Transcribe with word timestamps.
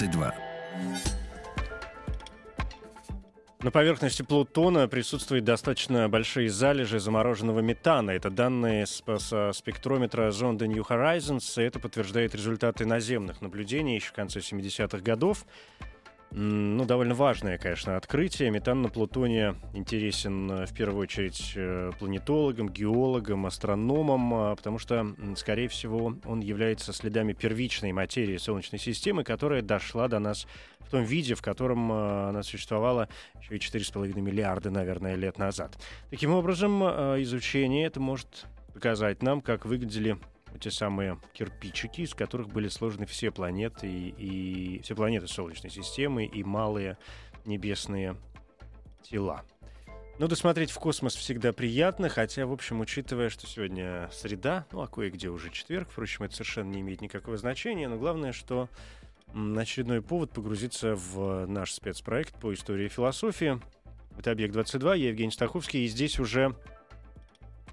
22. 0.00 0.34
На 3.62 3.70
поверхности 3.70 4.22
Плутона 4.22 4.88
присутствуют 4.88 5.44
достаточно 5.44 6.08
большие 6.08 6.48
залежи 6.48 6.98
замороженного 6.98 7.60
метана. 7.60 8.12
Это 8.12 8.30
данные 8.30 8.86
со 8.86 9.52
спектрометра 9.52 10.30
зонда 10.30 10.66
New 10.66 10.82
Horizons. 10.88 11.62
И 11.62 11.66
это 11.66 11.78
подтверждает 11.78 12.34
результаты 12.34 12.86
наземных 12.86 13.42
наблюдений 13.42 13.96
еще 13.96 14.08
в 14.08 14.12
конце 14.14 14.38
70-х 14.38 15.00
годов. 15.00 15.44
Ну, 16.32 16.84
довольно 16.84 17.14
важное, 17.14 17.58
конечно, 17.58 17.96
открытие. 17.96 18.50
Метан 18.50 18.82
на 18.82 18.88
Плутоне 18.88 19.56
интересен 19.74 20.48
э, 20.50 20.66
в 20.66 20.72
первую 20.72 21.02
очередь 21.02 21.54
э, 21.56 21.90
планетологам, 21.98 22.68
геологам, 22.68 23.46
астрономам, 23.46 24.34
а, 24.34 24.54
потому 24.54 24.78
что, 24.78 25.14
скорее 25.34 25.66
всего, 25.66 26.14
он 26.24 26.40
является 26.40 26.92
следами 26.92 27.32
первичной 27.32 27.90
материи 27.90 28.36
Солнечной 28.36 28.78
системы, 28.78 29.24
которая 29.24 29.60
дошла 29.60 30.06
до 30.06 30.20
нас 30.20 30.46
в 30.78 30.90
том 30.90 31.02
виде, 31.02 31.34
в 31.34 31.42
котором 31.42 31.90
э, 31.90 32.28
она 32.28 32.44
существовала 32.44 33.08
еще 33.40 33.56
и 33.56 33.58
4,5 33.58 34.20
миллиарда, 34.20 34.70
наверное, 34.70 35.16
лет 35.16 35.36
назад. 35.36 35.78
Таким 36.10 36.32
образом, 36.32 36.80
э, 36.84 37.22
изучение 37.22 37.86
это 37.86 37.98
может 37.98 38.46
показать 38.72 39.20
нам, 39.22 39.40
как 39.40 39.66
выглядели 39.66 40.16
те 40.58 40.70
самые 40.70 41.18
кирпичики, 41.32 42.02
из 42.02 42.14
которых 42.14 42.48
были 42.48 42.68
сложены 42.68 43.06
все 43.06 43.30
планеты 43.30 43.86
и, 43.86 44.08
и 44.76 44.82
все 44.82 44.94
планеты 44.94 45.26
Солнечной 45.26 45.70
системы 45.70 46.24
и 46.24 46.42
малые 46.42 46.98
небесные 47.44 48.16
тела. 49.02 49.44
Но 50.18 50.26
досмотреть 50.26 50.70
в 50.70 50.78
космос 50.78 51.14
всегда 51.14 51.54
приятно, 51.54 52.10
хотя, 52.10 52.44
в 52.44 52.52
общем, 52.52 52.80
учитывая, 52.80 53.30
что 53.30 53.46
сегодня 53.46 54.10
среда, 54.12 54.66
ну 54.70 54.82
а 54.82 54.86
кое-где 54.86 55.28
уже 55.28 55.50
четверг, 55.50 55.88
впрочем, 55.90 56.24
это 56.24 56.34
совершенно 56.34 56.70
не 56.70 56.80
имеет 56.80 57.00
никакого 57.00 57.38
значения, 57.38 57.88
но 57.88 57.96
главное, 57.96 58.32
что 58.32 58.68
очередной 59.32 60.02
повод 60.02 60.32
погрузиться 60.32 60.94
в 60.94 61.46
наш 61.46 61.72
спецпроект 61.72 62.38
по 62.38 62.52
истории 62.52 62.86
и 62.86 62.90
философии. 62.90 63.62
Это 64.18 64.32
«Объект-22», 64.32 64.98
я 64.98 65.08
Евгений 65.08 65.30
Стаховский, 65.30 65.84
и 65.84 65.88
здесь 65.88 66.18
уже 66.18 66.54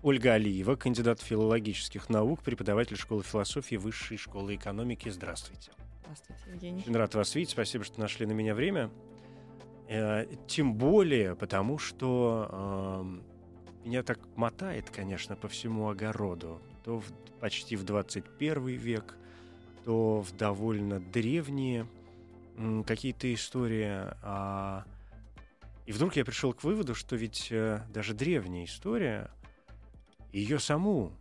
Ольга 0.04 0.34
Алиева, 0.34 0.76
кандидат 0.76 1.22
филологических 1.22 2.10
наук, 2.10 2.42
преподаватель 2.44 2.98
школы 2.98 3.24
философии 3.24 3.76
Высшей 3.76 4.18
школы 4.18 4.56
экономики. 4.56 5.10
Здравствуйте. 5.10 5.72
Здравствуйте, 6.04 6.42
Евгений. 6.52 6.80
Очень 6.82 6.96
рад 6.96 7.16
вас 7.16 7.34
видеть. 7.36 7.52
Спасибо, 7.52 7.84
что 7.84 8.00
нашли 8.00 8.26
на 8.26 8.32
меня 8.34 8.54
время. 8.56 8.90
Э, 9.90 10.26
Тем 10.48 10.76
более, 10.76 11.36
потому 11.36 11.78
что 11.80 13.02
эм, 13.02 13.24
меня 13.84 14.04
так 14.04 14.20
мотает, 14.36 14.90
конечно, 14.90 15.36
по 15.36 15.48
всему 15.48 15.90
огороду. 15.90 16.62
То 16.84 17.00
в- 17.00 17.12
почти 17.40 17.76
в 17.76 17.84
21 17.84 18.68
век, 18.78 19.18
то 19.84 20.22
в 20.22 20.36
довольно 20.38 21.00
древние 21.00 21.88
м, 22.58 22.84
какие-то 22.84 23.32
истории. 23.34 23.88
а, 24.24 24.84
И 25.86 25.92
вдруг 25.92 26.16
я 26.18 26.26
пришел 26.26 26.54
к 26.54 26.64
выводу, 26.64 26.96
что 26.96 27.16
ведь 27.16 27.48
э, 27.52 27.82
даже 27.94 28.14
древняя 28.14 28.66
история, 28.66 29.30
ее 30.32 30.60
саму 30.60 31.12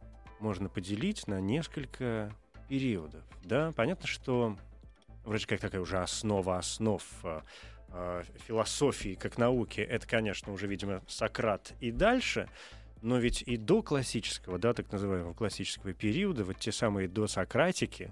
можно 0.41 0.69
поделить 0.69 1.27
на 1.27 1.41
несколько 1.41 2.33
периодов. 2.69 3.23
Да, 3.45 3.73
понятно, 3.77 4.07
что 4.07 4.57
вроде 5.25 5.47
как 5.47 5.61
такая 5.61 5.81
уже 5.81 5.99
основа 5.99 6.59
основ 6.59 7.03
э, 7.23 7.41
э, 7.91 8.23
философии 8.47 9.15
как 9.15 9.39
науки, 9.39 9.81
это, 9.81 10.07
конечно, 10.07 10.53
уже, 10.53 10.67
видимо, 10.67 11.03
Сократ 11.07 11.75
и 11.81 11.91
дальше, 11.91 12.49
но 13.03 13.19
ведь 13.19 13.43
и 13.43 13.57
до 13.57 13.83
классического, 13.83 14.59
да, 14.59 14.73
так 14.73 14.91
называемого 14.91 15.35
классического 15.35 15.93
периода, 15.93 16.45
вот 16.45 16.59
те 16.59 16.73
самые 16.73 17.09
досократики, 17.09 18.11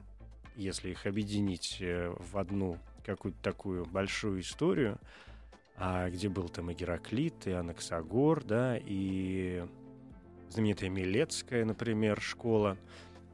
если 0.57 0.91
их 0.91 1.07
объединить 1.07 1.79
э, 1.81 2.15
в 2.19 2.39
одну 2.39 2.79
какую-то 3.05 3.43
такую 3.43 3.85
большую 3.87 4.41
историю, 4.41 4.99
а 5.77 6.09
где 6.11 6.29
был 6.29 6.49
там 6.49 6.71
и 6.71 6.75
Гераклит, 6.75 7.47
и 7.47 7.51
Анаксагор, 7.51 8.45
да, 8.45 8.79
и 8.79 9.65
знаменитая 10.55 10.89
Милецкая, 10.89 11.65
например, 11.65 12.21
школа. 12.21 12.79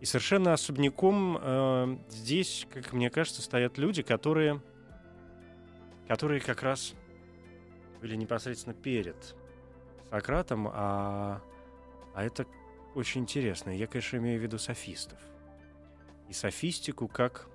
И 0.01 0.07
совершенно 0.07 0.55
особняком 0.55 1.39
э, 1.41 1.99
здесь, 2.09 2.67
как 2.73 2.93
мне 2.93 3.11
кажется, 3.11 3.43
стоят 3.43 3.77
люди, 3.77 4.03
которые, 4.03 4.61
которые 6.09 6.41
как 6.41 6.63
раз 6.63 6.95
были 8.01 8.17
непосредственно 8.17 8.75
перед 8.75 9.37
Сократом, 10.11 10.69
а, 10.73 11.41
а 12.15 12.25
это 12.25 12.47
очень 12.95 13.21
интересно. 13.21 13.71
Я, 13.71 13.87
конечно, 13.87 14.17
имею 14.17 14.41
в 14.41 14.43
виду 14.43 14.59
софистов. 14.59 15.19
И 16.29 16.33
софистику 16.33 17.07
как, 17.07 17.49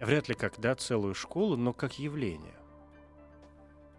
вряд 0.00 0.28
ли 0.28 0.34
как, 0.34 0.60
да, 0.60 0.74
целую 0.76 1.14
школу, 1.14 1.56
но 1.56 1.72
как 1.72 1.98
явление. 1.98 2.54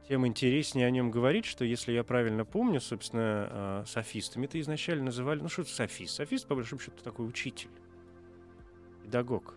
Тем 0.07 0.27
интереснее 0.27 0.85
о 0.85 0.91
нем 0.91 1.09
говорить, 1.09 1.45
что, 1.45 1.65
если 1.65 1.91
я 1.91 2.03
правильно 2.03 2.45
помню, 2.45 2.79
собственно, 2.79 3.49
э, 3.49 3.83
софистами-то 3.87 4.59
изначально 4.61 5.05
называли... 5.05 5.41
Ну, 5.41 5.49
что 5.49 5.63
это 5.63 5.71
софист? 5.71 6.15
Софист, 6.15 6.47
по 6.47 6.55
большому 6.55 6.79
счету, 6.79 7.03
такой 7.03 7.27
учитель, 7.27 7.69
педагог. 9.03 9.55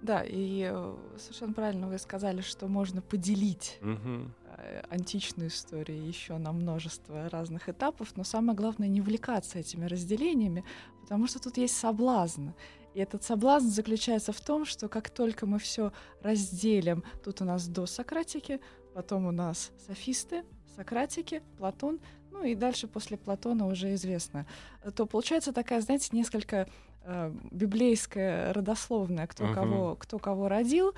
Да, 0.00 0.22
и 0.26 0.66
э, 0.72 0.96
совершенно 1.18 1.52
правильно 1.52 1.88
вы 1.88 1.98
сказали, 1.98 2.40
что 2.40 2.68
можно 2.68 3.02
поделить 3.02 3.78
э, 3.82 4.82
античную 4.88 5.50
историю 5.50 6.06
еще 6.06 6.38
на 6.38 6.52
множество 6.52 7.28
разных 7.28 7.68
этапов, 7.68 8.16
но 8.16 8.24
самое 8.24 8.56
главное 8.56 8.88
не 8.88 9.02
увлекаться 9.02 9.58
этими 9.58 9.84
разделениями, 9.84 10.64
потому 11.02 11.26
что 11.26 11.38
тут 11.38 11.58
есть 11.58 11.76
соблазн. 11.76 12.50
И 12.94 12.98
этот 12.98 13.22
соблазн 13.24 13.68
заключается 13.68 14.32
в 14.32 14.40
том, 14.40 14.64
что 14.64 14.88
как 14.88 15.10
только 15.10 15.46
мы 15.46 15.58
все 15.58 15.92
разделим, 16.22 17.04
тут 17.22 17.42
у 17.42 17.44
нас 17.44 17.68
до 17.68 17.84
Сократики, 17.84 18.58
потом 18.94 19.26
у 19.26 19.30
нас 19.30 19.70
софисты, 19.86 20.44
Сократики, 20.76 21.42
Платон, 21.58 22.00
ну 22.30 22.44
и 22.44 22.54
дальше 22.54 22.86
после 22.86 23.16
Платона 23.16 23.66
уже 23.66 23.94
известно, 23.94 24.46
то 24.94 25.04
получается 25.06 25.52
такая, 25.52 25.80
знаете, 25.80 26.08
несколько 26.12 26.68
э, 27.04 27.34
библейская 27.50 28.52
родословная, 28.52 29.26
кто, 29.26 29.44
Мгм. 29.44 29.54
кого, 29.54 29.96
кто 29.96 30.18
кого 30.18 30.48
родил, 30.48 30.94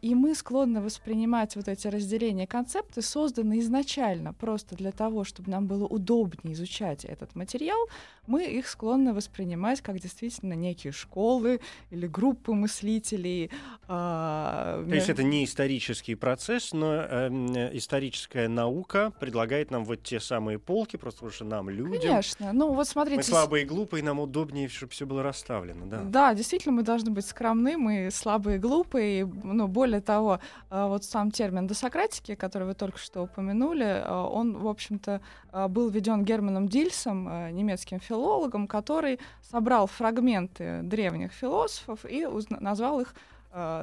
и 0.00 0.14
мы 0.14 0.34
склонны 0.34 0.80
воспринимать 0.80 1.54
вот 1.54 1.68
эти 1.68 1.86
разделения 1.86 2.46
концепты, 2.46 3.02
созданные 3.02 3.60
изначально 3.60 4.32
просто 4.32 4.74
для 4.74 4.90
того, 4.90 5.24
чтобы 5.24 5.50
нам 5.50 5.66
было 5.66 5.86
удобнее 5.86 6.54
изучать 6.54 7.04
этот 7.04 7.34
материал, 7.36 7.78
мы 8.26 8.44
их 8.44 8.66
склонны 8.66 9.12
воспринимать 9.12 9.80
как 9.80 10.00
действительно 10.00 10.54
некие 10.54 10.92
школы 10.92 11.60
или 11.90 12.06
группы 12.06 12.52
мыслителей. 12.52 13.50
а, 13.86 14.84
То 14.88 14.94
есть 14.94 15.08
это 15.08 15.22
не 15.22 15.44
исторический 15.44 16.14
процесс, 16.14 16.72
но 16.72 16.94
эм, 16.94 17.46
историческая 17.76 18.48
наука 18.48 19.12
предлагает 19.20 19.70
нам 19.70 19.84
вот 19.84 20.02
те 20.02 20.20
самые 20.20 20.58
полки, 20.58 20.96
просто 20.96 21.18
потому 21.20 21.32
что 21.32 21.44
нам, 21.44 21.70
людям, 21.70 22.00
Конечно. 22.00 22.52
Ну 22.52 22.72
вот 22.72 22.88
смотрите. 22.88 23.18
мы 23.18 23.22
слабые 23.22 23.64
и 23.64 23.66
глупые, 23.66 24.02
нам 24.02 24.18
удобнее, 24.20 24.68
чтобы 24.68 24.92
все 24.92 25.06
было 25.06 25.22
расставлено. 25.22 25.86
Да. 25.86 26.02
Да, 26.02 26.34
действительно, 26.34 26.74
мы 26.74 26.82
должны 26.82 27.10
быть 27.10 27.26
скромны, 27.26 27.76
мы 27.76 28.08
слабые 28.10 28.56
и 28.56 28.58
глупые. 28.58 29.30
Ну, 29.44 29.68
более 29.68 30.00
того, 30.00 30.40
а, 30.70 30.88
вот 30.88 31.04
сам 31.04 31.30
термин 31.30 31.66
досократики, 31.66 32.34
который 32.34 32.66
вы 32.66 32.74
только 32.74 32.98
что 32.98 33.22
упомянули, 33.22 34.02
а, 34.04 34.26
он, 34.26 34.56
в 34.56 34.66
общем-то, 34.66 35.20
а, 35.52 35.68
был 35.68 35.88
введен 35.90 36.24
Германом 36.24 36.68
Дильсом, 36.68 37.54
немецким 37.54 38.00
филологом, 38.00 38.66
который 38.66 39.20
собрал 39.42 39.86
фрагменты 39.86 40.80
древних 40.82 41.32
философов 41.32 42.04
и 42.04 42.26
назвал 42.48 43.00
их 43.00 43.14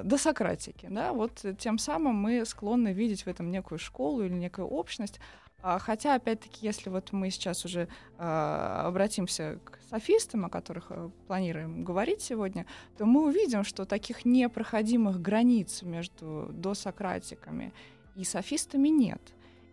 досократики. 0.03 0.87
Да? 0.89 1.13
Вот 1.13 1.45
э, 1.45 1.53
тем 1.57 1.77
самым 1.77 2.15
мы 2.15 2.43
склонны 2.43 2.91
видеть 2.91 3.23
в 3.23 3.27
этом 3.27 3.49
некую 3.49 3.79
школу 3.79 4.21
или 4.21 4.33
некую 4.33 4.67
общность. 4.67 5.21
А, 5.63 5.79
Хотя, 5.79 6.15
опять-таки, 6.15 6.65
если 6.65 6.89
вот 6.89 7.11
мы 7.11 7.29
сейчас 7.29 7.65
уже 7.65 7.87
а, 8.17 8.87
обратимся 8.87 9.59
к 9.63 9.79
софистам, 9.89 10.45
о 10.45 10.49
которых 10.49 10.87
э, 10.89 11.09
планируем 11.27 11.83
говорить 11.83 12.21
сегодня, 12.21 12.65
то 12.97 13.05
мы 13.05 13.25
увидим, 13.27 13.63
что 13.65 13.85
таких 13.85 14.23
непроходимых 14.23 15.21
границ 15.21 15.81
между 15.81 16.47
досократиками 16.53 17.73
и 18.15 18.23
софистами 18.23 18.87
нет. 18.87 19.21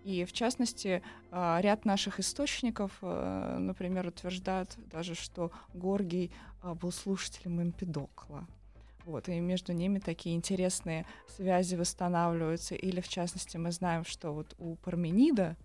И, 0.05 0.25
в 0.25 0.32
частности, 0.32 1.02
а, 1.31 1.61
ряд 1.61 1.85
наших 1.85 2.19
источников, 2.19 2.93
э, 3.02 3.56
например, 3.58 4.06
утверждают 4.06 4.76
даже, 4.90 5.14
что 5.14 5.50
Горгий 5.75 6.32
а, 6.62 6.75
был 6.75 6.93
слушателем 6.93 7.62
Эмпидокла. 7.62 8.46
Вот, 9.05 9.29
и 9.29 9.40
между 9.40 9.73
ними 9.73 10.00
такие 10.00 10.35
интересные 10.37 11.06
связи 11.29 11.76
восстанавливаются. 11.76 12.75
Или, 12.75 13.00
в 13.00 13.08
частности, 13.08 13.56
мы 13.56 13.70
знаем, 13.70 14.05
что 14.05 14.32
вот 14.32 14.55
у 14.58 14.76
Парменида 14.76 15.56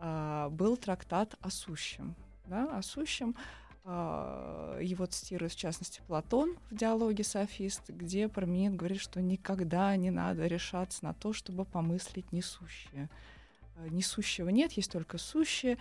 был 0.00 0.76
трактат 0.76 1.34
о 1.40 1.50
сущем. 1.50 2.14
Да, 2.46 2.76
о 2.76 2.82
сущем. 2.82 3.36
А, 3.84 4.78
его 4.80 5.06
цитирует, 5.06 5.52
в 5.52 5.56
частности, 5.56 6.02
Платон 6.06 6.56
в 6.70 6.74
диалоге 6.74 7.24
«Софист», 7.24 7.88
где 7.88 8.28
Парменид 8.28 8.76
говорит, 8.76 9.00
что 9.00 9.22
никогда 9.22 9.96
не 9.96 10.10
надо 10.10 10.46
решаться 10.46 11.04
на 11.04 11.14
то, 11.14 11.32
чтобы 11.32 11.64
помыслить 11.64 12.30
несущее. 12.32 13.08
А, 13.76 13.88
несущего 13.88 14.50
нет, 14.50 14.72
есть 14.72 14.92
только 14.92 15.16
сущее. 15.16 15.78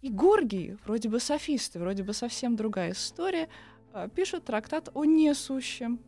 И 0.00 0.10
Горгий, 0.10 0.76
вроде 0.84 1.08
бы 1.08 1.20
софисты, 1.20 1.78
вроде 1.78 2.02
бы 2.02 2.12
совсем 2.12 2.56
другая 2.56 2.92
история, 2.92 3.48
а, 3.92 4.08
пишет 4.08 4.44
трактат 4.44 4.88
о 4.94 5.04
несущем, 5.04 6.00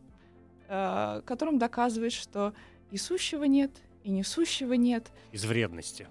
которым 0.67 1.59
доказывает, 1.59 2.11
что 2.11 2.53
и 2.91 2.97
сущего 2.97 3.45
нет, 3.45 3.71
и 4.03 4.09
несущего 4.09 4.73
нет. 4.73 5.13
Из 5.31 5.45
вредности. 5.45 6.09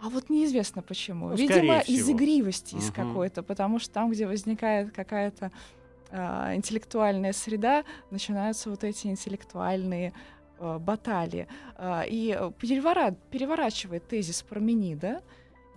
А 0.00 0.08
вот 0.10 0.28
неизвестно 0.30 0.82
почему. 0.82 1.30
Ну, 1.30 1.34
Видимо, 1.36 1.78
из 1.78 2.08
игривости 2.08 2.74
из 2.74 2.90
Мгм. 2.90 2.92
какой-то, 2.92 3.42
потому 3.42 3.78
что 3.78 3.94
там, 3.94 4.10
где 4.10 4.26
возникает 4.26 4.92
какая-то 4.92 5.50
а, 6.10 6.54
интеллектуальная 6.54 7.32
среда, 7.32 7.84
начинаются 8.10 8.70
вот 8.70 8.84
эти 8.84 9.08
интеллектуальные 9.08 10.12
а, 10.58 10.78
баталии. 10.78 11.48
А, 11.76 12.02
и 12.02 12.36
э, 12.38 12.52
перевора- 12.60 13.16
переворачивает 13.30 14.06
тезис 14.06 14.42
Парменида 14.42 15.22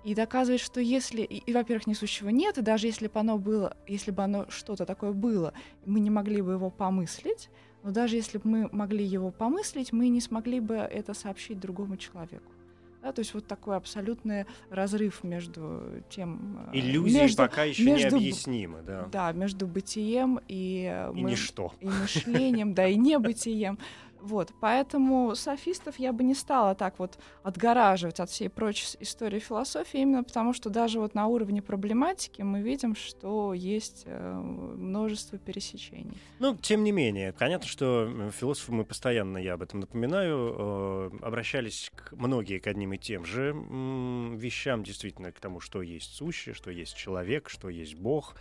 и 0.03 0.13
доказывает, 0.13 0.61
что 0.61 0.79
если, 0.81 1.21
и, 1.21 1.37
и, 1.37 1.53
во-первых, 1.53 1.87
несущего 1.87 2.29
нет, 2.29 2.57
и 2.57 2.61
даже 2.61 2.87
если 2.87 3.07
бы 3.07 3.19
оно 3.19 3.37
было, 3.37 3.75
если 3.87 4.11
бы 4.11 4.23
оно 4.23 4.45
что-то 4.49 4.85
такое 4.85 5.13
было, 5.13 5.53
мы 5.85 5.99
не 5.99 6.09
могли 6.09 6.41
бы 6.41 6.51
его 6.53 6.69
помыслить, 6.69 7.49
но 7.83 7.91
даже 7.91 8.15
если 8.15 8.37
бы 8.37 8.47
мы 8.49 8.69
могли 8.71 9.03
его 9.05 9.31
помыслить, 9.31 9.91
мы 9.93 10.09
не 10.09 10.21
смогли 10.21 10.59
бы 10.59 10.75
это 10.75 11.13
сообщить 11.13 11.59
другому 11.59 11.97
человеку. 11.97 12.51
Да, 13.01 13.13
то 13.13 13.19
есть 13.19 13.33
вот 13.33 13.47
такой 13.47 13.77
абсолютный 13.77 14.45
разрыв 14.69 15.23
между 15.23 15.83
тем... 16.09 16.67
э, 16.73 16.77
Иллюзии 16.77 17.17
между- 17.17 17.37
пока 17.37 17.63
еще 17.63 17.83
между 17.85 18.17
необъяснимы, 18.17 18.81
да. 18.81 19.07
Да, 19.11 19.31
между 19.31 19.67
бытием 19.67 20.39
и, 20.49 20.89
э, 20.91 21.11
И 21.15 21.21
мы- 21.23 21.31
ничто. 21.31 21.73
и 21.79 21.85
мышлением, 21.87 22.73
да, 22.73 22.87
и 22.87 22.95
небытием. 22.97 23.79
Вот, 24.21 24.51
поэтому 24.59 25.35
софистов 25.35 25.97
я 25.97 26.11
бы 26.11 26.23
не 26.23 26.33
стала 26.33 26.75
так 26.75 26.99
вот 26.99 27.17
отгораживать 27.43 28.19
от 28.19 28.29
всей 28.29 28.49
прочей 28.49 28.97
истории 28.99 29.39
философии, 29.39 30.01
именно 30.01 30.23
потому 30.23 30.53
что 30.53 30.69
даже 30.69 30.99
вот 30.99 31.15
на 31.15 31.27
уровне 31.27 31.61
проблематики 31.61 32.41
мы 32.41 32.61
видим, 32.61 32.95
что 32.95 33.53
есть 33.53 34.03
э, 34.05 34.33
множество 34.33 35.37
пересечений. 35.37 36.17
Ну, 36.39 36.55
тем 36.55 36.83
не 36.83 36.91
менее, 36.91 37.33
понятно, 37.33 37.67
что 37.67 38.07
э, 38.09 38.31
философы, 38.31 38.71
мы 38.73 38.83
постоянно, 38.83 39.37
я 39.37 39.53
об 39.53 39.61
этом 39.61 39.81
напоминаю, 39.81 40.55
э, 40.57 41.09
обращались 41.21 41.91
к, 41.95 42.11
многие 42.13 42.59
к 42.59 42.67
одним 42.67 42.93
и 42.93 42.97
тем 42.97 43.25
же 43.25 43.53
вещам, 44.35 44.83
действительно, 44.83 45.31
к 45.31 45.39
тому, 45.39 45.59
что 45.59 45.81
есть 45.81 46.13
сущее, 46.13 46.53
что 46.53 46.71
есть 46.71 46.95
человек, 46.95 47.49
что 47.49 47.69
есть 47.69 47.95
Бог, 47.95 48.35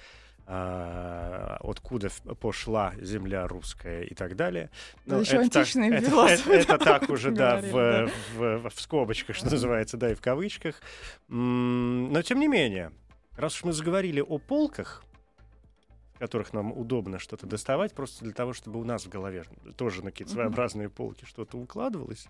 а, 0.51 1.59
откуда 1.61 2.09
пошла 2.41 2.95
земля 3.01 3.47
русская 3.47 4.03
и 4.03 4.15
так 4.15 4.35
далее. 4.35 4.71
Да 5.05 5.17
Но 5.17 5.21
еще 5.21 5.37
это 5.37 5.51
так- 5.51 5.57
античные 5.57 5.91
это- 5.93 6.27
это- 6.27 6.53
это 6.53 6.79
так 6.79 7.11
уже, 7.11 7.31
да, 7.33 7.61
в, 7.61 8.11
в- 8.37 8.71
в 8.71 8.81
скобочках, 8.81 9.37
что 9.37 9.51
называется, 9.51 9.99
да, 9.99 10.11
и 10.11 10.15
в 10.15 10.23
кавычках. 10.23 10.81
Но 11.29 12.23
тем 12.23 12.41
не 12.41 12.49
менее, 12.49 12.93
раз 13.37 13.57
уж 13.57 13.65
мы 13.65 13.73
заговорили 13.75 14.21
о 14.23 14.39
полках, 14.39 15.05
которых 16.19 16.53
нам 16.55 16.73
удобно 16.73 17.19
что-то 17.19 17.47
доставать, 17.47 17.93
просто 17.95 18.25
для 18.25 18.33
того, 18.33 18.53
чтобы 18.55 18.81
у 18.81 18.85
нас 18.85 19.05
в 19.05 19.09
голове 19.11 19.45
тоже 19.77 20.03
на 20.03 20.11
какие-то 20.11 20.33
своеобразные 20.33 20.89
полки 20.89 21.25
что-то 21.27 21.59
укладывалось, 21.59 22.27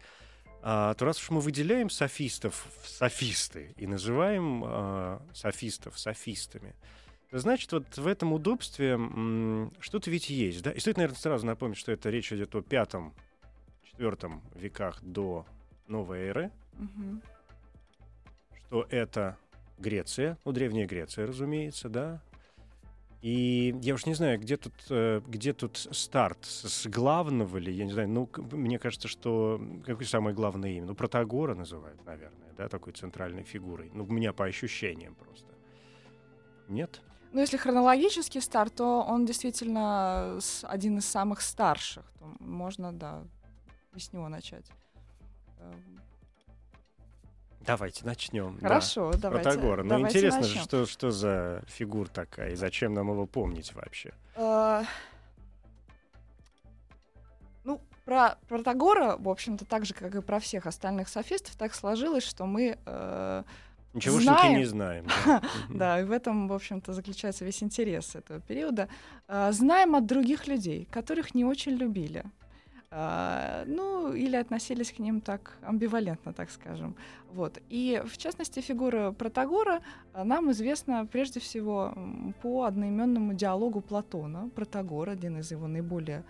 а, 0.60 0.92
то 0.94 1.04
раз 1.04 1.22
уж 1.22 1.30
мы 1.30 1.40
выделяем 1.40 1.88
софистов 1.88 2.66
в 2.82 2.88
софисты 2.88 3.72
и 3.76 3.86
называем 3.86 4.62
а, 4.66 5.22
софистов 5.32 5.96
софистами, 5.98 6.74
значит, 7.30 7.72
вот 7.72 7.96
в 7.96 8.06
этом 8.06 8.32
удобстве 8.32 8.98
что-то 9.80 10.10
ведь 10.10 10.30
есть, 10.30 10.62
да? 10.62 10.72
И 10.72 10.80
стоит, 10.80 10.96
наверное, 10.96 11.18
сразу 11.18 11.46
напомнить, 11.46 11.78
что 11.78 11.92
это 11.92 12.10
речь 12.10 12.32
идет 12.32 12.54
о 12.54 12.62
пятом, 12.62 13.14
четвертом 13.84 14.42
веках 14.54 15.02
до 15.02 15.46
новой 15.86 16.20
эры, 16.20 16.52
Мгм. 16.74 17.22
что 18.66 18.86
это 18.90 19.36
Греция, 19.78 20.38
ну, 20.44 20.52
Древняя 20.52 20.86
Греция, 20.86 21.26
разумеется, 21.26 21.88
да. 21.88 22.20
И 23.20 23.74
я 23.82 23.94
уж 23.94 24.06
не 24.06 24.14
знаю, 24.14 24.38
где 24.38 24.56
тут, 24.56 24.74
э, 24.90 25.20
где 25.26 25.52
тут 25.52 25.76
старт, 25.76 26.44
с 26.44 26.86
главного 26.86 27.56
ли, 27.58 27.72
я 27.72 27.84
не 27.84 27.90
знаю, 27.92 28.08
ну, 28.08 28.30
мне 28.52 28.78
кажется, 28.78 29.08
что 29.08 29.60
какое 29.84 30.06
самое 30.06 30.36
главное 30.36 30.70
имя? 30.70 30.86
Ну, 30.86 30.94
Протагора 30.94 31.56
называют, 31.56 32.04
наверное, 32.06 32.52
да, 32.56 32.68
такой 32.68 32.92
центральной 32.92 33.42
фигурой. 33.42 33.90
Ну, 33.92 34.04
у 34.04 34.12
меня 34.12 34.32
по 34.32 34.44
ощущениям 34.44 35.16
просто. 35.16 35.52
Нет? 36.68 37.00
Ну, 37.32 37.40
если 37.40 37.56
хронологический 37.58 38.40
старт, 38.40 38.74
то 38.76 39.02
он 39.02 39.26
действительно 39.26 40.38
один 40.62 40.98
из 40.98 41.06
самых 41.06 41.42
старших. 41.42 42.04
То 42.18 42.32
можно, 42.40 42.92
да, 42.92 43.22
и 43.94 43.98
с 44.00 44.12
него 44.12 44.28
начать. 44.28 44.64
Эм, 45.58 46.00
Давайте 47.60 48.06
начнем. 48.06 48.56
да. 48.60 48.68
Хорошо, 48.68 49.12
давайте. 49.12 49.44
Протагора. 49.50 49.82
Ну, 49.82 49.88
давайте 49.90 50.18
интересно 50.18 50.42
же, 50.42 50.48
начнем. 50.48 50.64
что, 50.64 50.86
что 50.86 51.10
за 51.10 51.62
фигура 51.66 52.08
такая, 52.08 52.52
и 52.52 52.54
зачем 52.54 52.94
нам 52.94 53.10
его 53.10 53.26
помнить 53.26 53.74
вообще? 53.74 54.14
Э, 54.36 54.84
Ну, 57.64 57.80
про 58.06 58.38
Протагора, 58.48 59.16
в 59.18 59.28
общем-то, 59.28 59.66
так 59.66 59.84
же, 59.84 59.92
как 59.92 60.14
и 60.14 60.22
про 60.22 60.40
всех 60.40 60.64
остальных 60.66 61.08
софистов, 61.10 61.56
так 61.56 61.74
сложилось, 61.74 62.24
что 62.24 62.46
мы... 62.46 62.78
э, 62.86 63.42
Ничегошеньки 63.94 64.24
Знаем. 64.24 64.58
не 64.58 64.64
знаем. 64.64 65.06
да. 65.26 65.42
Да, 65.70 66.00
и 66.00 66.04
в 66.04 66.12
этом, 66.12 66.48
в 66.48 66.52
общем-то, 66.52 66.92
заключается 66.92 67.44
весь 67.44 67.62
интерес 67.62 68.14
этого 68.16 68.40
периода. 68.40 68.88
Э, 69.28 69.52
Знаем 69.52 69.94
от 69.94 70.06
других 70.06 70.46
людей, 70.48 70.86
которых 70.90 71.34
не 71.34 71.44
очень 71.44 71.72
любили. 71.72 72.24
Э, 72.90 73.64
Ну, 73.66 74.12
или 74.12 74.36
относились 74.36 74.92
к 74.92 74.98
ним 74.98 75.20
так 75.20 75.56
амбивалентно, 75.62 76.32
так 76.32 76.50
скажем. 76.50 76.94
Вот. 77.32 77.58
И, 77.70 78.02
в 78.06 78.16
частности, 78.18 78.60
фигура 78.60 79.12
Протагора 79.12 79.80
э, 80.14 80.24
нам 80.24 80.50
известна 80.50 81.06
прежде 81.06 81.40
всего 81.40 81.94
по 82.42 82.64
одноименному 82.64 83.34
диалогу 83.34 83.80
Платона. 83.80 84.50
Протагор, 84.54 85.08
один 85.08 85.38
из 85.38 85.50
его 85.52 85.66
наиболее 85.66 86.18
а, 86.18 86.24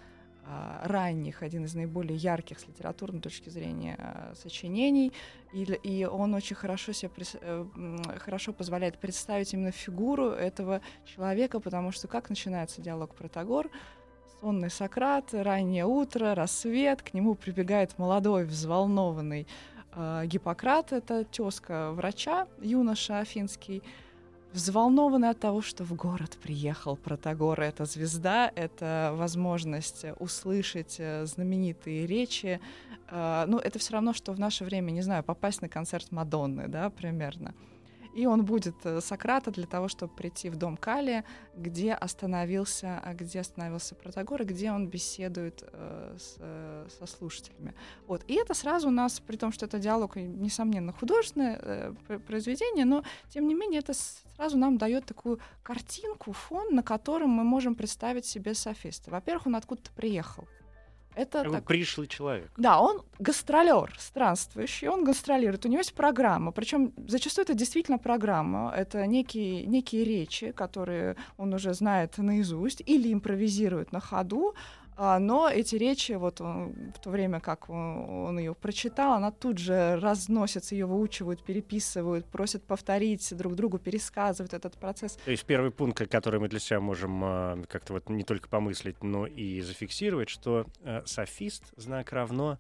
ранних, 0.83 1.43
один 1.43 1.65
из 1.65 1.75
наиболее 1.75 2.17
ярких 2.17 2.59
с 2.59 2.67
литературной 2.67 3.21
точки 3.21 3.49
зрения 3.51 3.97
а, 3.99 4.33
сочинений, 4.35 5.13
и, 5.53 5.63
и 5.63 6.05
он 6.05 6.35
очень 6.35 6.57
хорошо 6.57 6.93
себе 6.93 7.11
э, 7.41 7.67
хорошо 8.19 8.53
позволяет 8.53 8.99
представить 8.99 9.53
именно 9.55 9.73
фигуру 9.73 10.31
этого 10.31 10.81
человека, 11.05 11.61
потому 11.61 11.93
что 11.93 12.09
как 12.09 12.31
начинается 12.31 12.81
диалог 12.81 13.15
Протагор? 13.15 13.71
Сонный 14.41 14.71
Сократ, 14.71 15.35
раннее 15.35 15.85
утро, 15.85 16.35
рассвет, 16.35 17.03
к 17.03 17.13
нему 17.13 17.35
прибегает 17.35 17.99
молодой, 17.99 18.45
взволнованный 18.45 19.47
э, 19.95 20.23
Гиппократ, 20.27 20.93
это 20.93 21.25
тезка 21.25 21.93
врача, 21.93 22.47
юноша 22.61 23.19
афинский, 23.19 23.83
взволнованный 24.59 25.31
от 25.31 25.39
того, 25.39 25.63
что 25.63 25.85
в 25.85 25.95
город 25.95 26.37
приехал 26.43 26.97
Протагор. 26.97 27.61
Это 27.61 27.85
звезда, 27.85 28.51
это 28.57 29.13
возможность 29.15 30.05
услышать 30.19 30.97
э, 30.99 31.27
знаменитые 31.27 32.07
речи. 32.07 32.61
Э, 33.11 33.45
Ну, 33.47 33.59
это 33.59 33.79
все 33.79 33.93
равно, 33.93 34.13
что 34.13 34.33
в 34.33 34.41
наше 34.41 34.65
время, 34.65 34.91
не 34.91 35.03
знаю, 35.03 35.23
попасть 35.23 35.63
на 35.63 35.69
концерт 35.69 36.13
Мадонны, 36.13 36.69
да, 36.69 36.91
примерно. 36.91 37.55
И 38.15 38.27
он 38.27 38.45
будет 38.45 38.75
э, 38.85 39.01
Сократа 39.01 39.51
для 39.51 39.67
того, 39.67 39.89
чтобы 39.89 40.15
прийти 40.15 40.51
в 40.51 40.57
дом 40.57 40.77
Калия, 40.77 41.25
где 41.55 41.93
остановился, 41.93 43.01
а, 43.05 43.15
где 43.15 43.41
остановился 43.41 43.95
Протагор, 43.95 44.43
и 44.43 44.45
где 44.45 44.73
он 44.73 44.89
беседует 44.89 45.63
э, 45.73 46.17
с, 46.19 46.37
э, 46.39 46.87
со 46.99 47.07
слушателями. 47.07 47.75
Вот. 48.07 48.25
И 48.29 48.35
это 48.35 48.55
сразу 48.55 48.89
у 48.89 48.91
нас, 48.91 49.21
при 49.21 49.37
том, 49.37 49.53
что 49.53 49.67
это 49.67 49.79
диалог, 49.79 50.17
несомненно, 50.17 50.93
художественное 50.93 51.59
э, 51.61 51.95
пр- 52.07 52.21
произведение, 52.21 52.85
но, 52.85 53.03
тем 53.29 53.47
не 53.47 53.55
менее, 53.55 53.81
это 53.81 53.93
сразу 54.37 54.57
нам 54.57 54.79
дает 54.79 55.05
такую 55.07 55.41
картинку, 55.63 56.33
фон, 56.33 56.75
на 56.75 56.83
котором 56.83 57.31
мы 57.31 57.45
можем 57.45 57.75
представить 57.75 58.25
себе 58.27 58.55
софиста. 58.55 59.11
Во-первых, 59.11 59.47
он 59.47 59.57
откуда-то 59.57 59.91
приехал. 59.93 60.49
Это 61.19 61.43
Такой 61.43 61.53
так- 61.53 61.65
пришлый 61.65 62.07
человек. 62.07 62.51
да, 62.57 62.81
он 62.81 63.03
гастролер, 63.19 63.93
странствующий, 63.99 64.89
он 64.89 65.05
гастролирует. 65.05 65.65
У 65.67 65.69
него 65.69 65.79
есть 65.81 65.95
программа, 65.95 66.53
причем 66.53 66.93
зачастую 67.09 67.45
это 67.45 67.55
действительно 67.55 67.99
программа. 67.99 68.73
Это 68.77 69.07
некие, 69.07 69.67
некие 69.67 70.05
речи, 70.05 70.53
которые 70.53 71.17
он 71.37 71.53
уже 71.55 71.75
знает 71.75 72.19
наизусть 72.19 72.83
или 72.87 73.13
импровизирует 73.13 73.93
на 73.93 74.01
ходу. 74.01 74.55
А, 75.01 75.21
но 75.21 75.49
эти 75.49 75.77
речи, 75.77 76.11
вот 76.13 76.41
он, 76.41 76.75
в 76.93 76.99
то 76.99 77.11
время 77.11 77.39
как 77.39 77.71
он, 77.71 78.27
он 78.27 78.39
ее 78.41 78.53
прочитал, 78.53 79.13
она 79.13 79.31
тут 79.31 79.59
же 79.59 79.97
разносится, 80.01 80.75
ее 80.75 80.87
выучивают, 80.87 81.45
переписывают, 81.45 82.27
просят 82.27 82.65
повторить 82.65 83.33
друг 83.37 83.55
другу, 83.55 83.79
пересказывают 83.79 84.55
этот 84.55 84.77
процесс. 84.77 85.17
То 85.25 85.31
есть 85.31 85.45
первый 85.45 85.71
пункт, 85.71 86.09
который 86.11 86.41
мы 86.41 86.49
для 86.49 86.59
себя 86.59 86.81
можем 86.81 87.23
э, 87.25 87.65
как-то 87.69 87.93
вот 87.93 88.09
не 88.09 88.25
только 88.25 88.49
помыслить, 88.49 89.01
но 89.05 89.25
и 89.25 89.61
зафиксировать, 89.61 90.29
что 90.29 90.67
э, 90.83 91.03
софист 91.05 91.63
знак 91.77 92.13
равно 92.13 92.59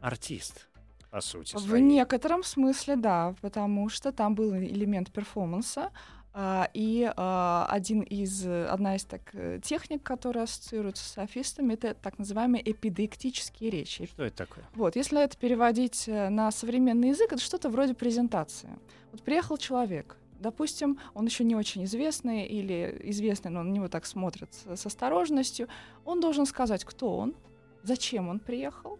артист 0.00 0.68
по 1.10 1.20
сути. 1.20 1.56
В 1.56 1.58
своей. 1.58 1.82
некотором 1.82 2.44
смысле, 2.44 2.94
да, 2.94 3.34
потому 3.40 3.88
что 3.88 4.12
там 4.12 4.36
был 4.36 4.54
элемент 4.54 5.10
перформанса, 5.10 5.90
и 6.34 7.12
а, 7.14 7.66
один 7.68 8.00
из, 8.00 8.46
одна 8.46 8.96
из 8.96 9.04
так, 9.04 9.20
э, 9.34 9.60
техник, 9.62 10.02
которая 10.02 10.44
ассоциируется 10.44 11.04
с 11.04 11.08
софистами, 11.08 11.74
это 11.74 11.92
так 11.92 12.18
называемые 12.18 12.70
эпидектические 12.70 13.68
речи. 13.68 14.06
Что 14.06 14.24
это 14.24 14.36
такое? 14.36 14.64
Вот, 14.74 14.96
если 14.96 15.22
это 15.22 15.36
переводить 15.36 16.08
э, 16.08 16.30
на 16.30 16.50
современный 16.50 17.10
язык, 17.10 17.32
это 17.32 17.42
что-то 17.42 17.68
вроде 17.68 17.92
презентации. 17.92 18.70
Вот 19.12 19.22
приехал 19.22 19.58
человек, 19.58 20.16
допустим, 20.42 20.98
он 21.14 21.26
еще 21.26 21.44
не 21.44 21.54
очень 21.54 21.84
известный 21.84 22.46
или 22.46 22.98
известный, 23.04 23.50
но 23.50 23.62
на 23.62 23.70
него 23.70 23.88
так 23.88 24.06
смотрят 24.06 24.50
с, 24.74 24.86
осторожностью, 24.86 25.68
он 26.04 26.20
должен 26.20 26.46
сказать, 26.46 26.84
кто 26.84 27.16
он, 27.16 27.34
зачем 27.82 28.28
он 28.28 28.40
приехал 28.40 28.98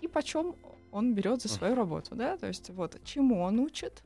и 0.00 0.08
почем 0.08 0.54
он 0.90 1.14
берет 1.14 1.42
за 1.42 1.48
свою 1.48 1.74
работу, 1.74 2.14
да, 2.14 2.36
то 2.36 2.46
есть 2.46 2.70
вот 2.70 3.00
чему 3.04 3.40
он 3.40 3.60
учит, 3.60 4.02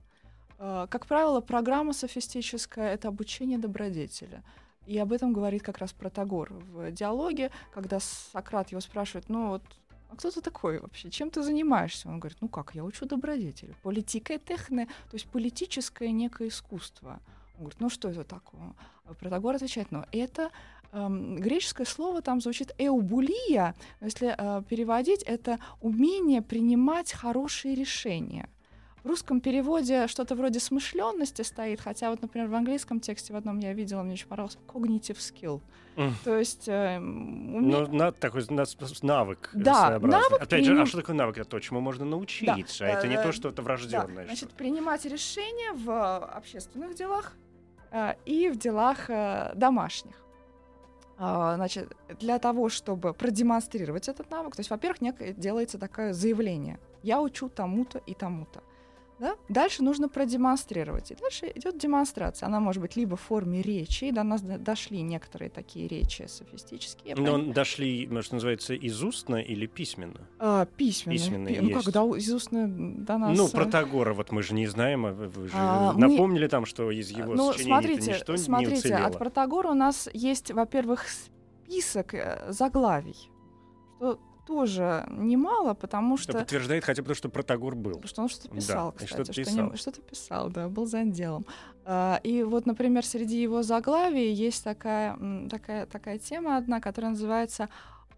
как 0.59 1.07
правило, 1.07 1.41
программа 1.41 1.93
софистическая— 1.93 2.93
это 2.95 3.09
обучение 3.09 3.59
добродетели. 3.59 4.43
И 4.87 4.97
об 4.99 5.13
этом 5.13 5.33
говорит 5.33 5.63
как 5.63 5.79
раз 5.79 5.93
Протагор 5.93 6.53
в 6.53 6.91
диалоге, 6.93 7.51
когда 7.75 7.99
Сократ 8.01 8.71
его 8.71 8.81
спрашивает, 8.81 9.29
ну 9.29 9.49
вот, 9.49 9.63
а 10.09 10.17
кто 10.17 10.31
ты 10.31 10.41
такой 10.41 10.79
вообще? 10.79 11.11
Чем 11.11 11.31
ты 11.31 11.43
занимаешься? 11.43 12.09
Он 12.09 12.21
говорит, 12.21 12.39
ну 12.41 12.49
как, 12.49 12.75
я 12.75 12.85
учу 12.85 13.07
добродетели. 13.07 13.75
Политика 13.83 14.39
техне, 14.39 14.87
то 14.87 15.15
есть 15.15 15.27
политическое 15.27 16.13
некое 16.13 16.49
искусство. 16.49 17.21
Он 17.55 17.65
говорит, 17.65 17.81
ну 17.81 17.91
что 17.91 18.09
это 18.09 18.23
такое? 18.23 18.75
Протагор 19.19 19.57
отвечает, 19.57 19.91
ну 19.91 20.05
это 20.13 20.51
эм, 20.93 21.37
греческое 21.37 21.87
слово 21.87 22.23
там 22.23 22.41
звучит 22.41 22.73
эубулия, 22.79 23.75
если 24.01 24.35
э, 24.37 24.63
переводить, 24.69 25.23
это 25.23 25.59
умение 25.81 26.43
принимать 26.43 27.13
хорошие 27.13 27.75
решения. 27.75 28.49
В 29.07 29.09
русском 29.09 29.41
переводе 29.41 30.09
что-то 30.09 30.35
вроде 30.35 30.59
смышленности 30.59 31.43
стоит, 31.43 31.81
хотя 31.81 32.11
вот, 32.11 32.23
например, 32.23 32.49
в 32.49 32.55
английском 32.57 32.99
тексте 32.99 33.33
в 33.33 33.37
одном 33.37 33.61
я 33.61 33.73
видела, 33.73 34.03
мне 34.03 34.15
очень 34.15 34.27
понравился 34.27 34.59
cognitive 34.67 35.19
skill. 35.19 35.61
Mm. 35.95 36.11
То 36.25 36.37
есть... 36.37 36.67
Э, 36.67 36.99
уме... 36.99 37.77
Ну, 37.77 37.87
на, 37.87 38.11
такой 38.11 38.45
на, 38.51 38.65
навык 39.03 39.51
Да, 39.55 40.01
навык 40.01 40.33
Опять 40.33 40.49
приним... 40.49 40.75
же, 40.75 40.83
а 40.83 40.87
что 40.87 40.97
такое 40.97 41.15
навык? 41.15 41.39
Это 41.39 41.49
то, 41.49 41.61
чему 41.61 41.79
можно 41.79 42.05
научиться, 42.05 42.81
да. 42.81 42.87
а 42.87 42.99
это 42.99 43.07
не 43.07 43.15
то, 43.15 43.31
что 43.31 43.49
это 43.51 43.63
врожденное. 43.63 44.25
Да. 44.25 44.25
Значит, 44.25 44.51
принимать 44.55 45.05
решения 45.05 45.73
в 45.73 46.19
общественных 46.25 46.97
делах 46.97 47.35
э, 47.93 48.15
и 48.25 48.49
в 48.49 48.59
делах 48.59 49.09
э, 49.09 49.53
домашних. 49.55 50.17
Uh, 51.19 51.55
значит, 51.55 51.97
для 52.19 52.39
того, 52.39 52.69
чтобы 52.69 53.15
продемонстрировать 53.15 54.09
этот 54.09 54.31
навык, 54.31 54.55
то 54.57 54.61
есть, 54.61 54.69
во-первых, 54.69 55.01
некое 55.01 55.33
делается 55.33 55.79
такое 55.79 56.13
заявление. 56.13 56.79
Я 57.03 57.23
учу 57.23 57.49
тому-то 57.49 57.99
и 57.99 58.13
тому-то. 58.13 58.63
Да? 59.19 59.37
Дальше 59.49 59.83
нужно 59.83 60.09
продемонстрировать. 60.09 61.11
И 61.11 61.15
дальше 61.15 61.51
идет 61.55 61.79
демонстрация. 61.79 62.47
Она 62.47 62.61
может 62.61 62.83
быть 62.83 62.97
либо 62.97 63.17
в 63.17 63.21
форме 63.21 63.63
речи, 63.63 64.11
до 64.11 64.23
нас 64.23 64.43
дошли 64.43 65.01
некоторые 65.03 65.49
такие 65.49 65.89
речи 65.89 66.27
софистические. 66.29 67.15
Но 67.17 67.39
дошли, 67.39 68.07
что 68.21 68.35
называется, 68.35 68.75
из 68.75 69.03
устно 69.03 69.37
или 69.37 69.67
письменно? 69.67 70.21
А, 70.39 70.67
письменно. 70.67 71.19
Письменно 71.19 71.49
Пи- 71.49 71.61
ну 71.61 71.71
как, 71.71 71.93
да, 71.93 72.03
из 72.17 72.33
устно 72.33 72.69
до 72.69 73.17
нас... 73.17 73.37
Ну, 73.37 73.49
Протагора 73.49 74.13
вот 74.13 74.33
мы 74.33 74.43
же 74.43 74.55
не 74.55 74.67
знаем, 74.67 75.07
а 75.07 75.13
вы 75.13 75.49
же 75.49 75.55
а, 75.55 75.93
напомнили 75.95 76.45
мы... 76.45 76.49
там, 76.49 76.67
что 76.67 76.91
из 76.91 77.11
его 77.11 77.35
ну, 77.35 77.53
смотрите, 77.53 78.13
ничто 78.13 78.37
смотрите, 78.37 78.73
не 78.73 78.79
уцелело. 78.79 79.07
от 79.07 79.19
Протагора 79.19 79.71
у 79.71 79.75
нас 79.75 80.09
есть, 80.13 80.51
во-первых, 80.51 81.07
список 81.09 82.15
э, 82.15 82.47
заглавий, 82.51 83.31
что 83.97 84.21
тоже 84.47 85.05
немало, 85.11 85.75
потому 85.75 86.17
что... 86.17 86.33
Это 86.33 86.41
подтверждает 86.41 86.85
хотя 86.85 87.03
бы 87.03 87.09
то, 87.09 87.15
что 87.15 87.29
Протагор 87.29 87.75
был. 87.75 88.03
Что 88.05 88.23
он 88.23 88.29
что-то 88.29 88.49
писал, 88.49 88.93
да, 88.93 89.05
кстати. 89.05 89.13
Что-то 89.13 89.33
писал. 89.33 89.71
Не... 89.71 89.77
что-то 89.77 90.01
писал, 90.01 90.51
да, 90.51 90.69
был 90.69 90.87
за 90.87 91.05
делом. 91.05 91.45
А, 91.85 92.21
и 92.23 92.43
вот, 92.43 92.67
например, 92.67 93.05
среди 93.05 93.43
его 93.43 93.63
заглавий 93.63 94.33
есть 94.33 94.65
такая, 94.65 95.19
такая, 95.51 95.87
такая 95.87 96.19
тема 96.19 96.57
одна, 96.57 96.81
которая 96.81 97.11
называется 97.11 97.69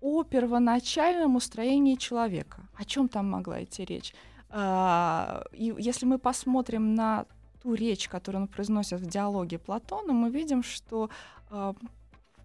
«О 0.01 0.23
первоначальном 0.23 1.37
устроении 1.37 1.97
человека». 1.97 2.69
О 2.77 2.85
чем 2.85 3.09
там 3.09 3.31
могла 3.31 3.65
идти 3.65 3.85
речь? 3.85 4.15
А, 4.51 5.45
и 5.53 5.75
если 5.79 6.07
мы 6.07 6.19
посмотрим 6.19 6.95
на 6.95 7.27
ту 7.63 7.75
речь, 7.75 8.09
которую 8.09 8.43
он 8.43 8.49
произносит 8.49 9.01
в 9.01 9.07
диалоге 9.07 9.59
Платона, 9.59 10.13
мы 10.13 10.31
видим, 10.31 10.63
что 10.63 11.11
а, 11.51 11.75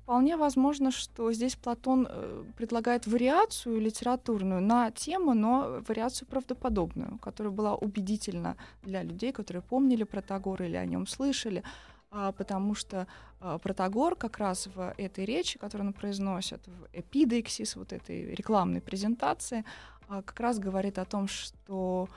Вполне 0.03 0.35
возможно, 0.35 0.91
что 0.91 1.31
здесь 1.31 1.55
Платон 1.55 2.07
э, 2.09 2.43
предлагает 2.57 3.07
вариацию 3.07 3.79
литературную 3.79 4.61
на 4.61 4.91
тему, 4.91 5.33
но 5.33 5.81
вариацию 5.87 6.27
правдоподобную, 6.27 7.17
которая 7.19 7.53
была 7.53 7.75
убедительна 7.75 8.57
для 8.81 9.01
людей, 9.01 9.31
которые 9.31 9.61
помнили 9.61 10.03
Протагора 10.03 10.65
или 10.65 10.75
о 10.75 10.85
нем 10.85 11.07
слышали, 11.07 11.63
а, 12.11 12.33
потому 12.33 12.75
что 12.75 13.07
а, 13.39 13.57
Протагор 13.57 14.15
как 14.15 14.37
раз 14.37 14.67
в 14.75 14.93
этой 14.97 15.23
речи, 15.23 15.57
которую 15.57 15.87
он 15.87 15.93
произносит, 15.93 16.67
в 16.67 16.87
эпидексис, 16.91 17.77
вот 17.77 17.93
этой 17.93 18.35
рекламной 18.35 18.81
презентации, 18.81 19.63
а, 20.09 20.21
как 20.21 20.39
раз 20.39 20.59
говорит 20.59 20.99
о 20.99 21.05
том, 21.05 21.27
что 21.27 22.07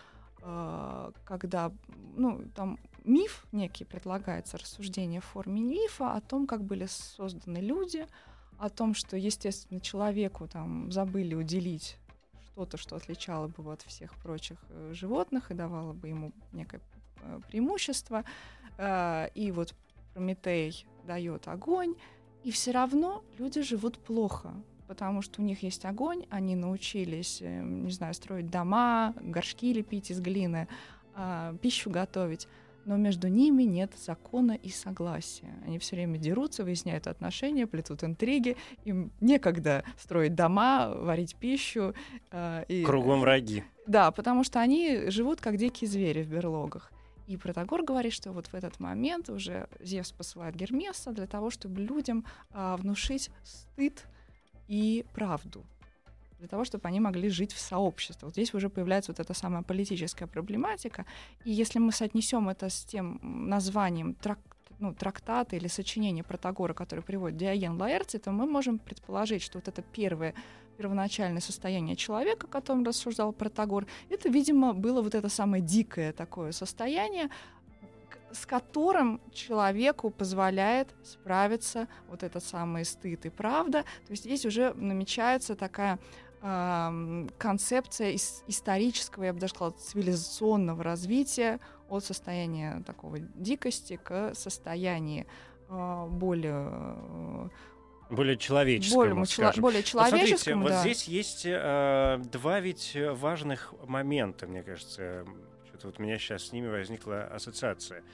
когда 1.24 1.72
ну, 2.14 2.44
там 2.54 2.78
миф 3.06 3.46
некий 3.52 3.84
предлагается, 3.84 4.58
рассуждение 4.58 5.20
в 5.20 5.24
форме 5.24 5.62
мифа 5.62 6.12
о 6.14 6.20
том, 6.20 6.46
как 6.46 6.64
были 6.64 6.86
созданы 6.86 7.58
люди, 7.58 8.06
о 8.58 8.68
том, 8.68 8.94
что, 8.94 9.16
естественно, 9.16 9.80
человеку 9.80 10.48
там 10.48 10.90
забыли 10.90 11.34
уделить 11.34 11.98
что-то, 12.46 12.78
что 12.78 12.96
отличало 12.96 13.48
бы 13.48 13.54
его 13.58 13.72
от 13.72 13.82
всех 13.82 14.14
прочих 14.16 14.56
э, 14.70 14.92
животных 14.94 15.50
и 15.50 15.54
давало 15.54 15.92
бы 15.92 16.08
ему 16.08 16.32
некое 16.52 16.80
э, 17.20 17.40
преимущество. 17.48 18.24
Э, 18.78 19.28
и 19.34 19.50
вот 19.52 19.74
Прометей 20.14 20.86
дает 21.04 21.48
огонь, 21.48 21.94
и 22.42 22.50
все 22.50 22.70
равно 22.70 23.22
люди 23.36 23.60
живут 23.60 23.98
плохо, 23.98 24.54
потому 24.88 25.20
что 25.20 25.42
у 25.42 25.44
них 25.44 25.62
есть 25.62 25.84
огонь, 25.84 26.24
они 26.30 26.56
научились, 26.56 27.42
не 27.42 27.90
знаю, 27.90 28.14
строить 28.14 28.48
дома, 28.48 29.12
горшки 29.20 29.74
лепить 29.74 30.10
из 30.10 30.20
глины, 30.20 30.68
пищу 31.60 31.90
готовить 31.90 32.48
но 32.86 32.96
между 32.96 33.28
ними 33.28 33.64
нет 33.64 33.92
закона 33.98 34.52
и 34.52 34.70
согласия. 34.70 35.52
Они 35.66 35.78
все 35.78 35.96
время 35.96 36.18
дерутся, 36.18 36.64
выясняют 36.64 37.08
отношения, 37.08 37.66
плетут 37.66 38.04
интриги, 38.04 38.56
им 38.84 39.10
некогда 39.20 39.84
строить 39.98 40.34
дома, 40.34 40.94
варить 40.94 41.34
пищу. 41.36 41.94
Э, 42.30 42.64
и... 42.68 42.84
Кругом 42.84 43.20
враги. 43.20 43.64
Да, 43.86 44.10
потому 44.12 44.44
что 44.44 44.60
они 44.60 45.10
живут 45.10 45.40
как 45.40 45.56
дикие 45.56 45.90
звери 45.90 46.22
в 46.22 46.28
берлогах. 46.28 46.92
И 47.26 47.36
Протагор 47.36 47.82
говорит, 47.82 48.12
что 48.12 48.30
вот 48.30 48.46
в 48.46 48.54
этот 48.54 48.78
момент 48.78 49.28
уже 49.30 49.68
Зевс 49.80 50.12
посылает 50.12 50.54
Гермеса 50.54 51.10
для 51.10 51.26
того, 51.26 51.50
чтобы 51.50 51.80
людям 51.80 52.24
э, 52.52 52.76
внушить 52.78 53.30
стыд 53.42 54.04
и 54.68 55.04
правду 55.12 55.64
для 56.38 56.48
того, 56.48 56.64
чтобы 56.64 56.88
они 56.88 57.00
могли 57.00 57.28
жить 57.28 57.52
в 57.52 57.60
сообществе. 57.60 58.26
Вот 58.26 58.32
здесь 58.32 58.54
уже 58.54 58.68
появляется 58.68 59.12
вот 59.12 59.20
эта 59.20 59.34
самая 59.34 59.62
политическая 59.62 60.26
проблематика. 60.26 61.06
И 61.44 61.50
если 61.50 61.78
мы 61.78 61.92
соотнесем 61.92 62.48
это 62.48 62.68
с 62.68 62.84
тем 62.84 63.20
названием 63.22 64.14
трак, 64.14 64.38
ну, 64.78 64.94
трактата 64.94 65.56
или 65.56 65.68
сочинения 65.68 66.22
Протагора, 66.22 66.74
который 66.74 67.00
приводит 67.00 67.38
Диоген 67.38 67.80
Лаэрти, 67.80 68.18
то 68.18 68.32
мы 68.32 68.46
можем 68.46 68.78
предположить, 68.78 69.42
что 69.42 69.58
вот 69.58 69.68
это 69.68 69.82
первое 69.82 70.34
первоначальное 70.76 71.40
состояние 71.40 71.96
человека, 71.96 72.46
о 72.46 72.50
котором 72.50 72.84
рассуждал 72.84 73.32
Протагор, 73.32 73.86
это, 74.10 74.28
видимо, 74.28 74.74
было 74.74 75.00
вот 75.00 75.14
это 75.14 75.30
самое 75.30 75.62
дикое 75.62 76.12
такое 76.12 76.52
состояние, 76.52 77.30
с 78.32 78.44
которым 78.44 79.20
человеку 79.32 80.10
позволяет 80.10 80.94
справиться 81.02 81.88
вот 82.08 82.22
этот 82.22 82.44
самый 82.44 82.84
стыд 82.84 83.24
и 83.24 83.30
правда. 83.30 83.82
То 84.06 84.10
есть 84.10 84.24
здесь 84.24 84.44
уже 84.44 84.74
намечается 84.74 85.54
такая 85.54 85.98
концепция 87.38 88.14
исторического, 88.14 89.24
я 89.24 89.32
бы 89.32 89.40
даже 89.40 89.54
сказала, 89.54 89.72
цивилизационного 89.72 90.84
развития 90.84 91.58
от 91.88 92.04
состояния 92.04 92.82
такого 92.86 93.18
дикости 93.18 93.98
к 94.02 94.32
состоянию 94.34 95.26
а, 95.68 96.06
более 96.06 96.68
э, 96.68 97.48
более 98.10 98.36
человеческому, 98.36 99.00
более, 99.00 99.26
скажем. 99.26 99.62
более 99.62 99.82
человеческому, 99.82 100.62
вот, 100.62 100.72
смотрите, 100.72 100.74
да. 100.74 100.78
вот 100.78 100.80
здесь 100.82 101.08
есть 101.08 101.46
э, 101.46 102.22
два 102.30 102.60
ведь 102.60 102.96
важных 103.12 103.74
момента, 103.84 104.46
мне 104.46 104.62
кажется. 104.62 105.24
Что-то 105.66 105.88
вот 105.88 105.98
у 105.98 106.02
меня 106.02 106.16
сейчас 106.18 106.44
с 106.44 106.52
ними 106.52 106.68
возникла 106.68 107.24
ассоциация. 107.24 108.04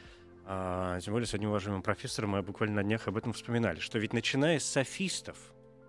А, 0.46 0.98
тем 1.00 1.12
более 1.12 1.26
с 1.26 1.34
одним 1.34 1.50
уважаемым 1.50 1.82
профессором 1.82 2.30
мы 2.30 2.42
буквально 2.42 2.76
на 2.76 2.82
днях 2.82 3.08
об 3.08 3.18
этом 3.18 3.34
вспоминали, 3.34 3.78
что 3.80 3.98
ведь 3.98 4.14
начиная 4.14 4.58
с 4.58 4.64
софистов, 4.64 5.36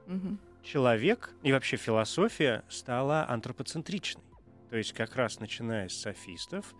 угу 0.07 0.37
человек 0.63 1.31
и 1.43 1.51
вообще 1.51 1.77
философия 1.77 2.63
стала 2.69 3.27
антропоцентричной. 3.29 4.23
То 4.69 4.77
есть 4.77 4.93
как 4.93 5.15
раз 5.15 5.39
начиная 5.39 5.89
с 5.89 5.93
софистов 5.93 6.73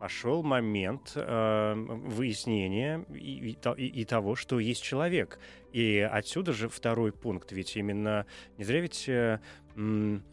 пошел 0.00 0.42
момент 0.42 1.12
э, 1.14 1.74
выяснения 1.74 3.04
и, 3.12 3.56
и, 3.76 3.86
и 3.86 4.04
того, 4.04 4.36
что 4.36 4.58
есть 4.58 4.82
человек. 4.82 5.38
И 5.72 5.98
отсюда 5.98 6.52
же 6.52 6.68
второй 6.68 7.12
пункт, 7.12 7.52
ведь 7.52 7.76
именно 7.76 8.26
не 8.56 8.64
зря 8.64 8.80
ведь 8.80 9.08
э, 9.08 9.40
м, 9.74 10.24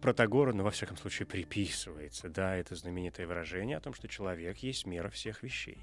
Протагору, 0.00 0.54
ну, 0.54 0.64
во 0.64 0.70
всяком 0.70 0.96
случае, 0.96 1.26
приписывается, 1.26 2.28
да, 2.28 2.56
это 2.56 2.74
знаменитое 2.74 3.26
выражение 3.26 3.76
о 3.76 3.80
том, 3.80 3.94
что 3.94 4.08
человек 4.08 4.58
есть 4.58 4.86
мера 4.86 5.10
всех 5.10 5.42
вещей. 5.42 5.78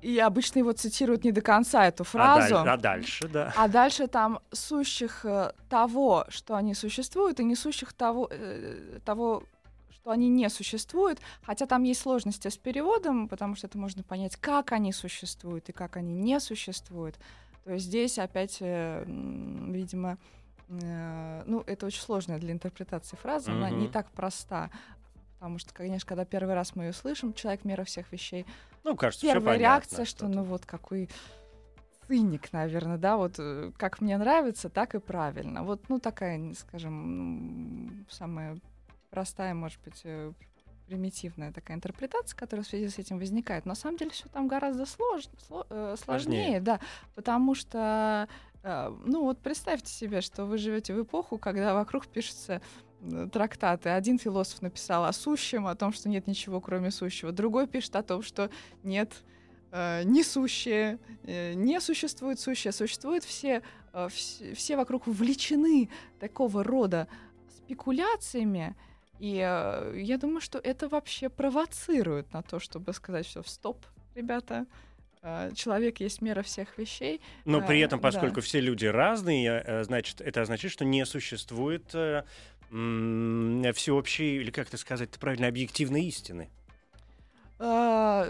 И 0.00 0.18
обычно 0.18 0.60
его 0.60 0.72
цитируют 0.72 1.24
не 1.24 1.32
до 1.32 1.40
конца 1.40 1.86
эту 1.86 2.04
фразу. 2.04 2.58
А, 2.58 2.64
даль, 2.64 2.68
а 2.68 2.76
дальше, 2.76 3.28
да. 3.28 3.52
А 3.56 3.66
дальше 3.66 4.06
там 4.06 4.38
сущих 4.52 5.24
э, 5.24 5.52
того, 5.68 6.24
что 6.28 6.54
они 6.54 6.74
существуют, 6.74 7.40
и 7.40 7.44
несущих 7.44 7.92
того, 7.92 8.28
э, 8.30 9.00
того, 9.04 9.42
что 9.90 10.10
они 10.10 10.28
не 10.28 10.48
существуют. 10.50 11.18
Хотя 11.42 11.66
там 11.66 11.82
есть 11.82 12.00
сложности 12.00 12.46
с 12.46 12.56
переводом, 12.56 13.28
потому 13.28 13.56
что 13.56 13.66
это 13.66 13.76
можно 13.76 14.04
понять, 14.04 14.36
как 14.36 14.70
они 14.70 14.92
существуют 14.92 15.68
и 15.68 15.72
как 15.72 15.96
они 15.96 16.14
не 16.14 16.38
существуют. 16.38 17.16
То 17.64 17.72
есть 17.72 17.86
здесь 17.86 18.20
опять, 18.20 18.58
э, 18.60 19.04
видимо, 19.06 20.16
Э, 20.68 21.42
ну, 21.46 21.62
это 21.66 21.86
очень 21.86 22.02
сложная 22.02 22.38
для 22.38 22.52
интерпретации 22.52 23.16
фраза, 23.16 23.50
mm-hmm. 23.50 23.56
она 23.56 23.70
не 23.70 23.88
так 23.88 24.10
проста. 24.10 24.70
Потому 25.38 25.58
что, 25.58 25.72
конечно, 25.72 26.06
когда 26.08 26.24
первый 26.24 26.54
раз 26.54 26.74
мы 26.74 26.86
ее 26.86 26.92
слышим, 26.92 27.32
человек 27.32 27.64
мера 27.64 27.84
всех 27.84 28.10
вещей. 28.10 28.44
Ну, 28.82 28.96
кажется, 28.96 29.24
первая 29.24 29.56
понятно, 29.56 29.60
реакция, 29.60 30.04
что, 30.04 30.26
что 30.26 30.28
ну 30.28 30.42
вот 30.42 30.66
какой 30.66 31.08
циник, 32.08 32.52
наверное, 32.52 32.98
да, 32.98 33.16
вот 33.16 33.34
э, 33.38 33.70
как 33.76 34.00
мне 34.00 34.16
нравится, 34.18 34.68
так 34.68 34.96
и 34.96 34.98
правильно. 34.98 35.62
Вот, 35.62 35.88
ну, 35.88 36.00
такая, 36.00 36.54
скажем, 36.54 38.04
самая 38.10 38.58
простая, 39.10 39.54
может 39.54 39.80
быть, 39.84 40.00
э, 40.02 40.32
примитивная 40.86 41.52
такая 41.52 41.76
интерпретация, 41.76 42.36
которая 42.36 42.64
в 42.64 42.68
связи 42.68 42.88
с 42.88 42.98
этим 42.98 43.18
возникает. 43.18 43.64
На 43.64 43.76
самом 43.76 43.96
деле 43.96 44.10
все 44.10 44.28
там 44.28 44.48
гораздо 44.48 44.86
слож, 44.86 45.24
сло, 45.46 45.66
э, 45.70 45.94
сложнее, 46.02 46.34
сложнее, 46.34 46.60
да, 46.60 46.80
потому 47.14 47.54
что 47.54 48.28
ну 48.64 49.22
вот 49.22 49.38
представьте 49.38 49.90
себе, 49.90 50.20
что 50.20 50.44
вы 50.44 50.58
живете 50.58 50.92
в 50.92 51.00
эпоху, 51.00 51.38
когда 51.38 51.74
вокруг 51.74 52.08
пишутся 52.08 52.60
трактаты. 53.32 53.90
Один 53.90 54.18
философ 54.18 54.62
написал 54.62 55.04
о 55.04 55.12
сущем, 55.12 55.66
о 55.66 55.74
том, 55.74 55.92
что 55.92 56.08
нет 56.08 56.26
ничего, 56.26 56.60
кроме 56.60 56.90
сущего. 56.90 57.32
Другой 57.32 57.66
пишет 57.66 57.96
о 57.96 58.02
том, 58.02 58.22
что 58.22 58.50
нет 58.82 59.12
э, 59.70 60.02
несущее, 60.04 60.98
э, 61.24 61.54
не 61.54 61.80
существует 61.80 62.40
сущее. 62.40 62.72
Существуют 62.72 63.24
все, 63.24 63.62
э, 63.92 64.08
все, 64.10 64.54
все 64.54 64.76
вокруг 64.76 65.06
увлечены 65.06 65.88
такого 66.20 66.64
рода 66.64 67.08
спекуляциями. 67.56 68.76
И 69.18 69.38
э, 69.44 69.92
я 69.96 70.18
думаю, 70.18 70.40
что 70.40 70.58
это 70.58 70.88
вообще 70.88 71.28
провоцирует 71.28 72.32
на 72.32 72.42
то, 72.42 72.60
чтобы 72.60 72.92
сказать, 72.92 73.26
что 73.26 73.42
стоп, 73.42 73.84
ребята, 74.14 74.66
а, 75.22 75.50
человек 75.52 76.00
есть 76.00 76.22
мера 76.22 76.42
всех 76.42 76.78
вещей. 76.78 77.20
Но 77.44 77.60
при 77.60 77.82
а, 77.82 77.84
этом, 77.84 78.00
поскольку 78.00 78.36
да. 78.36 78.40
все 78.40 78.60
люди 78.60 78.86
разные, 78.86 79.62
э, 79.64 79.84
значит, 79.84 80.20
это 80.20 80.42
означает, 80.42 80.72
что 80.72 80.84
не 80.84 81.04
существует 81.04 81.94
э, 81.94 82.24
всеобщей, 82.70 84.36
или 84.36 84.50
как 84.50 84.68
это 84.68 84.76
сказать, 84.76 85.10
правильно, 85.18 85.48
объективной 85.48 86.04
истины. 86.04 86.50
А, 87.58 88.28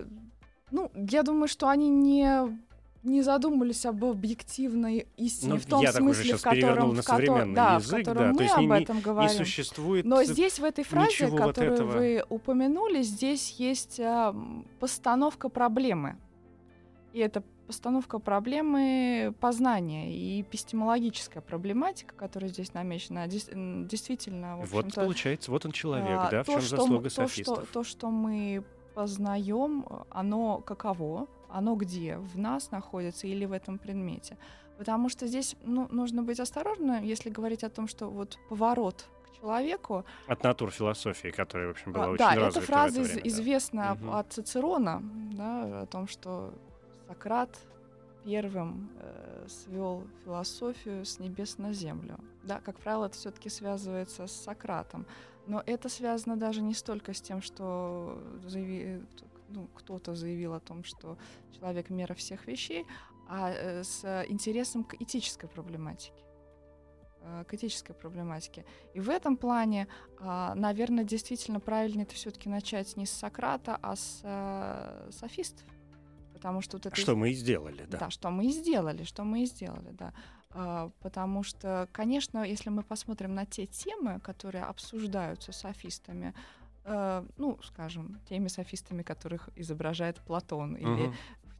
ну, 0.71 0.91
я 0.95 1.23
думаю, 1.23 1.49
что 1.49 1.69
они 1.69 1.89
не 1.89 2.59
не 3.05 3.23
задумывались 3.23 3.87
об 3.87 4.05
объективной 4.05 5.07
истине 5.17 5.55
ну, 5.55 5.59
в 5.59 5.67
том 5.67 5.83
я 5.83 5.93
смысле, 5.93 6.37
в 6.37 6.43
котором, 6.43 6.91
в 6.91 7.03
современный 7.03 7.55
да, 7.55 7.77
язык, 7.77 8.01
в 8.01 8.05
котором 8.05 8.37
да, 8.37 8.45
мы 8.45 8.49
об 8.49 8.61
не, 8.61 8.83
этом 8.83 9.01
говорим. 9.01 9.31
Не 9.31 9.37
существует 9.37 10.05
Но 10.05 10.23
здесь 10.25 10.59
в 10.59 10.65
этой 10.65 10.85
фразе, 10.85 11.29
которую 11.29 11.47
вот 11.47 11.59
этого... 11.59 11.93
вы 11.93 12.25
упомянули, 12.29 13.03
здесь 13.03 13.53
есть 13.53 14.01
а, 14.01 14.35
постановка 14.81 15.49
проблемы. 15.49 16.17
И 17.13 17.21
это 17.21 17.43
постановка 17.69 18.19
проблемы 18.19 19.35
познания 19.41 20.11
и 20.11 20.41
эпистемологическая 20.41 21.43
проблематика, 21.43 22.15
которая 22.15 22.51
здесь 22.51 22.73
намечена, 22.73 23.27
действительно... 23.27 24.57
вот 24.57 24.95
получается, 24.95 25.51
вот 25.51 25.67
он 25.67 25.73
человек, 25.73 26.19
а, 26.19 26.31
да, 26.31 26.43
в 26.43 26.47
чем 26.47 26.61
заслуга 26.63 27.05
мы, 27.05 27.11
софистов. 27.11 27.59
То 27.59 27.65
что, 27.65 27.73
то, 27.73 27.85
что 27.85 28.11
мы 28.11 28.65
познаем, 28.95 29.85
оно 30.09 30.59
каково, 30.61 31.29
оно 31.51 31.77
где, 31.77 32.17
в 32.17 32.39
нас 32.39 32.71
находится 32.71 33.27
или 33.27 33.45
в 33.45 33.53
этом 33.53 33.79
предмете. 33.79 34.39
Потому 34.79 35.11
что 35.11 35.27
здесь 35.27 35.55
ну, 35.63 35.89
нужно 35.91 36.23
быть 36.23 36.41
осторожным, 36.41 37.05
если 37.05 37.29
говорить 37.29 37.65
о 37.65 37.69
том, 37.69 37.87
что 37.87 38.09
вот 38.09 38.39
поворот 38.49 39.05
к 39.27 39.41
человеку... 39.41 40.07
От 40.27 40.43
натур 40.43 40.71
философии, 40.71 41.29
которая, 41.29 41.69
в 41.69 41.71
общем, 41.73 41.93
была 41.93 42.07
а, 42.07 42.09
очень 42.09 42.19
да, 42.19 42.35
эта 42.35 42.61
фраза 42.63 43.03
время, 43.03 43.21
из, 43.21 43.35
известна 43.35 43.93
угу. 43.93 44.13
от 44.13 44.33
Цицерона, 44.33 45.03
да, 45.33 45.83
о 45.83 45.87
том, 45.87 46.09
что 46.09 46.55
Сократ 47.09 47.59
первым 48.25 48.91
э, 48.99 49.47
свел 49.49 50.07
философию 50.25 51.07
с 51.07 51.19
небес 51.19 51.57
на 51.57 51.73
землю. 51.73 52.19
Да, 52.43 52.61
как 52.61 52.79
правило, 52.79 53.07
это 53.07 53.17
все-таки 53.17 53.49
связывается 53.49 54.27
с 54.27 54.33
Сократом. 54.33 55.07
Но 55.47 55.63
это 55.65 55.89
связано 55.89 56.37
даже 56.37 56.61
не 56.61 56.75
столько 56.75 57.15
с 57.15 57.23
тем, 57.23 57.41
что 57.41 58.23
заяви, 58.45 59.03
ну, 59.49 59.69
кто-то 59.75 60.15
заявил 60.15 60.53
о 60.53 60.61
том, 60.61 60.85
что 60.85 61.17
человек 61.59 61.89
мера 61.89 62.13
всех 62.13 62.47
вещей, 62.47 62.85
а 63.27 63.51
э, 63.51 63.85
с 63.85 64.05
интересом 64.29 64.85
к 64.85 65.01
этической 65.01 65.49
проблематике 65.49 66.23
э, 67.23 67.45
к 67.49 67.55
этической 67.55 67.95
проблематике. 67.95 68.67
И 68.93 69.01
в 69.01 69.09
этом 69.09 69.39
плане, 69.39 69.89
э, 70.21 70.53
наверное, 70.55 71.05
действительно 71.05 71.61
правильно 71.61 72.03
это 72.03 72.15
все-таки 72.15 72.51
начать 72.51 72.99
не 72.99 73.07
с 73.07 73.11
Сократа, 73.11 73.79
а 73.81 73.97
с 73.97 74.21
э, 74.23 75.11
софистов. 75.13 75.67
Потому 76.39 76.61
что 76.61 76.77
вот 76.77 76.87
это... 76.87 76.97
Что 76.97 77.17
мы 77.17 77.31
и 77.31 77.35
сделали, 77.35 77.85
да. 77.89 77.99
Да, 77.99 78.11
что 78.11 78.31
мы 78.31 78.47
и 78.47 78.53
сделали, 78.53 79.03
что 79.03 79.25
мы 79.25 79.43
и 79.43 79.47
сделали, 79.47 79.91
да. 79.91 80.13
А, 80.51 80.91
потому 81.01 81.43
что, 81.43 81.89
конечно, 81.93 82.45
если 82.45 82.71
мы 82.71 82.83
посмотрим 82.83 83.35
на 83.35 83.45
те 83.45 83.67
темы, 83.67 84.21
которые 84.21 84.65
обсуждаются 84.65 85.53
софистами, 85.53 86.33
э, 86.85 87.27
ну, 87.37 87.59
скажем, 87.63 88.21
теми 88.29 88.49
софистами, 88.49 89.03
которых 89.03 89.51
изображает 89.57 90.21
Платон, 90.21 90.77
uh-huh. 90.77 91.13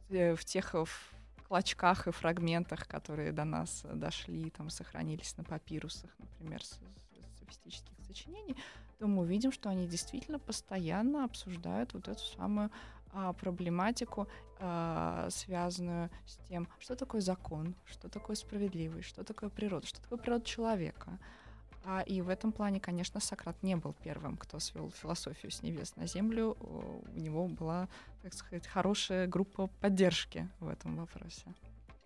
или 0.09 0.33
в, 0.35 0.45
тех 0.45 0.73
клочках 1.47 2.07
и 2.07 2.11
фрагментах, 2.11 2.87
которые 2.87 3.31
до 3.31 3.43
нас 3.43 3.85
дошли, 3.93 4.49
там 4.49 4.69
сохранились 4.69 5.35
на 5.37 5.43
папирусах, 5.43 6.09
например, 6.17 6.63
с, 6.63 6.69
с 6.69 7.39
софистических 7.39 7.93
сочинений, 8.07 8.55
то 8.97 9.07
мы 9.07 9.21
увидим, 9.21 9.51
что 9.51 9.69
они 9.69 9.87
действительно 9.87 10.39
постоянно 10.39 11.23
обсуждают 11.23 11.93
вот 11.93 12.07
эту 12.07 12.21
самую 12.37 12.69
а, 13.11 13.33
проблематику, 13.33 14.27
а, 14.59 15.27
связанную 15.31 16.09
с 16.25 16.37
тем, 16.47 16.67
что 16.79 16.95
такое 16.95 17.21
закон, 17.21 17.75
что 17.85 18.09
такое 18.09 18.35
справедливость, 18.35 19.07
что 19.07 19.23
такое 19.23 19.49
природа, 19.49 19.87
что 19.87 20.01
такое 20.01 20.19
природа 20.19 20.45
человека. 20.45 21.17
А, 21.85 22.01
и 22.01 22.21
в 22.21 22.29
этом 22.29 22.51
плане, 22.51 22.79
конечно, 22.79 23.19
Сократ 23.19 23.61
не 23.63 23.75
был 23.75 23.93
первым, 24.03 24.37
кто 24.37 24.59
свел 24.59 24.91
философию 24.91 25.51
с 25.51 25.63
небес 25.63 25.95
на 25.95 26.07
землю. 26.07 26.57
У 26.59 27.17
него 27.17 27.47
была, 27.47 27.87
так 28.21 28.33
сказать, 28.33 28.67
хорошая 28.67 29.27
группа 29.27 29.67
поддержки 29.79 30.49
в 30.59 30.67
этом 30.67 30.97
вопросе. 30.97 31.53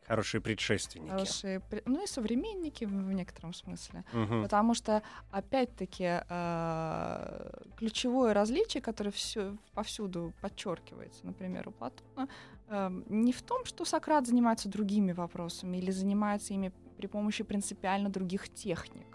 Хорошие 0.07 0.41
предшественники. 0.41 1.11
Хорошие, 1.11 1.61
ну 1.85 2.03
и 2.03 2.07
современники 2.07 2.85
в, 2.85 3.13
некотором 3.13 3.53
смысле. 3.53 4.03
Угу. 4.13 4.43
Потому 4.43 4.73
что, 4.73 5.01
опять-таки, 5.31 6.21
э, 6.27 7.61
ключевое 7.77 8.33
различие, 8.33 8.81
которое 8.81 9.11
все, 9.11 9.55
повсюду 9.73 10.33
подчеркивается, 10.41 11.25
например, 11.25 11.69
у 11.69 11.71
Платона, 11.71 12.27
э, 12.67 13.01
не 13.09 13.31
в 13.31 13.41
том, 13.41 13.65
что 13.65 13.85
Сократ 13.85 14.27
занимается 14.27 14.69
другими 14.69 15.13
вопросами 15.13 15.77
или 15.77 15.91
занимается 15.91 16.53
ими 16.53 16.71
при 16.97 17.07
помощи 17.07 17.43
принципиально 17.43 18.09
других 18.09 18.49
техник. 18.49 19.07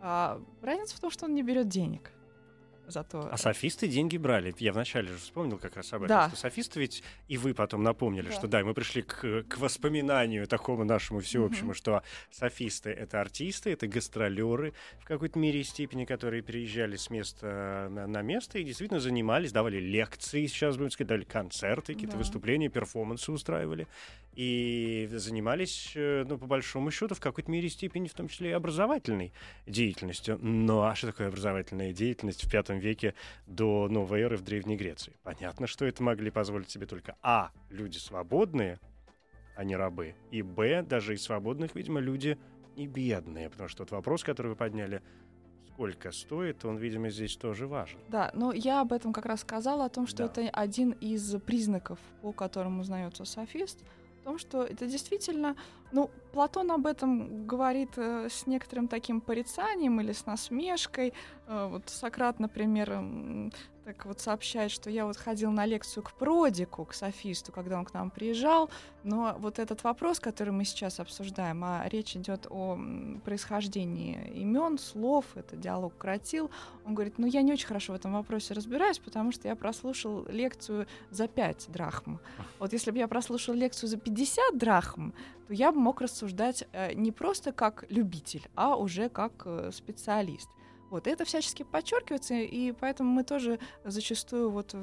А 0.00 0.40
разница 0.62 0.96
в 0.96 1.00
том, 1.00 1.10
что 1.10 1.26
он 1.26 1.34
не 1.34 1.42
берет 1.42 1.68
денег 1.68 2.12
зато... 2.90 3.28
А 3.30 3.36
софисты 3.36 3.88
деньги 3.88 4.16
брали. 4.16 4.54
Я 4.58 4.72
вначале 4.72 5.08
же 5.08 5.16
вспомнил 5.18 5.58
как 5.58 5.76
раз 5.76 5.92
об 5.92 6.02
этом, 6.02 6.08
да. 6.08 6.28
что 6.28 6.36
софисты 6.36 6.80
ведь, 6.80 7.02
и 7.28 7.36
вы 7.36 7.54
потом 7.54 7.82
напомнили, 7.82 8.28
да. 8.28 8.32
что 8.32 8.48
да, 8.48 8.64
мы 8.64 8.74
пришли 8.74 9.02
к, 9.02 9.44
к 9.44 9.58
воспоминанию 9.58 10.46
такому 10.46 10.84
нашему 10.84 11.20
всеобщему, 11.20 11.72
mm-hmm. 11.72 11.76
что 11.76 12.02
софисты— 12.30 12.90
это 12.90 13.20
артисты, 13.20 13.70
это 13.70 13.86
гастролеры 13.86 14.74
в 15.00 15.04
какой-то 15.04 15.38
мере 15.38 15.60
и 15.60 15.64
степени, 15.64 16.04
которые 16.04 16.42
переезжали 16.42 16.96
с 16.96 17.10
места 17.10 17.88
на, 17.90 18.06
на 18.06 18.22
место 18.22 18.58
и 18.58 18.64
действительно 18.64 19.00
занимались, 19.00 19.52
давали 19.52 19.78
лекции, 19.78 20.46
сейчас 20.46 20.76
будем 20.76 20.90
сказать, 20.90 21.08
давали 21.08 21.24
концерты, 21.24 21.94
какие-то 21.94 22.14
да. 22.14 22.18
выступления, 22.18 22.68
перформансы 22.68 23.32
устраивали 23.32 23.86
и 24.34 25.08
занимались, 25.12 25.92
э, 25.94 26.24
ну, 26.26 26.38
по 26.38 26.46
большому 26.46 26.90
счету, 26.90 27.14
в 27.14 27.20
какой-то 27.20 27.50
мере 27.50 27.68
степени, 27.68 28.08
в 28.08 28.14
том 28.14 28.28
числе 28.28 28.50
и 28.50 28.52
образовательной 28.52 29.32
деятельностью. 29.66 30.38
Ну, 30.40 30.82
а 30.82 30.94
что 30.94 31.08
такое 31.08 31.28
образовательная 31.28 31.92
деятельность 31.92 32.44
в 32.44 32.52
V 32.52 32.62
веке 32.80 33.14
до 33.46 33.88
новой 33.88 34.20
эры 34.22 34.36
в 34.36 34.42
Древней 34.42 34.76
Греции? 34.76 35.14
Понятно, 35.22 35.66
что 35.66 35.84
это 35.86 36.02
могли 36.02 36.30
позволить 36.30 36.70
себе 36.70 36.86
только 36.86 37.16
А. 37.22 37.50
Люди 37.70 37.98
свободные, 37.98 38.80
а 39.56 39.64
не 39.64 39.76
рабы, 39.76 40.14
и 40.30 40.42
Б. 40.42 40.82
Даже 40.82 41.14
и 41.14 41.16
свободных, 41.16 41.74
видимо, 41.74 42.00
люди 42.00 42.38
не 42.76 42.86
бедные, 42.86 43.50
потому 43.50 43.68
что 43.68 43.84
тот 43.84 43.90
вопрос, 43.92 44.24
который 44.24 44.48
вы 44.48 44.56
подняли, 44.56 45.02
сколько 45.72 46.12
стоит, 46.12 46.64
он, 46.64 46.76
видимо, 46.76 47.10
здесь 47.10 47.36
тоже 47.36 47.66
важен. 47.66 47.98
Да, 48.08 48.30
но 48.34 48.52
я 48.52 48.80
об 48.80 48.92
этом 48.92 49.12
как 49.12 49.26
раз 49.26 49.40
сказала, 49.40 49.86
о 49.86 49.88
том, 49.88 50.06
что 50.06 50.18
Да. 50.18 50.24
это 50.26 50.50
один 50.50 50.90
из 50.92 51.34
признаков, 51.40 51.98
по 52.22 52.32
которым 52.32 52.80
узнается 52.80 53.24
софист, 53.24 53.84
в 54.20 54.24
том, 54.24 54.38
что 54.38 54.62
это 54.62 54.86
действительно, 54.86 55.56
ну, 55.92 56.10
Платон 56.32 56.70
об 56.70 56.86
этом 56.86 57.46
говорит 57.46 57.90
э, 57.96 58.28
с 58.28 58.46
некоторым 58.46 58.86
таким 58.86 59.20
порицанием 59.20 60.00
или 60.00 60.12
с 60.12 60.26
насмешкой. 60.26 61.12
Э, 61.46 61.68
вот 61.70 61.88
Сократ, 61.88 62.38
например, 62.38 62.92
м, 62.92 63.52
так 63.84 64.04
вот 64.04 64.20
сообщает, 64.20 64.70
что 64.70 64.90
я 64.90 65.06
вот 65.06 65.16
ходил 65.16 65.50
на 65.50 65.64
лекцию 65.64 66.02
к 66.02 66.12
Продику, 66.12 66.84
к 66.84 66.94
софисту, 66.94 67.50
когда 67.52 67.78
он 67.78 67.84
к 67.84 67.94
нам 67.94 68.10
приезжал, 68.10 68.70
но 69.04 69.36
вот 69.38 69.58
этот 69.58 69.82
вопрос, 69.84 70.20
который 70.20 70.50
мы 70.50 70.64
сейчас 70.64 71.00
обсуждаем, 71.00 71.64
а 71.64 71.84
речь 71.88 72.16
идет 72.16 72.46
о 72.50 72.78
происхождении 73.24 74.30
имен, 74.34 74.78
слов, 74.78 75.24
это 75.34 75.56
диалог 75.56 75.96
кротил, 75.96 76.50
он 76.84 76.94
говорит, 76.94 77.18
ну 77.18 77.26
я 77.26 77.42
не 77.42 77.52
очень 77.52 77.66
хорошо 77.66 77.92
в 77.94 77.96
этом 77.96 78.12
вопросе 78.12 78.54
разбираюсь, 78.54 78.98
потому 78.98 79.32
что 79.32 79.48
я 79.48 79.56
прослушал 79.56 80.26
лекцию 80.28 80.86
за 81.10 81.26
5 81.26 81.66
драхм. 81.68 82.18
Вот 82.58 82.72
если 82.72 82.90
бы 82.90 82.98
я 82.98 83.08
прослушал 83.08 83.54
лекцию 83.54 83.88
за 83.88 83.96
50 83.96 84.58
драхм, 84.58 85.12
то 85.48 85.54
я 85.54 85.72
бы 85.72 85.80
мог 85.80 86.00
рассуждать 86.00 86.64
э, 86.72 86.92
не 86.94 87.12
просто 87.12 87.52
как 87.52 87.84
любитель, 87.88 88.46
а 88.54 88.76
уже 88.76 89.08
как 89.08 89.32
э, 89.46 89.70
специалист. 89.72 90.48
Вот 90.90 91.06
это 91.06 91.24
всячески 91.24 91.62
подчеркивается, 91.62 92.34
и 92.34 92.72
поэтому 92.72 93.10
мы 93.10 93.24
тоже 93.24 93.58
зачастую 93.84 94.50
вот 94.50 94.74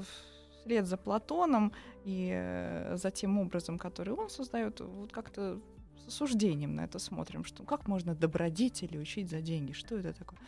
вслед 0.62 0.86
за 0.86 0.98
Платоном 0.98 1.74
и 2.06 2.32
э, 2.34 2.96
за 2.96 3.12
тем 3.12 3.38
образом, 3.38 3.78
который 3.78 4.13
он 4.13 4.30
создает, 4.30 4.80
вот 4.80 5.12
как-то 5.12 5.60
с 5.98 6.08
осуждением 6.08 6.76
на 6.76 6.86
это 6.86 7.00
смотрим, 7.00 7.43
что 7.43 7.63
как 7.63 7.88
можно 7.88 8.15
добродетели 8.15 8.98
учить 8.98 9.30
за 9.30 9.41
деньги, 9.41 9.74
что 9.74 9.98
это 9.98 10.13
такое. 10.13 10.39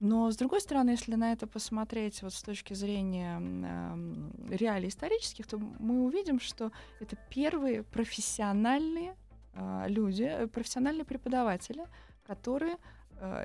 Но, 0.00 0.30
с 0.30 0.36
другой 0.36 0.62
стороны, 0.62 0.90
если 0.90 1.14
на 1.14 1.32
это 1.32 1.46
посмотреть 1.46 2.22
вот 2.22 2.32
с 2.32 2.42
точки 2.42 2.72
зрения 2.72 3.38
э, 3.40 4.54
реалий 4.56 4.88
исторических, 4.88 5.46
то 5.46 5.58
мы 5.58 6.04
увидим, 6.04 6.40
что 6.40 6.72
это 7.00 7.16
первые 7.28 7.82
профессиональные 7.82 9.14
э, 9.54 9.84
люди, 9.88 10.46
профессиональные 10.52 11.04
преподаватели, 11.04 11.84
которые 12.26 12.76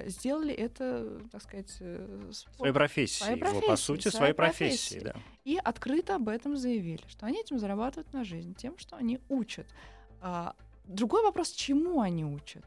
сделали 0.08 0.54
это, 0.54 1.20
так 1.32 1.42
сказать, 1.44 1.76
э, 1.80 2.32
Своей 2.58 2.74
профессии, 2.74 3.24
Своей 3.24 3.38
его, 3.40 3.62
по 3.62 3.76
сути, 3.76 4.02
своей 4.08 4.16
своей 4.18 4.34
профессии, 4.34 5.00
профессии. 5.00 5.00
да. 5.00 5.16
и 5.44 5.58
открыто 5.64 6.16
об 6.16 6.30
этом 6.30 6.56
заявили, 6.58 7.02
что 7.08 7.26
они 7.26 7.40
этим 7.42 7.60
зарабатывают 7.60 8.12
на 8.14 8.24
жизнь, 8.24 8.56
тем, 8.56 8.78
что 8.78 8.96
они 8.96 9.20
учат. 9.30 9.68
А, 10.22 10.56
другой 10.86 11.24
вопрос, 11.24 11.52
чему 11.52 12.02
они 12.02 12.24
учат? 12.26 12.64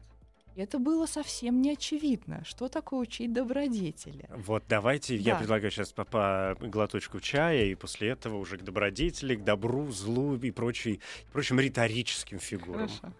Это 0.55 0.77
было 0.77 1.05
совсем 1.05 1.61
не 1.61 1.71
очевидно, 1.71 2.43
что 2.43 2.67
такое 2.67 2.99
учить 3.01 3.31
добродетели. 3.31 4.27
Вот 4.45 4.63
давайте, 4.67 5.15
я 5.15 5.33
Да. 5.33 5.39
предлагаю 5.39 5.71
сейчас 5.71 5.93
по, 5.93 6.03
по 6.03 6.57
глоточку 6.59 7.19
чая, 7.21 7.65
и 7.65 7.75
после 7.75 8.09
этого 8.09 8.35
уже 8.37 8.57
к 8.57 8.63
добродетели, 8.63 9.35
к 9.35 9.43
добру, 9.43 9.89
злу 9.91 10.35
и 10.35 10.51
прочей, 10.51 10.99
прочим 11.31 11.59
риторическим 11.61 12.39
фигурам. 12.39 12.89
Хорошо. 12.89 13.13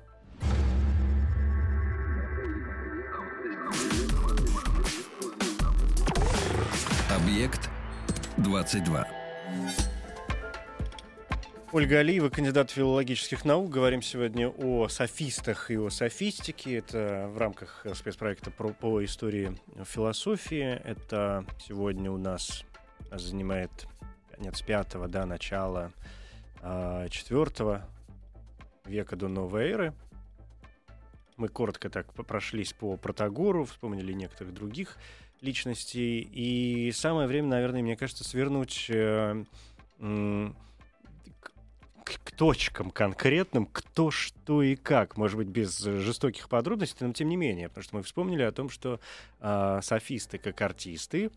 Объект 7.29 7.69
22. 8.37 9.07
Ольга 11.71 11.99
Алиева, 11.99 12.29
кандидат 12.29 12.71
филологических 12.71 13.45
наук. 13.45 13.69
Говорим 13.69 14.01
сегодня 14.01 14.49
о 14.49 14.87
софистах 14.87 15.69
и 15.69 15.77
о 15.77 15.91
софистике. 15.91 16.77
Это 16.77 17.29
в 17.31 17.37
рамках 17.37 17.85
спецпроекта 17.93 18.49
про, 18.49 18.69
по 18.69 19.05
истории 19.05 19.55
философии. 19.85 20.81
Это 20.83 21.45
сегодня 21.59 22.09
у 22.11 22.17
нас 22.17 22.65
занимает 23.11 23.85
конец 24.35 24.63
пятого, 24.63 25.07
да, 25.07 25.27
начало 25.27 25.91
а, 26.63 27.07
четвертого 27.09 27.87
века 28.85 29.15
до 29.15 29.27
новой 29.27 29.69
эры. 29.69 29.93
Мы 31.37 31.47
коротко 31.47 31.91
так 31.91 32.11
прошлись 32.11 32.73
по 32.73 32.97
Протагору, 32.97 33.65
вспомнили 33.65 34.13
некоторых 34.13 34.51
других 34.51 34.97
личностей. 35.41 36.21
И 36.21 36.91
самое 36.91 37.27
время, 37.27 37.47
наверное, 37.47 37.81
мне 37.81 37.95
кажется, 37.95 38.23
свернуть 38.23 38.87
э, 38.89 39.43
м, 39.99 40.55
к, 42.03 42.19
к 42.19 42.31
точкам 42.31 42.91
конкретным, 42.91 43.65
кто, 43.65 44.11
что 44.11 44.61
и 44.61 44.75
как. 44.75 45.17
Может 45.17 45.37
быть, 45.37 45.47
без 45.47 45.85
э, 45.85 45.99
жестоких 45.99 46.49
подробностей, 46.49 47.05
но 47.05 47.13
тем 47.13 47.29
не 47.29 47.37
менее. 47.37 47.69
Потому 47.69 47.83
что 47.83 47.95
мы 47.97 48.03
вспомнили 48.03 48.43
о 48.43 48.51
том, 48.51 48.69
что 48.69 48.99
а, 49.39 49.81
софисты 49.81 50.37
как 50.37 50.59
артисты 50.61 51.31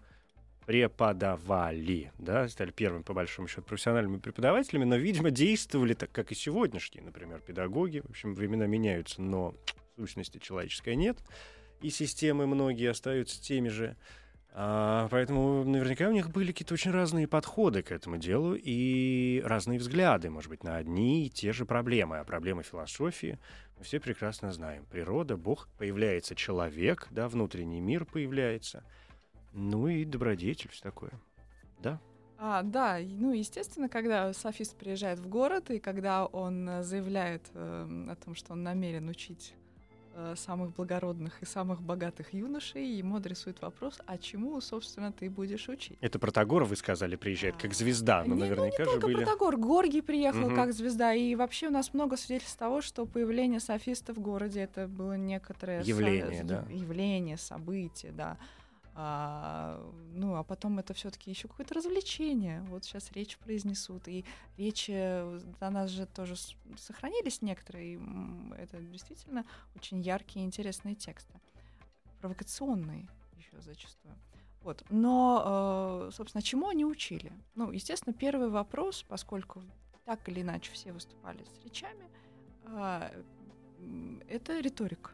преподавали, 0.67 2.13
да, 2.19 2.49
стали 2.49 2.71
первыми, 2.71 3.03
по 3.03 3.15
большому 3.15 3.49
счету, 3.49 3.63
профессиональными 3.63 4.19
преподавателями, 4.19 4.85
но, 4.85 4.97
видимо, 4.97 5.31
действовали 5.31 5.95
так, 5.95 6.13
как 6.13 6.31
и 6.31 6.35
сегодняшние, 6.35 7.05
например, 7.05 7.41
педагоги. 7.41 8.01
В 8.01 8.11
общем, 8.11 8.35
времена 8.35 8.67
меняются, 8.67 9.21
но 9.21 9.55
сущности 9.97 10.39
человеческой 10.39 10.97
нет. 10.97 11.19
И 11.83 11.91
системы 11.91 12.47
многие 12.47 12.91
остаются 12.91 13.43
теми 13.43 13.69
же. 13.69 13.97
А, 14.55 15.09
поэтому 15.11 15.65
наверняка 15.65 16.09
у 16.09 16.13
них 16.13 16.31
были 16.31 16.53
какие-то 16.53 16.75
очень 16.75 16.91
разные 16.91 17.27
подходы 17.27 17.83
к 17.83 17.91
этому 17.91 18.19
делу 18.19 18.55
и 18.55 19.43
разные 19.45 19.79
взгляды, 19.79 20.29
может 20.29 20.51
быть, 20.51 20.63
на 20.63 20.77
одни 20.77 21.27
и 21.27 21.31
те 21.31 21.53
же 21.53 21.65
проблемы. 21.65 22.19
А 22.19 22.25
проблемы 22.25 22.63
философии 22.63 23.39
мы 23.79 23.85
все 23.85 23.99
прекрасно 23.99 24.53
знаем. 24.53 24.85
Природа, 24.91 25.37
Бог, 25.37 25.69
появляется 25.79 26.35
человек, 26.35 27.09
да, 27.11 27.29
внутренний 27.29 27.81
мир 27.81 28.05
появляется. 28.05 28.85
Ну 29.53 29.89
и 29.89 30.05
добродетель, 30.05 30.71
все 30.71 30.83
такое. 30.83 31.13
Да? 31.81 31.99
А, 32.39 32.63
да, 32.63 32.99
ну, 33.01 33.33
естественно, 33.33 33.89
когда 33.89 34.33
софист 34.33 34.77
приезжает 34.77 35.19
в 35.19 35.29
город, 35.29 35.71
и 35.71 35.79
когда 35.79 36.27
он 36.27 36.69
э, 36.69 36.83
заявляет 36.83 37.43
э, 37.55 38.07
о 38.11 38.17
том, 38.17 38.35
что 38.35 38.53
он 38.53 38.65
намерен 38.65 39.09
учить 39.09 39.55
самых 40.37 40.73
благородных 40.75 41.43
и 41.43 41.47
самых 41.47 41.81
богатых 41.83 42.35
юношей, 42.35 42.87
ему 42.87 43.17
адресует 43.17 43.61
вопрос, 43.63 43.99
а 44.07 44.19
чему, 44.19 44.61
собственно, 44.61 45.13
ты 45.13 45.31
будешь 45.31 45.69
учить? 45.69 45.99
Это 46.01 46.19
Протагора, 46.19 46.65
вы 46.65 46.77
сказали, 46.77 47.17
приезжает 47.17 47.57
как 47.57 47.75
звезда, 47.75 48.25
но 48.25 48.35
Не, 48.35 48.41
наверняка 48.43 48.85
ну, 48.85 48.85
не 48.85 48.95
же 48.95 49.01
только 49.01 49.07
были... 49.07 49.25
Протагор, 49.25 49.57
Горгий 49.57 50.03
приехал 50.03 50.47
Мгм. 50.49 50.57
как 50.57 50.73
звезда, 50.73 51.15
и 51.15 51.35
вообще 51.35 51.69
у 51.69 51.71
нас 51.71 51.95
много 51.95 52.17
свидетельств 52.17 52.59
того, 52.59 52.81
что 52.83 53.07
появление 53.07 53.61
софиста 53.61 54.13
в 54.15 54.19
городе 54.19 54.61
это 54.61 54.87
было 54.89 55.15
некоторое 55.17 55.83
со- 55.83 55.89
Явление, 55.89 56.45
да. 56.45 56.65
явление, 56.71 57.37
событие, 57.37 58.13
да. 58.13 58.37
А, 58.95 59.81
ну, 60.13 60.37
а 60.37 60.43
потом 60.43 60.79
это 60.79 60.93
все-таки 60.93 61.31
еще 61.31 61.49
какое-то 61.49 61.75
развлечение. 61.75 62.63
Вот 62.63 62.85
сейчас 62.85 63.11
речь 63.13 63.39
произнесут, 63.39 64.07
и 64.07 64.25
речи 64.59 64.93
до 65.61 65.71
нас 65.71 65.91
же 65.91 66.07
тоже 66.07 66.35
сохранились 66.77 67.41
некоторые. 67.43 67.95
и, 67.95 68.01
Это 68.59 68.81
действительно 68.81 69.45
очень 69.75 70.01
яркие 70.01 70.45
и 70.45 70.47
интересные 70.47 70.95
тексты, 70.95 71.35
провокационные 72.21 73.09
еще 73.37 73.61
зачастую. 73.63 74.15
Вот. 74.63 74.85
Но, 74.91 76.09
э, 76.09 76.11
собственно, 76.13 76.43
чему 76.43 76.69
они 76.69 76.85
учили? 76.85 77.33
Ну, 77.55 77.73
естественно, 77.73 78.15
первый 78.15 78.49
вопрос, 78.49 79.05
поскольку 79.09 79.63
так 80.05 80.29
или 80.29 80.43
иначе 80.43 80.71
все 80.73 80.93
выступали 80.93 81.45
с 81.45 81.65
речами, 81.65 82.09
а, 82.67 83.11
это 84.29 84.61
риторика. 84.61 85.11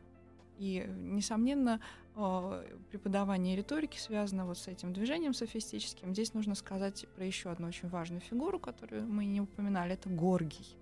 И, 0.59 0.85
э, 0.85 0.91
несомненно, 0.91 1.81
э, 2.17 2.77
преподавание 2.91 3.57
риторики 3.57 3.99
связано 3.99 4.45
вот 4.45 4.59
с 4.59 4.69
этим 4.69 4.93
движением 4.93 5.35
софистическим. 5.35 6.13
Здесь 6.13 6.35
нужно 6.35 6.55
сказать 6.55 7.07
про 7.15 7.25
еще 7.25 7.51
одну 7.51 7.69
очень 7.69 7.89
важную 7.89 8.21
фигуру, 8.21 8.59
которую 8.59 9.07
мы 9.07 9.25
не 9.25 9.41
упоминали, 9.41 9.95
это 9.95 10.09
Горгий. 10.09 10.77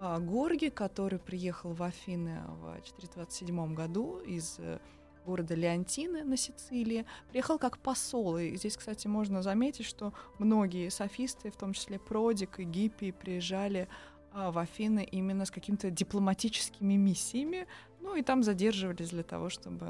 А, 0.00 0.20
Горгий, 0.20 0.70
который 0.70 1.18
приехал 1.18 1.72
в 1.72 1.82
Афины 1.82 2.40
в 2.46 2.80
427 2.84 3.74
году 3.74 4.20
из 4.20 4.56
э, 4.58 4.78
города 5.26 5.54
Леонтины 5.54 6.22
на 6.22 6.36
Сицилии, 6.36 7.04
приехал 7.30 7.58
как 7.58 7.78
посол. 7.78 8.38
И 8.38 8.56
здесь, 8.56 8.76
кстати, 8.76 9.08
можно 9.08 9.42
заметить, 9.42 9.86
что 9.86 10.12
многие 10.38 10.88
софисты, 10.90 11.50
в 11.50 11.56
том 11.56 11.72
числе 11.72 11.98
Продик 11.98 12.60
и 12.60 12.64
Гиппий, 12.64 13.12
приезжали 13.12 13.88
в 14.32 14.58
Афины 14.58 15.04
именно 15.04 15.44
с 15.44 15.50
какими-то 15.50 15.90
дипломатическими 15.90 16.94
миссиями, 16.94 17.66
ну 18.00 18.14
и 18.16 18.22
там 18.22 18.42
задерживались 18.42 19.10
для 19.10 19.22
того, 19.22 19.48
чтобы, 19.48 19.84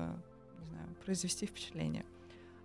не 0.61 0.66
знаю, 0.70 0.88
произвести 1.05 1.46
впечатление. 1.46 2.05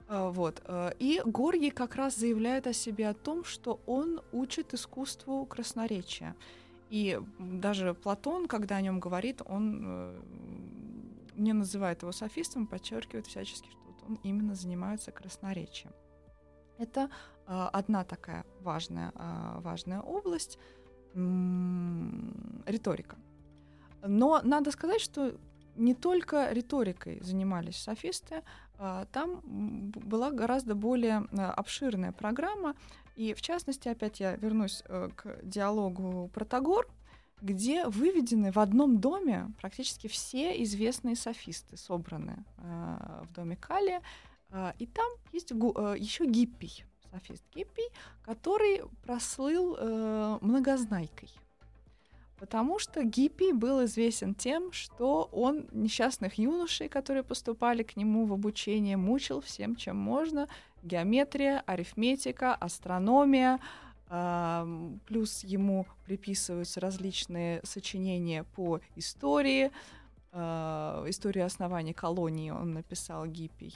А, 0.07 0.29
Вот. 0.29 0.61
э, 0.65 0.91
И 0.99 1.21
Горгий 1.25 1.71
как 1.71 1.95
раз 1.95 2.15
заявляет 2.15 2.67
о 2.67 2.73
себе 2.73 3.09
о 3.09 3.13
том, 3.13 3.43
что 3.43 3.79
он 3.85 4.21
учит 4.31 4.73
искусству 4.73 5.45
красноречия. 5.45 6.35
И 6.89 7.19
даже 7.39 7.93
Платон, 7.93 8.47
когда 8.47 8.75
о 8.75 8.81
нем 8.81 8.99
говорит, 8.99 9.41
он 9.45 9.81
э, 9.83 10.21
не 11.35 11.53
называет 11.53 12.01
его 12.03 12.11
софистом, 12.11 12.67
подчеркивает 12.67 13.27
всячески, 13.27 13.67
что 13.69 13.79
вот 13.87 14.03
он 14.09 14.19
именно 14.23 14.55
занимается 14.55 15.11
красноречием. 15.11 15.93
Это 16.77 17.09
э, 17.47 17.69
одна 17.73 18.03
такая 18.03 18.45
важная, 18.61 19.11
важная 19.61 20.01
область 20.01 20.59
риторика. 22.65 23.17
Но 24.05 24.41
надо 24.43 24.71
сказать, 24.71 25.01
что 25.01 25.33
не 25.75 25.93
только 25.93 26.51
риторикой 26.51 27.19
занимались 27.21 27.77
софисты, 27.77 28.43
а, 28.77 29.05
там 29.11 29.41
была 29.45 30.31
гораздо 30.31 30.75
более 30.75 31.25
а, 31.31 31.51
обширная 31.51 32.11
программа. 32.11 32.75
И 33.15 33.33
в 33.33 33.41
частности, 33.41 33.87
опять 33.87 34.19
я 34.19 34.35
вернусь 34.37 34.81
э, 34.87 35.09
к 35.15 35.37
диалогу 35.43 36.31
Протагор, 36.33 36.89
где 37.43 37.85
выведены 37.85 38.51
в 38.51 38.57
одном 38.57 38.97
доме 38.97 39.51
практически 39.61 40.07
все 40.07 40.63
известные 40.63 41.15
софисты, 41.15 41.77
собраны 41.77 42.43
в 42.57 43.31
доме 43.31 43.55
Калия. 43.55 44.01
И 44.79 44.87
там 44.87 45.11
есть 45.31 45.51
э, 45.51 45.55
еще 45.99 46.25
Гиппий, 46.25 46.85
софист 47.13 47.43
Гиппий, 47.53 47.89
который 48.23 48.81
прослыл 49.05 49.75
э, 49.77 50.37
многознайкой. 50.41 51.29
Потому 52.39 52.79
что 52.79 53.03
Гиппий 53.03 53.53
был 53.53 53.85
известен 53.85 54.35
тем, 54.35 54.71
что 54.73 55.29
он 55.31 55.67
несчастных 55.71 56.37
юношей, 56.37 56.89
которые 56.89 57.23
поступали 57.23 57.83
к 57.83 57.95
нему 57.95 58.25
в 58.25 58.33
обучение, 58.33 58.97
мучил 58.97 59.39
всем, 59.39 59.75
чем 59.75 59.97
можно. 59.97 60.47
Геометрия, 60.81 61.63
арифметика, 61.65 62.53
астрономия, 62.55 63.59
э, 64.09 64.91
плюс 65.05 65.43
ему 65.43 65.85
приписываются 66.05 66.79
различные 66.79 67.61
сочинения 67.63 68.43
по 68.43 68.81
истории, 68.95 69.71
э, 70.31 71.05
историю 71.07 71.45
основания 71.45 71.93
колонии 71.93 72.49
он 72.49 72.73
написал 72.73 73.25
Гиппий. 73.25 73.73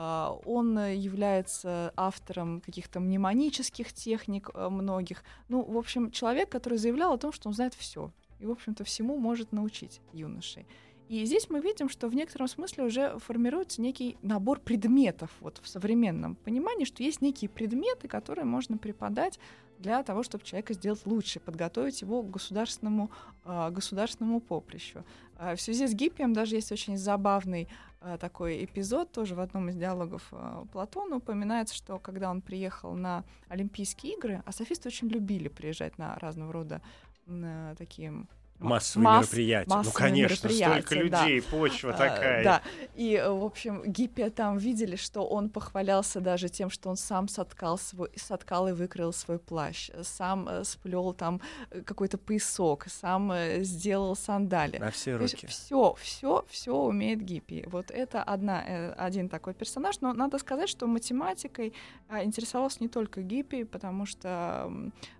Он 0.00 0.78
является 0.78 1.92
автором 1.96 2.60
каких-то 2.60 3.00
мнемонических 3.00 3.92
техник 3.92 4.50
э, 4.54 4.68
многих. 4.68 5.24
Ну, 5.48 5.62
в 5.62 5.76
общем, 5.76 6.10
человек, 6.10 6.48
который 6.48 6.78
заявлял 6.78 7.12
о 7.12 7.18
том, 7.18 7.32
что 7.32 7.48
он 7.48 7.54
знает 7.54 7.74
все 7.74 8.10
и, 8.40 8.46
в 8.46 8.50
общем-то, 8.50 8.84
всему 8.84 9.18
может 9.18 9.52
научить 9.52 10.00
юношей. 10.12 10.66
И 11.08 11.24
здесь 11.24 11.50
мы 11.50 11.60
видим, 11.60 11.88
что 11.88 12.08
в 12.08 12.14
некотором 12.14 12.46
смысле 12.46 12.84
уже 12.84 13.18
формируется 13.18 13.82
некий 13.82 14.16
набор 14.22 14.60
предметов 14.60 15.30
вот 15.40 15.58
в 15.60 15.68
современном 15.68 16.36
понимании, 16.36 16.84
что 16.84 17.02
есть 17.02 17.20
некие 17.20 17.48
предметы, 17.48 18.06
которые 18.06 18.44
можно 18.44 18.78
преподать 18.78 19.40
для 19.80 20.02
того, 20.02 20.22
чтобы 20.22 20.44
человека 20.44 20.74
сделать 20.74 21.06
лучше, 21.06 21.40
подготовить 21.40 22.02
его 22.02 22.22
к 22.22 22.30
государственному, 22.30 23.10
э, 23.44 23.70
государственному 23.70 24.40
поприщу. 24.40 25.04
Э, 25.38 25.56
в 25.56 25.60
связи 25.60 25.86
с 25.86 25.94
Гиппием 25.94 26.32
даже 26.32 26.56
есть 26.56 26.70
очень 26.70 26.96
забавный 26.96 27.66
э, 28.02 28.18
такой 28.20 28.64
эпизод, 28.64 29.10
тоже 29.10 29.34
в 29.34 29.40
одном 29.40 29.68
из 29.68 29.76
диалогов 29.76 30.32
Платона 30.72 31.16
упоминается, 31.16 31.74
что 31.74 31.98
когда 31.98 32.30
он 32.30 32.42
приехал 32.42 32.94
на 32.94 33.24
Олимпийские 33.48 34.14
игры, 34.14 34.42
а 34.46 34.52
софисты 34.52 34.88
очень 34.88 35.08
любили 35.08 35.48
приезжать 35.48 35.98
на 35.98 36.14
разного 36.16 36.52
рода 36.52 36.82
э, 37.26 37.74
такие 37.78 38.26
Массовые 38.60 39.04
Масс, 39.04 39.26
мероприятия. 39.26 39.82
Ну, 39.84 39.90
конечно, 39.92 40.50
столько 40.50 40.94
людей, 40.94 41.40
да. 41.40 41.46
почва 41.50 41.90
а, 41.90 41.96
такая. 41.96 42.44
Да. 42.44 42.62
И, 42.94 43.14
э, 43.14 43.30
в 43.30 43.44
общем, 43.44 43.82
Гиппия 43.84 44.30
там 44.30 44.58
видели, 44.58 44.96
что 44.96 45.26
он 45.26 45.48
похвалялся 45.48 46.20
даже 46.20 46.48
тем, 46.48 46.68
что 46.68 46.90
он 46.90 46.96
сам 46.96 47.28
соткал, 47.28 47.78
свой, 47.78 48.10
соткал 48.16 48.68
и 48.68 48.72
выкрыл 48.72 49.12
свой 49.12 49.38
плащ, 49.38 49.90
сам 50.02 50.48
э, 50.48 50.64
сплел 50.64 51.14
там 51.14 51.40
э, 51.70 51.80
какой-то 51.80 52.18
поясок, 52.18 52.86
сам 52.88 53.32
сделал 53.60 54.14
сандали. 54.14 54.76
На 54.76 54.90
все 54.90 55.16
руки. 55.16 55.46
Все, 55.46 55.94
все, 55.98 56.44
все 56.48 56.74
умеет 56.74 57.22
Гиппи. 57.22 57.64
Вот 57.68 57.90
это 57.90 58.22
одна, 58.22 58.60
один 58.96 59.28
такой 59.28 59.54
персонаж. 59.54 60.00
Но 60.00 60.12
надо 60.12 60.38
сказать, 60.38 60.68
что 60.68 60.86
математикой 60.86 61.72
а, 62.08 62.22
интересовался 62.24 62.78
не 62.80 62.88
только 62.88 63.22
Гиппи, 63.22 63.64
потому 63.64 64.04
что 64.04 64.70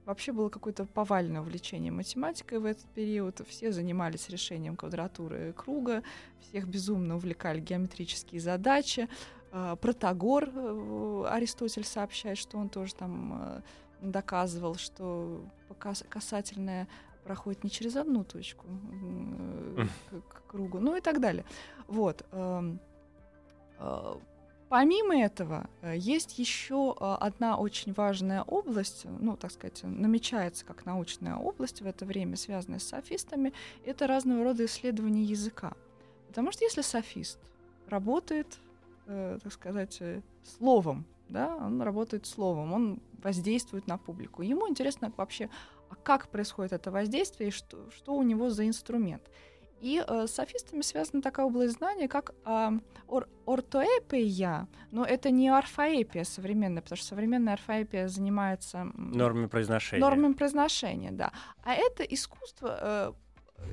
вообще 0.04 0.32
было 0.32 0.48
какое-то 0.48 0.84
повальное 0.84 1.40
увлечение 1.40 1.92
математикой 1.92 2.58
в 2.58 2.64
этот 2.64 2.84
период. 2.86 3.29
Все 3.44 3.72
занимались 3.72 4.28
решением 4.28 4.76
квадратуры 4.76 5.52
круга, 5.52 6.02
всех 6.40 6.66
безумно 6.66 7.16
увлекали 7.16 7.60
геометрические 7.60 8.40
задачи. 8.40 9.08
А, 9.52 9.76
Протагор, 9.76 10.48
э, 10.54 11.24
Аристотель 11.28 11.84
сообщает, 11.84 12.38
что 12.38 12.58
он 12.58 12.68
тоже 12.68 12.94
там 12.94 13.40
э, 13.42 13.62
доказывал, 14.00 14.76
что 14.76 15.44
касательное 15.78 16.88
проходит 17.24 17.64
не 17.64 17.70
через 17.70 17.96
одну 17.96 18.24
точку 18.24 18.66
э, 19.76 19.86
к, 20.28 20.46
кругу, 20.46 20.78
ну 20.78 20.96
и 20.96 21.00
так 21.00 21.20
далее. 21.20 21.44
Вот. 21.88 22.24
Помимо 24.70 25.20
этого, 25.20 25.68
э, 25.82 25.96
есть 25.96 26.38
еще 26.38 26.94
э, 26.94 27.16
одна 27.18 27.58
очень 27.58 27.92
важная 27.92 28.44
область, 28.44 29.04
ну, 29.04 29.36
так 29.36 29.50
сказать, 29.50 29.80
намечается 29.82 30.64
как 30.64 30.86
научная 30.86 31.34
область 31.34 31.82
в 31.82 31.86
это 31.88 32.06
время, 32.06 32.36
связанная 32.36 32.78
с 32.78 32.84
софистами, 32.84 33.52
это 33.84 34.06
разного 34.06 34.44
рода 34.44 34.64
исследования 34.64 35.24
языка. 35.24 35.72
Потому 36.28 36.52
что 36.52 36.64
если 36.64 36.82
софист 36.82 37.40
работает, 37.88 38.46
э, 39.06 39.40
так 39.42 39.52
сказать, 39.52 40.00
словом, 40.44 41.04
да, 41.28 41.56
он 41.56 41.82
работает 41.82 42.26
словом, 42.26 42.72
он 42.72 43.00
воздействует 43.24 43.88
на 43.88 43.98
публику. 43.98 44.42
Ему 44.42 44.68
интересно 44.68 45.12
вообще, 45.16 45.50
а 45.88 45.96
как 45.96 46.28
происходит 46.28 46.72
это 46.72 46.92
воздействие 46.92 47.48
и 47.48 47.52
что, 47.52 47.90
что 47.90 48.14
у 48.14 48.22
него 48.22 48.50
за 48.50 48.68
инструмент. 48.68 49.22
И 49.80 50.02
э, 50.06 50.26
с 50.26 50.32
софистами 50.32 50.82
связана 50.82 51.22
такая 51.22 51.46
область 51.46 51.78
знания, 51.78 52.08
как 52.08 52.34
э, 52.44 52.70
ор 53.08 53.28
ортоэпия, 53.46 54.68
но 54.90 55.04
это 55.04 55.30
не 55.30 55.48
орфоэпия 55.48 56.24
современная, 56.24 56.82
потому 56.82 56.98
что 56.98 57.06
современная 57.06 57.54
орфоэпия 57.54 58.08
занимается... 58.08 58.86
Нормами 58.94 59.46
произношения. 59.46 60.04
Нормами 60.04 60.34
произношения, 60.34 61.10
да. 61.10 61.32
А 61.64 61.74
это 61.74 62.02
искусство, 62.02 62.78
э, 62.80 63.12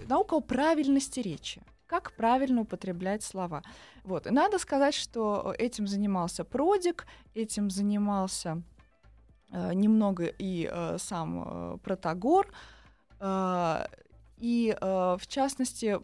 наука 0.07 0.35
о 0.35 0.41
правильности 0.41 1.19
речи 1.19 1.61
как 1.87 2.11
правильно 2.11 2.61
употреблять 2.61 3.23
слова. 3.23 3.63
Вот. 4.03 4.27
И 4.27 4.29
надо 4.29 4.59
сказать, 4.59 4.93
что 4.93 5.55
этим 5.57 5.87
занимался 5.87 6.43
Продик, 6.43 7.07
этим 7.33 7.69
занимался 7.69 8.61
э, 9.51 9.73
немного 9.73 10.25
и 10.25 10.69
э, 10.69 10.97
сам 10.99 11.43
э, 11.45 11.77
Протагор. 11.81 12.51
Э, 13.19 13.85
и, 14.37 14.75
э, 14.79 15.17
в 15.19 15.27
частности, 15.27 15.99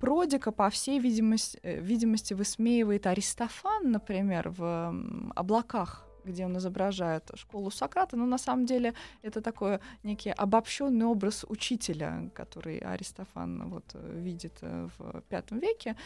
Продика, 0.00 0.52
по 0.52 0.70
всей 0.70 0.98
видимости, 0.98 1.58
э, 1.62 1.80
видимости, 1.80 2.34
высмеивает 2.34 3.06
Аристофан, 3.06 3.90
например, 3.90 4.48
в 4.50 4.94
«Облаках», 5.34 6.06
где 6.24 6.46
он 6.46 6.56
изображает 6.56 7.30
школу 7.34 7.70
Сократа, 7.70 8.16
но 8.16 8.24
на 8.24 8.38
самом 8.38 8.64
деле 8.64 8.94
это 9.22 9.42
такой 9.42 9.80
некий 10.02 10.30
обобщенный 10.30 11.04
образ 11.04 11.44
учителя, 11.48 12.30
который 12.34 12.78
Аристофан 12.78 13.68
вот, 13.68 13.84
э, 13.94 14.20
видит 14.20 14.62
в 14.62 15.22
V 15.30 15.42
веке. 15.60 15.96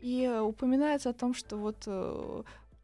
И 0.00 0.28
упоминается 0.28 1.10
о 1.10 1.12
том, 1.12 1.34
что 1.34 1.56
вот 1.56 1.88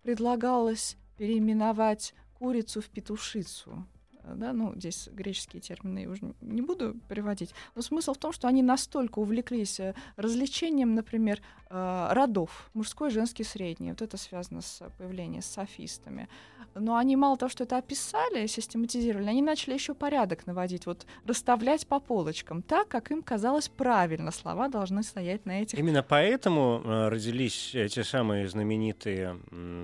предлагалось 0.02 0.96
переименовать 1.18 2.14
курицу 2.38 2.80
в 2.80 2.86
петушицу 2.86 3.86
да, 4.24 4.52
ну, 4.52 4.72
здесь 4.76 5.08
греческие 5.12 5.60
термины 5.60 6.00
я 6.00 6.10
уже 6.10 6.34
не 6.40 6.62
буду 6.62 6.94
переводить, 7.08 7.54
но 7.74 7.82
смысл 7.82 8.14
в 8.14 8.18
том, 8.18 8.32
что 8.32 8.48
они 8.48 8.62
настолько 8.62 9.18
увлеклись 9.18 9.80
э, 9.80 9.94
развлечением, 10.16 10.94
например, 10.94 11.40
э, 11.70 12.08
родов, 12.12 12.70
мужской, 12.74 13.10
женский, 13.10 13.44
средний, 13.44 13.90
вот 13.90 14.02
это 14.02 14.16
связано 14.16 14.60
с 14.60 14.82
появлением 14.98 15.42
с 15.42 15.46
софистами, 15.46 16.28
но 16.74 16.96
они 16.96 17.16
мало 17.16 17.36
того, 17.36 17.50
что 17.50 17.64
это 17.64 17.76
описали, 17.76 18.46
систематизировали, 18.46 19.28
они 19.28 19.42
начали 19.42 19.74
еще 19.74 19.94
порядок 19.94 20.46
наводить, 20.46 20.86
вот 20.86 21.06
расставлять 21.26 21.86
по 21.86 22.00
полочкам, 22.00 22.62
так, 22.62 22.88
как 22.88 23.10
им 23.10 23.22
казалось 23.22 23.68
правильно, 23.68 24.30
слова 24.30 24.68
должны 24.68 25.02
стоять 25.02 25.44
на 25.46 25.62
этих... 25.62 25.78
Именно 25.78 26.02
поэтому 26.02 26.82
э, 26.84 27.08
родились 27.08 27.74
эти 27.74 28.02
самые 28.02 28.48
знаменитые 28.48 29.38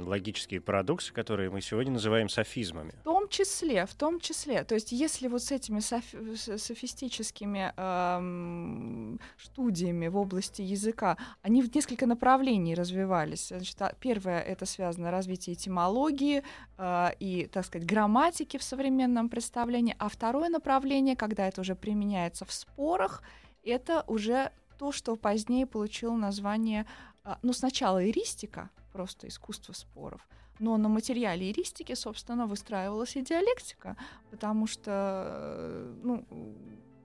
логические 0.07 0.61
парадоксы, 0.61 1.12
которые 1.12 1.51
мы 1.51 1.61
сегодня 1.61 1.92
называем 1.92 2.29
софизмами. 2.29 2.94
В 3.01 3.05
том 3.05 3.29
числе, 3.29 3.87
в 3.87 3.94
том 3.94 4.20
числе, 4.20 4.28
то 4.64 4.75
есть 4.75 4.93
если 4.93 5.29
вот 5.29 5.43
с 5.43 5.53
этими 5.53 5.81
софи- 5.81 6.59
софистическими 6.59 7.73
эм, 7.77 9.21
студиями 9.38 10.09
в 10.09 10.17
области 10.17 10.62
языка, 10.62 11.17
они 11.43 11.62
в 11.62 11.75
несколько 11.75 12.07
направлений 12.07 12.75
развивались. 12.75 13.49
Значит, 13.49 13.83
а, 13.83 13.95
первое 14.01 14.41
это 14.41 14.67
связано 14.67 15.11
развитие 15.11 15.55
этимологии, 15.55 16.43
э, 16.79 17.09
и, 17.21 17.47
так 17.53 17.64
сказать, 17.64 17.87
грамматики 17.87 18.57
в 18.57 18.62
современном 18.62 19.29
представлении. 19.29 19.95
А 19.99 20.09
второе 20.09 20.49
направление, 20.49 21.17
когда 21.17 21.47
это 21.47 21.61
уже 21.61 21.75
применяется 21.75 22.45
в 22.45 22.53
спорах, 22.53 23.23
это 23.64 24.05
уже 24.07 24.53
то, 24.79 24.93
что 24.93 25.17
позднее 25.17 25.67
получило 25.67 26.17
название, 26.17 26.87
э, 27.25 27.35
ну, 27.43 27.53
сначала 27.53 28.05
эристика, 28.05 28.71
просто 28.93 29.29
искусство 29.29 29.73
споров, 29.73 30.27
но 30.59 30.77
на 30.77 30.88
материале 30.88 31.51
эристики, 31.51 31.94
собственно, 31.94 32.47
выстраивалась 32.47 33.16
и 33.16 33.23
диалектика, 33.23 33.97
потому 34.31 34.66
что, 34.66 34.90
э, 35.27 35.94
ну, 36.03 36.25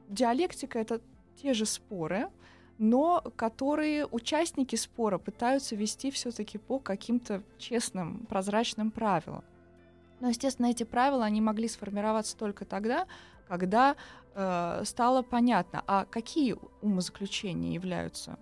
диалектика— 0.10 0.80
это 0.80 1.02
те 1.42 1.54
же 1.54 1.66
споры, 1.66 2.30
но 2.78 3.24
которые 3.36 4.08
участники 4.08 4.76
спора 4.76 5.18
пытаются 5.18 5.76
вести 5.76 6.12
все-таки 6.12 6.58
по 6.58 6.80
каким-то 6.80 7.42
честным, 7.58 8.26
прозрачным 8.26 8.92
правилам. 8.92 9.44
Но, 10.20 10.30
естественно, 10.30 10.68
эти 10.68 10.84
правила, 10.84 11.26
они 11.26 11.42
могли 11.42 11.68
сформироваться 11.68 12.38
только 12.38 12.66
тогда, 12.66 13.08
когда 13.48 13.96
э, 14.36 14.82
стало 14.86 15.22
понятно, 15.22 15.84
а 15.86 16.06
какие 16.06 16.56
умозаключения 16.82 17.74
являются 17.74 18.38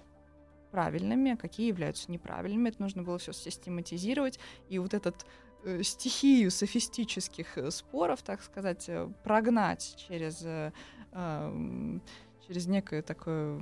правильными, 0.72 1.34
а 1.34 1.38
какие 1.38 1.68
являются 1.68 2.12
неправильными. 2.12 2.70
Это 2.70 2.82
нужно 2.82 3.04
было 3.04 3.18
все 3.18 3.34
систематизировать. 3.34 4.40
И 4.70 4.80
вот 4.80 4.94
этот 4.94 5.26
э, 5.64 5.84
стихию 5.84 6.52
софистических 6.52 7.58
э, 7.58 7.72
споров, 7.72 8.22
так 8.22 8.42
сказать, 8.42 8.86
э, 8.88 9.10
прогнать 9.24 9.96
через, 9.98 10.42
э, 10.44 10.72
э, 11.12 12.00
через 12.48 12.68
некое 12.68 13.02
такое 13.02 13.62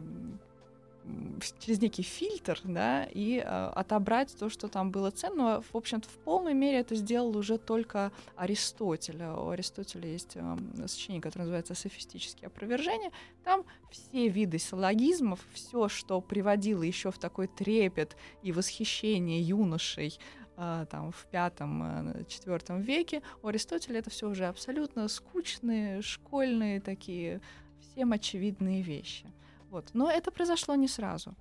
через 1.59 1.81
некий 1.81 2.03
фильтр, 2.03 2.59
да, 2.63 3.05
и 3.05 3.37
э, 3.37 3.43
отобрать 3.43 4.35
то, 4.37 4.49
что 4.49 4.67
там 4.67 4.91
было 4.91 5.11
ценного. 5.11 5.61
В 5.61 5.75
общем-то, 5.75 6.07
в 6.09 6.17
полной 6.19 6.53
мере 6.53 6.79
это 6.79 6.95
сделал 6.95 7.35
уже 7.37 7.57
только 7.57 8.11
Аристотель. 8.35 9.21
У 9.23 9.49
Аристотеля 9.49 10.09
есть 10.09 10.35
э, 10.35 10.57
сочинение, 10.87 11.21
которое 11.21 11.43
называется 11.43 11.75
«Софистические 11.75 12.47
опровержения». 12.47 13.11
Там 13.43 13.63
все 13.89 14.27
виды 14.27 14.59
силлогизмов, 14.59 15.39
все, 15.53 15.89
что 15.89 16.21
приводило 16.21 16.83
еще 16.83 17.11
в 17.11 17.17
такой 17.17 17.47
трепет 17.47 18.15
и 18.43 18.51
восхищение 18.51 19.41
юношей 19.41 20.19
э, 20.57 20.85
там, 20.89 21.11
в 21.11 21.25
пятом-четвертом 21.31 22.81
веке, 22.81 23.21
у 23.41 23.47
Аристотеля 23.47 23.99
это 23.99 24.09
все 24.09 24.29
уже 24.29 24.45
абсолютно 24.45 25.07
скучные, 25.07 26.01
школьные 26.01 26.81
такие, 26.81 27.41
всем 27.79 28.11
очевидные 28.11 28.81
вещи. 28.81 29.25
Вот. 29.69 29.89
Но 29.93 30.09
это 30.09 30.31
произошло 30.31 30.75
не 30.75 30.87
сразу. 30.87 31.35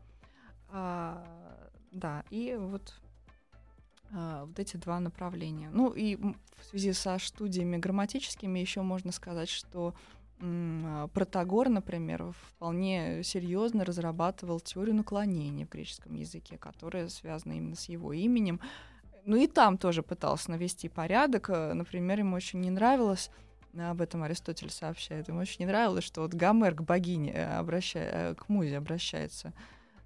А, 0.71 1.25
да, 1.91 2.25
и 2.31 2.57
вот 2.59 2.95
а, 4.13 4.45
вот 4.45 4.59
эти 4.59 4.77
два 4.77 5.01
направления. 5.01 5.71
Ну 5.73 5.93
и 5.93 6.17
в 6.17 6.65
связи 6.65 6.93
со 6.93 7.19
студиями 7.19 7.77
грамматическими 7.77 8.59
еще 8.59 8.83
можно 8.83 9.13
сказать, 9.13 9.49
что 9.49 9.95
м, 10.41 11.11
Протагор, 11.13 11.69
например, 11.69 12.33
вполне 12.33 13.23
серьезно 13.23 13.85
разрабатывал 13.85 14.61
теорию 14.61 14.95
наклонения 14.95 15.67
в 15.67 15.71
греческом 15.71 16.15
языке, 16.15 16.59
которая 16.59 17.09
связана 17.09 17.55
именно 17.55 17.77
с 17.77 17.89
его 17.89 18.13
именем. 18.13 18.61
Ну 19.25 19.37
и 19.37 19.47
там 19.47 19.77
тоже 19.77 20.03
пытался 20.03 20.51
навести 20.51 20.89
порядок. 20.89 21.51
Э, 21.51 21.75
например, 21.75 22.21
ему 22.21 22.37
очень 22.37 22.61
не 22.61 22.71
нравилось 22.71 23.31
об 23.77 24.01
этом 24.01 24.23
Аристотель 24.23 24.71
сообщает. 24.71 25.29
Ему 25.29 25.41
очень 25.41 25.61
не 25.61 25.67
нравилось, 25.67 26.05
что 26.05 26.23
вот 26.23 26.35
Гомер 26.35 26.75
к 26.75 26.83
богине 26.83 27.33
э, 27.33 27.59
обращает, 27.59 28.15
э, 28.15 28.35
к 28.35 28.49
музе 28.49 28.79
обращается 28.79 29.53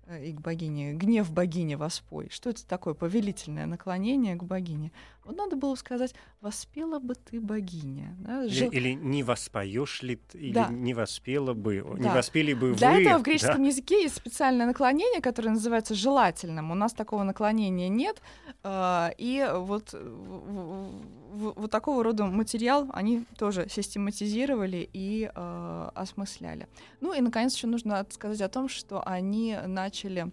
э, 0.06 0.26
и 0.26 0.32
к 0.32 0.40
богине. 0.40 0.94
Гнев 0.94 1.30
богини 1.32 1.74
воспой. 1.74 2.28
Что 2.30 2.50
это 2.50 2.66
такое? 2.66 2.94
Повелительное 2.94 3.66
наклонение 3.66 4.36
к 4.36 4.42
богине. 4.42 4.92
Вот 5.24 5.36
надо 5.36 5.54
было 5.56 5.76
сказать, 5.76 6.14
воспела 6.40 6.98
бы 6.98 7.14
ты 7.14 7.40
богиня. 7.40 8.16
Да? 8.18 8.44
Или, 8.44 8.66
или 8.66 8.92
не 8.94 9.22
воспоешь 9.22 10.02
ли, 10.02 10.20
или 10.34 10.52
да. 10.52 10.68
не 10.68 10.94
воспела 10.94 11.54
бы, 11.54 11.84
Да. 11.96 12.02
не 12.02 12.08
воспели 12.10 12.54
бы 12.54 12.74
Для 12.74 12.92
вы. 12.94 13.02
этого 13.02 13.18
в 13.18 13.22
греческом 13.22 13.62
да? 13.62 13.68
языке 13.68 14.02
есть 14.02 14.16
специальное 14.16 14.66
наклонение, 14.66 15.20
которое 15.20 15.50
называется 15.50 15.94
желательным. 15.94 16.72
У 16.72 16.74
нас 16.74 16.92
такого 16.92 17.22
наклонения 17.22 17.88
нет. 17.88 18.20
э, 18.64 19.10
И 19.18 19.48
вот, 19.54 19.92
в- 19.92 21.52
вот 21.56 21.70
такого 21.70 22.02
рода 22.02 22.24
материал 22.26 22.88
они 22.92 23.24
тоже 23.38 23.68
систематизировали 23.68 24.88
и 24.92 25.30
э, 25.34 25.90
осмысляли. 25.94 26.66
Ну 27.00 27.12
и, 27.14 27.20
наконец, 27.20 27.54
еще 27.54 27.66
нужно 27.68 28.04
сказать 28.10 28.40
о 28.40 28.48
том, 28.48 28.68
что 28.68 29.02
они 29.06 29.56
начали 29.66 30.32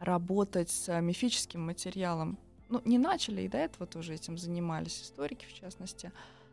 работать 0.00 0.70
с 0.70 1.00
мифическим 1.00 1.66
материалом. 1.66 2.38
Ну, 2.68 2.82
не 2.84 2.98
начали, 2.98 3.42
и 3.42 3.48
до 3.48 3.58
этого 3.58 3.86
тоже 3.86 4.14
этим 4.14 4.36
занимались 4.36 5.02
историки, 5.02 5.46
в 5.46 5.54
частности. 5.54 6.12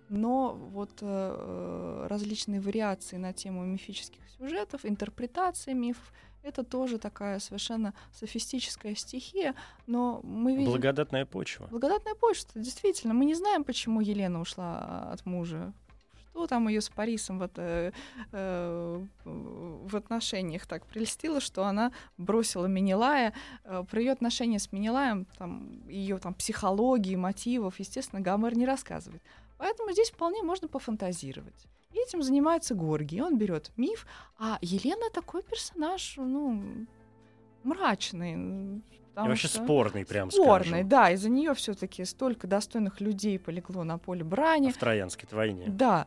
Но 0.09 0.53
вот 0.53 0.99
э, 1.01 2.07
различные 2.09 2.61
вариации 2.61 3.17
на 3.17 3.33
тему 3.33 3.63
мифических 3.65 4.21
сюжетов, 4.37 4.85
интерпретация 4.85 5.73
мифов, 5.73 6.13
это 6.45 6.63
тоже 6.63 6.99
такая 6.99 7.39
совершенно 7.39 7.93
софистическая 8.13 8.93
стихия, 8.93 9.55
но 9.87 10.21
мы 10.23 10.55
видим... 10.55 10.69
Благодатная 10.69 11.25
почва. 11.25 11.65
Благодатная 11.67 12.13
почта, 12.13 12.59
действительно. 12.59 13.15
Мы 13.15 13.25
не 13.25 13.33
знаем, 13.33 13.63
почему 13.63 13.99
Елена 13.99 14.39
ушла 14.39 14.79
а, 14.79 15.13
от 15.13 15.25
мужа. 15.25 15.73
Что 16.35 16.47
там 16.47 16.67
ее 16.67 16.81
с 16.81 16.89
Парисом 16.89 17.39
вот, 17.39 17.53
э, 17.55 17.93
э, 18.33 19.05
в 19.23 19.95
отношениях 19.95 20.67
так 20.67 20.85
прельстило, 20.85 21.39
что 21.39 21.63
она 21.63 21.93
бросила 22.17 22.65
Менелая. 22.65 23.33
Э, 23.63 23.85
про 23.89 24.01
ее 24.01 24.11
отношения 24.11 24.59
с 24.59 24.73
Менелаем, 24.73 25.27
там, 25.37 25.87
ее 25.87 26.17
там, 26.17 26.33
психологии, 26.33 27.15
мотивов, 27.15 27.79
естественно, 27.79 28.21
Гомер 28.21 28.57
не 28.57 28.65
рассказывает. 28.65 29.23
Поэтому 29.57 29.93
здесь 29.93 30.11
вполне 30.11 30.43
можно 30.43 30.67
пофантазировать. 30.67 31.67
И 31.93 31.99
этим 31.99 32.21
занимается 32.21 32.75
Горгий. 32.75 33.21
Он 33.21 33.37
берет 33.37 33.71
миф, 33.77 34.05
а 34.37 34.57
Елена 34.59 35.09
такой 35.13 35.41
персонаж, 35.41 36.15
ну, 36.17 36.61
мрачный. 37.65 38.33
И 38.77 38.81
вообще 39.15 39.47
что- 39.47 39.63
спорный, 39.63 40.05
прям 40.05 40.29
Спорный, 40.31 40.67
скажем. 40.67 40.89
да, 40.89 41.11
из-за 41.11 41.29
нее 41.29 41.53
все-таки 41.53 42.03
столько 42.05 42.47
достойных 42.47 43.01
людей 43.01 43.39
полегло 43.39 43.83
на 43.83 43.97
поле 43.97 44.23
брани. 44.23 44.71
В 44.71 44.77
Троянской 44.77 45.27
войне. 45.31 45.65
Да. 45.67 46.05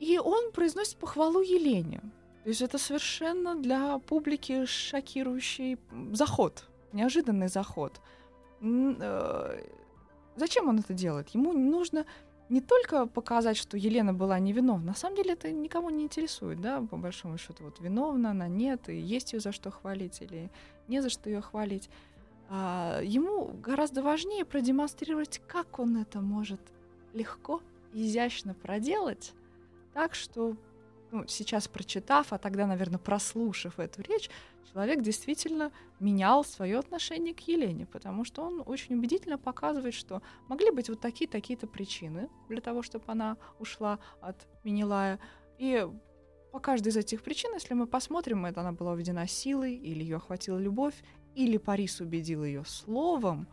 И 0.00 0.18
он 0.18 0.52
произносит 0.52 0.96
похвалу 0.98 1.40
Елене. 1.40 2.00
То 2.42 2.50
есть 2.50 2.60
это 2.60 2.76
совершенно 2.78 3.54
для 3.56 3.98
публики 4.00 4.66
шокирующий 4.66 5.78
заход, 6.12 6.68
неожиданный 6.92 7.48
заход. 7.48 8.00
Э, 8.60 9.60
Зачем 10.36 10.68
он 10.68 10.80
это 10.80 10.92
делает? 10.92 11.28
Ему 11.30 11.52
нужно 11.52 12.04
не 12.48 12.60
только 12.60 13.06
показать, 13.06 13.56
что 13.56 13.76
Елена 13.76 14.12
была 14.12 14.38
невиновна. 14.38 14.86
На 14.86 14.94
самом 14.94 15.16
деле 15.16 15.32
это 15.32 15.50
никого 15.50 15.90
не 15.90 16.04
интересует, 16.04 16.60
да, 16.60 16.80
по 16.80 16.96
большому 16.96 17.38
счету. 17.38 17.64
Вот 17.64 17.80
виновна 17.80 18.30
она, 18.30 18.48
нет, 18.48 18.88
и 18.88 18.96
есть 18.96 19.32
ее 19.32 19.40
за 19.40 19.52
что 19.52 19.70
хвалить 19.70 20.20
или 20.20 20.50
не 20.88 21.00
за 21.00 21.08
что 21.08 21.30
ее 21.30 21.40
хвалить. 21.40 21.88
А, 22.50 23.00
ему 23.02 23.46
гораздо 23.46 24.02
важнее 24.02 24.44
продемонстрировать, 24.44 25.40
как 25.46 25.78
он 25.78 25.96
это 25.96 26.20
может 26.20 26.60
легко, 27.14 27.62
изящно 27.92 28.54
проделать, 28.54 29.32
так 29.94 30.14
что 30.14 30.56
ну, 31.10 31.24
сейчас 31.28 31.68
прочитав, 31.68 32.32
а 32.32 32.38
тогда, 32.38 32.66
наверное, 32.66 32.98
прослушав 32.98 33.78
эту 33.78 34.02
речь, 34.02 34.28
человек 34.72 35.02
действительно 35.02 35.72
менял 36.00 36.44
свое 36.44 36.78
отношение 36.78 37.34
к 37.34 37.40
Елене, 37.40 37.86
потому 37.86 38.24
что 38.24 38.42
он 38.42 38.62
очень 38.64 38.96
убедительно 38.96 39.38
показывает, 39.38 39.94
что 39.94 40.22
могли 40.48 40.70
быть 40.70 40.88
вот 40.88 41.00
такие-такие-то 41.00 41.66
причины 41.66 42.28
для 42.48 42.60
того, 42.60 42.82
чтобы 42.82 43.04
она 43.08 43.36
ушла 43.58 43.98
от 44.20 44.46
Минилая. 44.64 45.18
И 45.58 45.86
по 46.52 46.58
каждой 46.60 46.88
из 46.88 46.96
этих 46.96 47.22
причин, 47.22 47.52
если 47.54 47.74
мы 47.74 47.86
посмотрим, 47.86 48.46
это 48.46 48.60
она 48.60 48.72
была 48.72 48.92
уведена 48.92 49.26
силой, 49.26 49.74
или 49.74 50.02
ее 50.02 50.16
охватила 50.16 50.58
любовь, 50.58 50.94
или 51.34 51.56
Парис 51.56 52.00
убедил 52.00 52.44
ее 52.44 52.64
словом, 52.64 53.48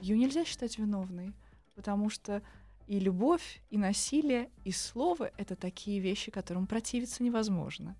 ее 0.00 0.18
нельзя 0.18 0.44
считать 0.44 0.78
виновной, 0.78 1.32
потому 1.74 2.10
что 2.10 2.42
и 2.86 3.00
любовь, 3.00 3.62
и 3.70 3.78
насилие, 3.78 4.50
и 4.64 4.70
слово— 4.70 5.32
это 5.38 5.56
такие 5.56 5.98
вещи, 5.98 6.30
которым 6.30 6.66
противиться 6.66 7.22
невозможно. 7.22 7.96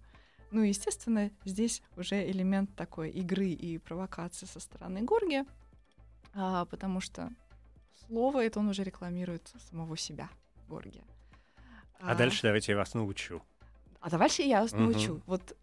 Ну, 0.51 0.63
естественно, 0.63 1.31
здесь 1.45 1.83
уже 1.97 2.29
элемент 2.31 2.75
такой 2.77 3.11
игры 3.11 3.49
и 3.49 3.79
провокации 3.79 4.47
со 4.47 4.61
стороны 4.61 5.03
Горгия, 5.03 5.45
а, 6.35 6.65
потому 6.67 7.01
что 7.01 7.31
слово 8.07 8.45
это 8.45 8.61
он 8.61 8.69
уже 8.69 8.85
рекламирует 8.85 9.53
самого 9.71 9.97
себя, 9.97 10.29
Горгия. 10.69 11.05
А 12.01 12.15
дальше 12.15 12.43
давайте 12.43 12.73
я 12.73 12.79
вас 12.79 12.95
научу. 12.95 13.43
А 14.01 14.11
дальше 14.11 14.43
я 14.43 14.63
вас 14.63 14.73
Мгм. 14.73 14.83
научу. 14.85 15.21
Вот 15.27 15.57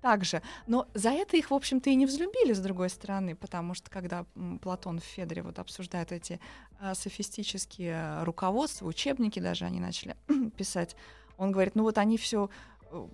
так 0.00 0.24
же. 0.24 0.40
Но 0.66 0.86
за 0.94 1.10
это 1.10 1.36
их, 1.36 1.50
в 1.50 1.54
общем-то, 1.54 1.90
и 1.90 1.94
не 1.94 2.06
взлюбили, 2.06 2.52
с 2.52 2.60
другой 2.60 2.88
стороны, 2.90 3.34
потому 3.34 3.74
что 3.74 3.90
когда 3.90 4.24
Платон 4.62 5.00
в 5.00 5.04
Федоре 5.04 5.42
вот 5.42 5.58
обсуждает 5.58 6.12
эти 6.12 6.40
а, 6.78 6.94
софистические 6.94 8.22
руководства, 8.22 8.86
учебники 8.86 9.40
даже 9.40 9.64
они 9.64 9.80
начали 9.80 10.16
писать, 10.56 10.96
он 11.36 11.50
говорит, 11.50 11.74
ну 11.74 11.82
вот 11.82 11.98
они 11.98 12.16
все 12.18 12.48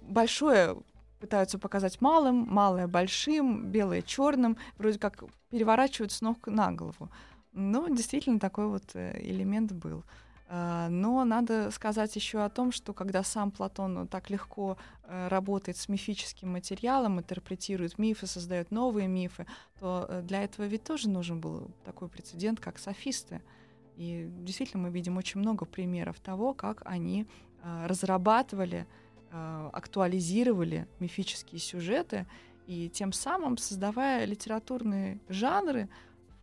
большое 0.03 0.77
пытаются 1.23 1.57
показать 1.57 2.01
малым, 2.01 2.47
малое 2.51 2.89
большим, 2.89 3.71
белое 3.71 4.03
черным, 4.03 4.57
вроде 4.77 4.99
как 4.99 5.23
переворачивают 5.51 6.11
с 6.11 6.21
ног 6.21 6.49
на 6.49 6.73
голову. 6.73 7.09
Ну, 7.53 7.95
действительно, 7.95 8.41
такой 8.41 8.67
вот 8.67 8.83
э, 8.95 9.21
элемент 9.23 9.71
был. 9.71 10.03
А, 10.49 10.89
Но 10.89 11.25
надо 11.25 11.71
сказать 11.71 12.17
еще 12.17 12.43
о 12.45 12.49
том, 12.49 12.73
что 12.73 12.93
когда 12.93 13.23
сам 13.23 13.53
Платон 13.53 14.09
так 14.09 14.31
легко 14.31 14.77
э, 15.05 15.29
работает 15.29 15.77
с 15.77 15.89
мифическим 15.89 16.51
материалом, 16.51 17.21
интерпретирует 17.21 17.99
мифы, 17.99 18.27
создает 18.27 18.73
новые 18.73 19.07
мифы, 19.07 19.47
то 19.79 20.07
э, 20.09 20.23
для 20.23 20.43
этого 20.43 20.67
ведь 20.67 20.83
тоже 20.83 21.09
нужен 21.09 21.41
был 21.41 21.71
такой 21.85 22.09
прецедент, 22.09 22.59
как 22.59 22.79
софисты. 22.79 23.41
И 23.97 24.29
действительно 24.41 24.83
мы 24.83 24.91
видим 24.91 25.19
очень 25.19 25.41
много 25.41 25.67
примеров 25.67 26.19
того, 26.19 26.53
как 26.53 26.83
они 26.85 27.27
э, 27.63 27.87
разрабатывали, 27.87 28.87
актуализировали 29.33 30.87
мифические 31.01 31.61
сюжеты 31.61 32.27
и 32.67 32.89
тем 32.89 33.13
самым 33.13 33.57
создавая 33.57 34.25
литературные 34.25 35.21
жанры, 35.29 35.89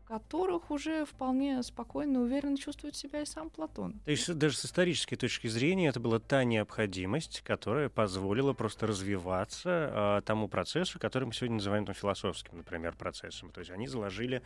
в 0.04 0.08
которых 0.08 0.72
уже 0.72 1.06
вполне 1.06 1.62
спокойно 1.64 2.18
и 2.18 2.22
уверенно 2.22 2.58
чувствует 2.58 2.96
себя 2.96 3.22
и 3.22 3.26
сам 3.26 3.50
Платон. 3.50 4.00
То 4.06 4.12
есть 4.12 4.34
даже 4.34 4.58
с 4.58 4.66
исторической 4.66 5.16
точки 5.16 5.48
зрения 5.48 5.88
это 5.90 6.00
была 6.00 6.20
та 6.20 6.44
необходимость, 6.44 7.42
которая 7.42 7.90
позволила 7.90 8.54
просто 8.54 8.88
развиваться 8.88 10.20
э, 10.20 10.22
тому 10.26 10.48
процессу, 10.48 11.00
который 11.00 11.26
мы 11.26 11.34
сегодня 11.34 11.58
называем 11.58 11.86
там, 11.86 11.94
философским, 11.94 12.58
например, 12.58 12.96
процессом. 12.96 13.52
То 13.52 13.60
есть 13.60 13.72
они 13.72 13.88
заложили, 13.88 14.42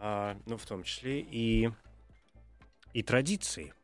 э, 0.00 0.36
ну, 0.46 0.56
в 0.56 0.64
том 0.64 0.82
числе 0.82 1.20
и, 1.20 1.70
и 2.94 3.02
традиции, 3.02 3.74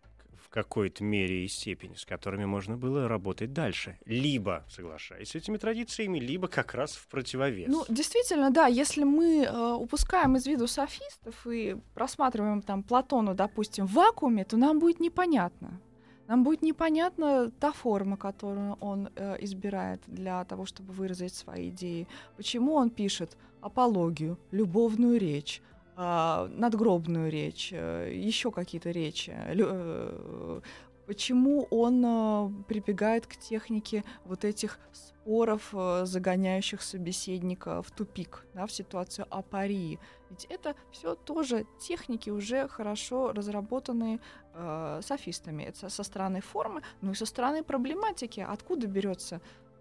какой-то 0.50 1.04
мере 1.04 1.44
и 1.44 1.48
степени, 1.48 1.94
с 1.94 2.04
которыми 2.04 2.44
можно 2.44 2.76
было 2.76 3.08
работать 3.08 3.52
дальше. 3.52 3.98
Либо 4.04 4.64
соглашаясь 4.68 5.30
с 5.30 5.34
этими 5.34 5.56
традициями, 5.56 6.18
либо 6.18 6.48
как 6.48 6.74
раз 6.74 6.92
в 6.92 7.06
противовес. 7.08 7.68
Ну, 7.68 7.84
действительно, 7.88 8.50
да, 8.50 8.66
если 8.66 9.04
мы 9.04 9.44
э, 9.44 9.72
упускаем 9.74 10.36
из 10.36 10.46
виду 10.46 10.66
софистов 10.66 11.46
и 11.46 11.76
просматриваем 11.94 12.62
там 12.62 12.82
Платону, 12.82 13.34
допустим, 13.34 13.86
в 13.86 13.92
вакууме, 13.92 14.44
то 14.44 14.56
нам 14.56 14.78
будет 14.78 15.00
непонятно. 15.00 15.80
Нам 16.26 16.44
будет 16.44 16.62
непонятна 16.62 17.50
та 17.58 17.72
форма, 17.72 18.16
которую 18.16 18.76
он 18.80 19.08
э, 19.16 19.36
избирает 19.40 20.00
для 20.06 20.44
того, 20.44 20.64
чтобы 20.64 20.92
выразить 20.92 21.34
свои 21.34 21.70
идеи. 21.70 22.06
Почему 22.36 22.74
он 22.74 22.90
пишет 22.90 23.36
апологию, 23.60 24.38
любовную 24.52 25.18
речь, 25.18 25.60
надгробную 26.00 27.30
речь, 27.30 27.70
э, 27.72 28.10
еще 28.14 28.50
какие-то 28.50 28.90
речи. 28.90 29.32
Э, 29.36 30.60
почему 31.06 31.66
он 31.70 32.04
э, 32.04 32.50
прибегает 32.68 33.26
к 33.26 33.36
технике 33.36 34.04
вот 34.24 34.44
этих 34.44 34.78
споров, 34.92 35.74
загоняющих 36.02 36.80
собеседника 36.80 37.82
в 37.82 37.90
тупик, 37.90 38.46
да, 38.54 38.66
в 38.66 38.72
ситуацию 38.72 39.26
апарии? 39.30 39.98
Ведь 40.30 40.46
это 40.46 40.74
все 40.90 41.14
тоже 41.14 41.66
техники 41.78 42.30
уже 42.30 42.68
хорошо 42.68 43.32
разработанные 43.32 44.20
э, 44.54 45.00
софистами. 45.02 45.64
Это 45.64 45.90
со 45.90 46.02
стороны 46.02 46.40
формы, 46.40 46.82
ну 47.02 47.10
и 47.12 47.14
со 47.14 47.26
стороны 47.26 47.62
проблематики. 47.62 48.40
Откуда 48.40 48.86
берется 48.86 49.40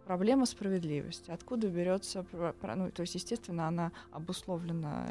проблема 0.10 0.48
справедливости. 0.48 1.30
Откуда 1.30 1.68
берется, 1.68 2.26
ну, 2.32 2.90
то 2.90 3.02
есть, 3.02 3.14
естественно, 3.14 3.68
она 3.68 3.92
обусловлена 4.12 5.06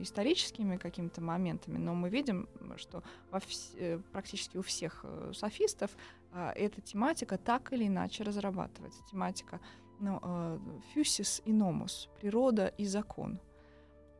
историческими 0.00 0.76
какими-то 0.76 1.20
моментами, 1.20 1.76
но 1.76 1.92
мы 1.92 2.08
видим, 2.08 2.48
что 2.76 3.02
во 3.32 3.40
вс- 3.40 3.74
э, 3.76 3.98
практически 4.12 4.56
у 4.56 4.62
всех 4.62 5.00
э, 5.02 5.32
софистов 5.34 5.90
а, 6.32 6.52
эта 6.52 6.80
тематика 6.80 7.36
так 7.36 7.72
или 7.72 7.88
иначе 7.88 8.22
разрабатывается. 8.22 9.02
Тематика 9.10 9.58
ну, 9.98 10.60
фюсис 10.92 11.42
и 11.44 11.52
номус, 11.52 12.08
природа 12.20 12.68
и 12.78 12.86
закон. 12.86 13.40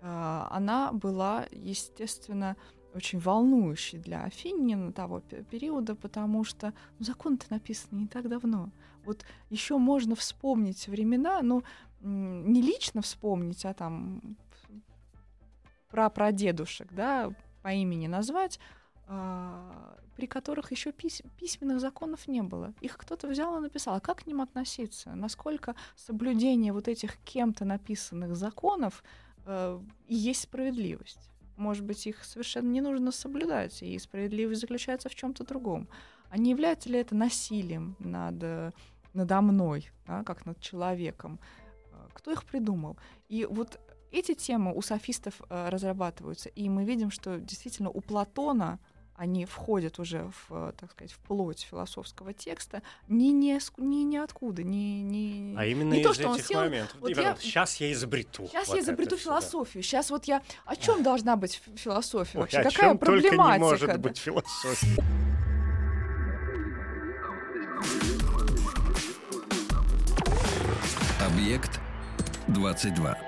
А, 0.00 0.48
она 0.50 0.90
была, 0.92 1.46
естественно, 1.52 2.56
очень 2.92 3.20
волнующей 3.20 4.00
для 4.00 4.24
Афинина 4.24 4.92
того 4.92 5.20
периода, 5.20 5.94
потому 5.94 6.42
что 6.42 6.72
ну, 6.98 7.04
закон-то 7.04 7.46
написан 7.50 7.98
не 7.98 8.08
так 8.08 8.28
давно. 8.28 8.70
Вот 9.04 9.24
еще 9.50 9.78
можно 9.78 10.14
вспомнить 10.14 10.88
времена, 10.88 11.42
ну, 11.42 11.62
не 12.00 12.62
лично 12.62 13.02
вспомнить, 13.02 13.64
а 13.64 13.74
там 13.74 14.36
про 15.88 16.10
прадедушек, 16.10 16.92
да, 16.92 17.32
по 17.62 17.68
имени 17.68 18.08
назвать, 18.08 18.58
а, 19.06 19.96
при 20.16 20.26
которых 20.26 20.70
еще 20.70 20.92
пись 20.92 21.22
письменных 21.38 21.80
законов 21.80 22.28
не 22.28 22.42
было. 22.42 22.74
Их 22.80 22.96
кто-то 22.96 23.28
взял 23.28 23.56
и 23.56 23.60
написал. 23.60 23.94
А 23.94 24.00
как 24.00 24.18
к 24.18 24.26
ним 24.26 24.40
относиться? 24.40 25.14
Насколько 25.14 25.74
соблюдение 25.96 26.72
вот 26.72 26.88
этих 26.88 27.16
кем-то 27.18 27.64
написанных 27.64 28.36
законов 28.36 29.02
э, 29.46 29.80
и 30.06 30.14
есть 30.14 30.42
справедливость? 30.42 31.30
Может 31.56 31.84
быть, 31.84 32.06
их 32.06 32.24
совершенно 32.24 32.70
не 32.70 32.80
нужно 32.80 33.12
соблюдать, 33.12 33.82
и 33.82 33.98
справедливость 33.98 34.60
заключается 34.60 35.08
в 35.08 35.14
чем-то 35.14 35.44
другом. 35.44 35.88
А 36.30 36.38
не 36.38 36.50
является 36.50 36.88
ли 36.88 36.98
это 36.98 37.14
насилием 37.14 37.96
над 37.98 38.74
надо 39.14 39.40
мной, 39.40 39.90
да, 40.06 40.22
как 40.24 40.46
над 40.46 40.60
человеком. 40.60 41.38
Э, 41.92 41.96
кто 42.12 42.32
их 42.32 42.44
придумал? 42.44 42.96
И 43.28 43.46
вот 43.46 43.80
эти 44.10 44.34
темы 44.34 44.72
у 44.74 44.82
софистов 44.82 45.34
э, 45.48 45.68
разрабатываются, 45.68 46.48
и 46.48 46.68
мы 46.68 46.84
видим, 46.84 47.10
что 47.10 47.38
действительно 47.40 47.90
у 47.90 48.00
Платона 48.00 48.78
они 49.16 49.44
входят 49.44 50.00
уже 50.00 50.28
в, 50.48 50.50
э, 50.50 50.72
так 50.76 50.90
сказать, 50.90 51.12
в 51.12 51.18
плоть 51.18 51.66
философского 51.70 52.32
текста, 52.32 52.82
ни, 53.08 53.28
ни, 53.28 53.58
ни 53.80 54.02
ниоткуда, 54.02 54.64
ни, 54.64 55.02
ни, 55.02 55.54
а 55.56 55.64
именно 55.64 55.94
не 55.94 56.00
из 56.00 56.06
то, 56.06 56.14
что 56.14 56.22
этих 56.22 56.32
он 56.32 56.38
сел, 56.40 56.60
моментов. 56.60 56.96
Вот 57.00 57.10
я, 57.10 57.22
я, 57.22 57.36
сейчас 57.36 57.76
я 57.76 57.92
изобрету. 57.92 58.48
Сейчас 58.48 58.68
вот 58.68 58.76
я 58.76 58.82
изобрету 58.82 59.16
философию. 59.16 59.82
Да. 59.82 59.86
Сейчас 59.86 60.10
вот 60.10 60.24
я... 60.24 60.42
О 60.64 60.74
чем 60.74 61.04
должна 61.04 61.36
быть 61.36 61.62
философия 61.76 62.38
Ой, 62.38 62.42
вообще? 62.42 62.62
Какая 62.62 62.94
проблематика? 62.96 63.36
Только 63.36 63.52
не 63.52 63.58
может 63.58 63.86
да? 63.86 63.98
быть 63.98 64.18
философия. 64.18 65.04
Объект 71.44 71.78
22. 72.48 73.18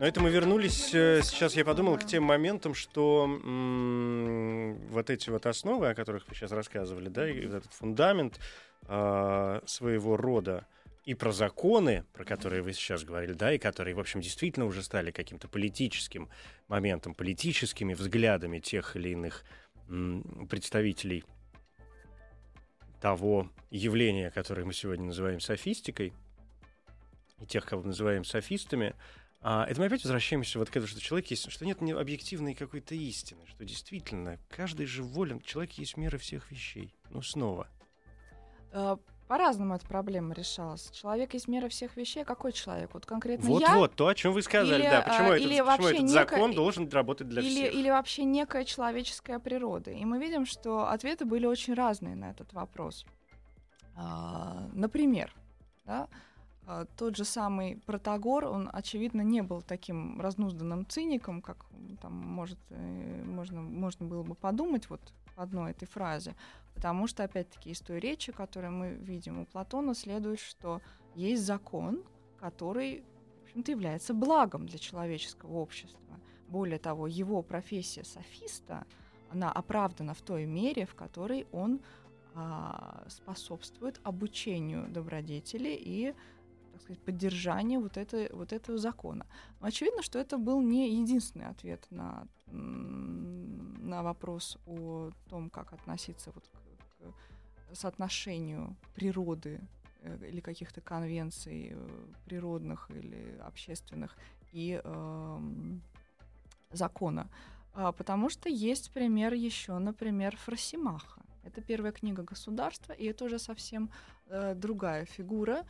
Но 0.00 0.06
это 0.06 0.18
мы 0.22 0.30
вернулись, 0.30 0.94
э, 0.94 1.20
сейчас 1.22 1.54
я 1.56 1.64
подумал, 1.66 1.98
к 1.98 2.06
тем 2.06 2.22
моментам, 2.24 2.72
что 2.72 3.24
м- 3.26 4.78
вот 4.88 5.10
эти 5.10 5.28
вот 5.28 5.44
основы, 5.44 5.90
о 5.90 5.94
которых 5.94 6.26
вы 6.26 6.34
сейчас 6.34 6.52
рассказывали, 6.52 7.10
да, 7.10 7.28
и 7.30 7.44
вот 7.46 7.54
этот 7.56 7.70
фундамент 7.74 8.40
э, 8.88 9.60
своего 9.66 10.16
рода, 10.16 10.66
и 11.04 11.12
про 11.12 11.32
законы, 11.32 12.06
про 12.14 12.24
которые 12.24 12.62
вы 12.62 12.72
сейчас 12.72 13.04
говорили, 13.04 13.34
да, 13.34 13.52
и 13.52 13.58
которые, 13.58 13.94
в 13.94 14.00
общем, 14.00 14.22
действительно 14.22 14.64
уже 14.64 14.82
стали 14.82 15.10
каким-то 15.10 15.48
политическим 15.48 16.30
моментом, 16.66 17.14
политическими 17.14 17.92
взглядами 17.92 18.58
тех 18.58 18.96
или 18.96 19.10
иных 19.10 19.44
м- 19.86 20.46
представителей 20.48 21.24
того 23.00 23.50
явления, 23.70 24.30
которое 24.30 24.64
мы 24.64 24.72
сегодня 24.72 25.06
называем 25.06 25.40
софистикой, 25.40 26.12
и 27.40 27.46
тех, 27.46 27.64
кого 27.64 27.82
называем 27.82 28.24
софистами, 28.24 28.94
а, 29.42 29.64
это 29.66 29.80
мы 29.80 29.86
опять 29.86 30.04
возвращаемся 30.04 30.58
вот 30.58 30.68
к 30.68 30.72
этому, 30.72 30.86
что 30.86 31.00
человек 31.00 31.30
есть, 31.30 31.50
что 31.50 31.64
нет 31.64 31.80
объективной 31.80 32.54
какой-то 32.54 32.94
истины, 32.94 33.46
что 33.46 33.64
действительно 33.64 34.38
каждый 34.50 34.84
же 34.84 35.02
волен, 35.02 35.40
человек 35.40 35.72
есть 35.72 35.96
мера 35.96 36.18
всех 36.18 36.50
вещей. 36.50 36.94
Ну, 37.08 37.22
снова. 37.22 37.68
По-разному 39.30 39.76
эта 39.76 39.86
проблема 39.86 40.34
решалась. 40.34 40.90
Человек 40.90 41.34
есть 41.34 41.46
мера 41.46 41.68
всех 41.68 41.96
вещей. 41.96 42.24
Какой 42.24 42.50
человек? 42.50 42.90
Вот 42.92 43.06
конкретно 43.06 43.48
вот, 43.48 43.62
я? 43.62 43.76
Вот, 43.76 43.94
то, 43.94 44.08
о 44.08 44.14
чем 44.16 44.32
вы 44.32 44.42
сказали, 44.42 44.82
или, 44.82 44.90
да. 44.90 45.02
Почему, 45.02 45.30
а, 45.30 45.36
этот, 45.36 45.40
или 45.40 45.48
почему 45.50 45.66
вообще 45.66 45.90
этот 45.90 46.02
некая, 46.02 46.12
закон 46.12 46.52
должен 46.52 46.88
работать 46.88 47.28
для 47.28 47.40
или, 47.40 47.48
всех? 47.48 47.74
Или 47.74 47.90
вообще 47.90 48.24
некая 48.24 48.64
человеческая 48.64 49.38
природа. 49.38 49.92
И 49.92 50.04
мы 50.04 50.18
видим, 50.18 50.46
что 50.46 50.88
ответы 50.88 51.26
были 51.26 51.46
очень 51.46 51.74
разные 51.74 52.16
на 52.16 52.30
этот 52.30 52.52
вопрос. 52.52 53.06
А, 53.94 54.66
например, 54.72 55.32
да, 55.84 56.08
а, 56.66 56.86
тот 56.96 57.16
же 57.16 57.24
самый 57.24 57.76
Протагор, 57.86 58.46
он, 58.46 58.68
очевидно, 58.72 59.20
не 59.20 59.42
был 59.42 59.62
таким 59.62 60.20
разнузданным 60.20 60.84
циником, 60.88 61.40
как 61.40 61.66
там 62.02 62.14
может, 62.14 62.58
э, 62.70 63.22
можно, 63.24 63.62
можно 63.62 64.06
было 64.06 64.24
бы 64.24 64.34
подумать 64.34 64.90
вот 64.90 65.00
одной 65.36 65.70
этой 65.70 65.86
фразе. 65.86 66.34
Потому 66.74 67.06
что, 67.06 67.24
опять-таки, 67.24 67.70
из 67.70 67.80
той 67.80 67.98
речи, 67.98 68.32
которую 68.32 68.72
мы 68.72 68.90
видим 68.94 69.40
у 69.40 69.46
Платона, 69.46 69.94
следует, 69.94 70.40
что 70.40 70.80
есть 71.14 71.44
закон, 71.44 72.02
который, 72.38 73.04
в 73.40 73.44
общем-то, 73.44 73.70
является 73.72 74.14
благом 74.14 74.66
для 74.66 74.78
человеческого 74.78 75.58
общества. 75.58 76.00
Более 76.48 76.78
того, 76.78 77.06
его 77.06 77.42
профессия 77.42 78.04
софиста, 78.04 78.86
она 79.30 79.52
оправдана 79.52 80.14
в 80.14 80.22
той 80.22 80.46
мере, 80.46 80.86
в 80.86 80.94
которой 80.94 81.46
он 81.52 81.80
а, 82.34 83.04
способствует 83.08 84.00
обучению 84.04 84.88
добродетели 84.88 85.76
и 85.78 86.14
так 86.72 86.82
сказать, 86.82 87.02
поддержанию 87.02 87.80
вот, 87.80 87.96
это, 87.96 88.28
вот 88.32 88.52
этого 88.52 88.78
закона. 88.78 89.26
Но 89.60 89.66
очевидно, 89.66 90.02
что 90.02 90.18
это 90.18 90.38
был 90.38 90.60
не 90.60 91.00
единственный 91.00 91.48
ответ 91.48 91.86
на, 91.90 92.26
на 92.46 94.02
вопрос 94.02 94.58
о 94.66 95.10
том, 95.28 95.50
как 95.50 95.72
относиться 95.72 96.30
вот 96.34 96.44
соотношению 97.72 98.76
природы 98.94 99.60
э, 100.02 100.28
или 100.28 100.40
каких-то 100.40 100.80
конвенций 100.80 101.70
э, 101.72 101.88
природных 102.26 102.90
или 102.90 103.38
общественных 103.40 104.16
и 104.52 104.80
э, 104.82 105.38
закона. 106.72 107.28
А, 107.72 107.92
потому 107.92 108.28
что 108.28 108.48
есть 108.48 108.90
пример 108.90 109.34
еще, 109.34 109.78
например, 109.78 110.36
Фросимаха. 110.36 111.22
Это 111.44 111.60
первая 111.60 111.92
книга 111.92 112.22
государства, 112.22 112.92
и 112.92 113.06
это 113.06 113.24
уже 113.24 113.38
совсем 113.38 113.90
э, 114.26 114.54
другая 114.54 115.04
фигура. 115.04 115.64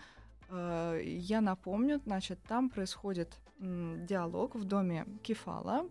Э, 0.48 1.00
я 1.04 1.40
напомню, 1.40 2.00
значит, 2.06 2.38
там 2.48 2.70
происходит 2.70 3.38
м, 3.60 4.06
диалог 4.06 4.56
в 4.56 4.64
доме 4.64 5.06
Кефала. 5.22 5.84
Э, 5.84 5.88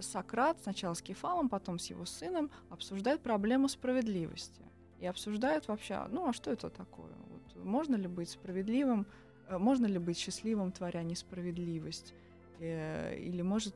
Сократ 0.00 0.58
сначала 0.62 0.94
с 0.94 1.02
Кефалом, 1.02 1.48
потом 1.48 1.78
с 1.78 1.86
его 1.86 2.04
сыном 2.04 2.50
обсуждает 2.70 3.20
проблему 3.22 3.68
справедливости. 3.68 4.62
И 5.00 5.06
обсуждают 5.06 5.68
вообще, 5.68 6.06
ну 6.10 6.28
а 6.28 6.32
что 6.32 6.50
это 6.50 6.70
такое? 6.70 7.12
Вот, 7.30 7.64
можно 7.64 7.96
ли 7.96 8.06
быть 8.06 8.30
справедливым, 8.30 9.06
э, 9.48 9.58
можно 9.58 9.86
ли 9.86 9.98
быть 9.98 10.18
счастливым, 10.18 10.72
творя 10.72 11.02
несправедливость? 11.02 12.14
Или, 12.58 13.18
или 13.18 13.42
может, 13.42 13.74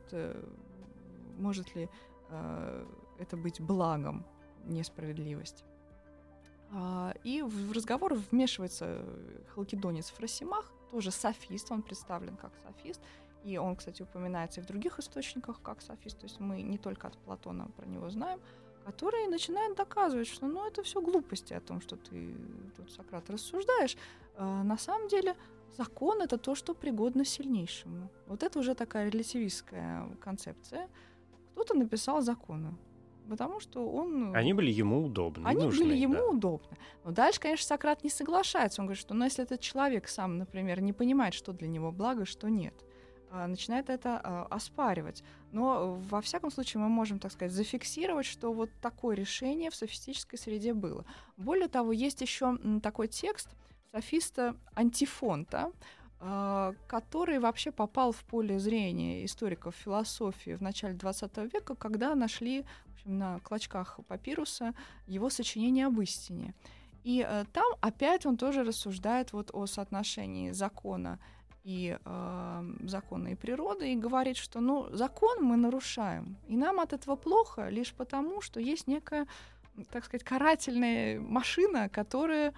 может 1.38 1.74
ли 1.74 1.88
это 3.18 3.36
быть 3.36 3.60
благом 3.60 4.24
несправедливость? 4.64 5.64
А, 6.72 7.14
и 7.24 7.42
в 7.42 7.72
разговор 7.72 8.14
вмешивается 8.14 9.04
халкидонец 9.54 10.10
Фросимах, 10.10 10.72
тоже 10.90 11.10
софист, 11.10 11.70
он 11.70 11.82
представлен 11.82 12.36
как 12.36 12.52
софист, 12.64 13.00
и 13.44 13.58
он, 13.58 13.76
кстати, 13.76 14.02
упоминается 14.02 14.60
и 14.60 14.62
в 14.62 14.66
других 14.66 14.98
источниках 14.98 15.60
как 15.62 15.82
софист, 15.82 16.18
то 16.18 16.26
есть 16.26 16.40
мы 16.40 16.62
не 16.62 16.78
только 16.78 17.08
от 17.08 17.16
Платона 17.18 17.68
про 17.76 17.86
него 17.86 18.10
знаем, 18.10 18.40
который 18.86 19.26
начинает 19.26 19.76
доказывать, 19.76 20.28
что 20.28 20.46
ну 20.46 20.64
это 20.66 20.82
все 20.82 21.00
глупости 21.00 21.54
о 21.54 21.60
том, 21.60 21.80
что 21.80 21.96
ты 21.96 22.34
тут, 22.76 22.92
Сократ, 22.92 23.28
рассуждаешь. 23.30 23.96
А, 24.36 24.62
на 24.62 24.78
самом 24.78 25.08
деле 25.08 25.34
закон— 25.76 26.22
это 26.22 26.38
то, 26.38 26.54
что 26.54 26.74
пригодно 26.74 27.24
сильнейшему. 27.24 28.08
Вот 28.26 28.42
это 28.42 28.58
уже 28.60 28.74
такая 28.74 29.10
релятивистская 29.10 30.08
концепция. 30.20 30.88
Кто-то 31.52 31.74
написал 31.74 32.20
законы, 32.20 32.76
потому 33.28 33.60
что 33.60 33.88
он... 33.90 34.36
Они 34.36 34.52
были 34.52 34.70
ему 34.70 35.04
удобны. 35.04 35.46
Они 35.48 35.64
нужны, 35.64 35.84
были 35.84 35.96
ему 35.96 36.14
да. 36.14 36.26
удобны. 36.26 36.76
Но 37.04 37.10
дальше, 37.10 37.40
конечно, 37.40 37.66
Сократ 37.66 38.04
не 38.04 38.10
соглашается. 38.10 38.82
Он 38.82 38.86
говорит, 38.86 39.00
что 39.00 39.14
ну, 39.14 39.24
если 39.24 39.42
этот 39.42 39.60
человек 39.60 40.08
сам, 40.08 40.38
например, 40.38 40.80
не 40.80 40.92
понимает, 40.92 41.34
что 41.34 41.52
для 41.52 41.66
него 41.66 41.90
благо, 41.92 42.24
что 42.24 42.48
нет, 42.48 42.74
начинает 43.30 43.90
это 43.90 44.20
а, 44.22 44.46
оспаривать. 44.50 45.22
Но 45.52 45.94
во 46.08 46.20
всяком 46.20 46.50
случае 46.50 46.82
мы 46.82 46.88
можем, 46.88 47.18
так 47.18 47.32
сказать, 47.32 47.52
зафиксировать, 47.52 48.26
что 48.26 48.52
вот 48.52 48.70
такое 48.80 49.16
решение 49.16 49.70
в 49.70 49.74
софистической 49.74 50.38
среде 50.38 50.74
было. 50.74 51.04
Более 51.36 51.68
того, 51.68 51.92
есть 51.92 52.20
еще 52.20 52.58
такой 52.82 53.08
текст 53.08 53.48
софиста 53.92 54.56
Антифонта, 54.74 55.72
а, 56.18 56.74
который 56.86 57.38
вообще 57.38 57.72
попал 57.72 58.12
в 58.12 58.24
поле 58.24 58.58
зрения 58.58 59.24
историков 59.24 59.74
философии 59.74 60.54
в 60.54 60.62
начале 60.62 60.94
XX 60.94 61.50
века, 61.52 61.74
когда 61.74 62.14
нашли 62.14 62.64
в 62.86 62.94
общем, 62.94 63.18
на 63.18 63.38
клочках 63.40 64.00
папируса 64.08 64.74
его 65.06 65.28
сочинение 65.28 65.86
об 65.86 66.00
истине. 66.00 66.54
И 67.04 67.24
э, 67.26 67.44
там 67.52 67.66
опять 67.80 68.26
он 68.26 68.36
тоже 68.36 68.64
рассуждает 68.64 69.32
вот 69.32 69.50
о 69.52 69.66
соотношении 69.66 70.50
закона 70.50 71.20
и 71.66 71.98
э, 72.04 72.64
закона 72.84 73.28
и 73.32 73.34
природы 73.34 73.92
и 73.92 73.96
говорит, 73.96 74.36
что 74.36 74.60
ну 74.60 74.88
закон 74.92 75.42
мы 75.42 75.56
нарушаем, 75.56 76.36
и 76.46 76.56
нам 76.56 76.78
от 76.78 76.92
этого 76.92 77.16
плохо 77.16 77.68
лишь 77.68 77.92
потому, 77.92 78.40
что 78.40 78.60
есть 78.60 78.86
некая, 78.86 79.26
так 79.90 80.04
сказать, 80.04 80.22
карательная 80.22 81.18
машина, 81.18 81.88
которая 81.88 82.54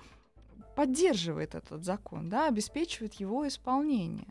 поддерживает 0.76 1.54
этот 1.54 1.84
закон, 1.84 2.28
да, 2.28 2.48
обеспечивает 2.48 3.14
его 3.14 3.48
исполнение, 3.48 4.28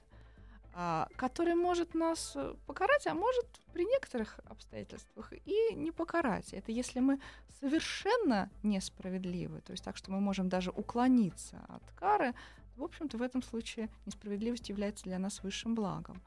а, 0.75 1.07
который 1.15 1.55
может 1.55 1.95
нас 1.95 2.33
э, 2.35 2.53
покарать, 2.67 3.07
а 3.07 3.15
может 3.15 3.47
при 3.73 3.83
некоторых 3.83 4.39
обстоятельствах 4.45 5.33
и 5.45 5.73
не 5.73 5.91
покарать. 5.91 6.53
Это 6.53 6.71
если 6.71 6.99
мы 6.99 7.19
совершенно 7.59 8.51
несправедливы, 8.61 9.59
то 9.61 9.71
есть 9.71 9.83
так, 9.83 9.97
что 9.97 10.11
мы 10.11 10.19
можем 10.19 10.49
даже 10.49 10.69
уклониться 10.69 11.57
от 11.67 11.81
кары, 11.95 12.35
в 12.77 12.83
общем-то, 12.83 13.17
в 13.17 13.21
этом 13.21 13.41
случае 13.41 13.89
несправедливость 14.05 14.69
является 14.69 15.03
для 15.03 15.19
нас 15.19 15.43
высшим 15.43 15.75
благом. 15.75 16.21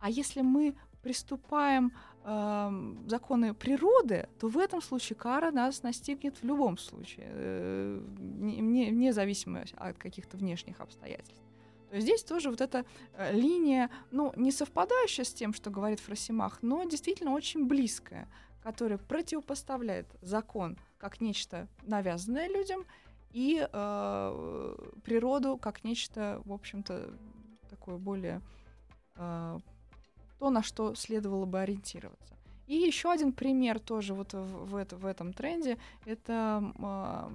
А 0.00 0.10
если 0.10 0.42
мы 0.42 0.76
приступаем 1.02 1.92
э, 2.24 2.94
законы 3.06 3.54
природы, 3.54 4.28
то 4.38 4.48
в 4.48 4.58
этом 4.58 4.80
случае 4.82 5.16
кара 5.16 5.50
нас 5.50 5.82
настигнет 5.82 6.36
в 6.42 6.44
любом 6.44 6.78
случае, 6.78 7.26
э, 7.30 8.00
не, 8.18 8.90
вне 8.90 9.12
зависимости 9.12 9.74
от 9.76 9.98
каких-то 9.98 10.36
внешних 10.36 10.80
обстоятельств. 10.80 11.42
То 11.90 11.96
есть 11.96 12.06
здесь 12.06 12.24
тоже 12.24 12.50
вот 12.50 12.60
эта 12.60 12.84
э, 13.12 13.32
линия, 13.32 13.90
ну, 14.10 14.32
не 14.36 14.50
совпадающая 14.50 15.24
с 15.24 15.32
тем, 15.32 15.54
что 15.54 15.70
говорит 15.70 16.00
Фросимах, 16.00 16.58
но 16.62 16.84
действительно 16.84 17.32
очень 17.32 17.66
близкая, 17.66 18.28
которая 18.62 18.98
противопоставляет 18.98 20.06
закон 20.22 20.78
как 20.98 21.20
нечто 21.20 21.68
навязанное 21.82 22.48
людям 22.48 22.86
и 23.34 23.68
э, 23.70 24.76
природу 25.02 25.58
как 25.58 25.82
нечто, 25.82 26.40
в 26.44 26.52
общем-то, 26.52 27.10
такое 27.68 27.96
более 27.96 28.40
э, 29.16 29.58
то, 30.38 30.50
на 30.50 30.62
что 30.62 30.94
следовало 30.94 31.44
бы 31.44 31.60
ориентироваться. 31.60 32.36
И 32.68 32.76
еще 32.76 33.10
один 33.10 33.32
пример 33.32 33.80
тоже 33.80 34.14
вот 34.14 34.34
в, 34.34 34.66
в, 34.66 34.76
это, 34.76 34.96
в 34.96 35.04
этом 35.04 35.32
тренде, 35.32 35.78
это, 36.06 36.62
э, 36.78 37.30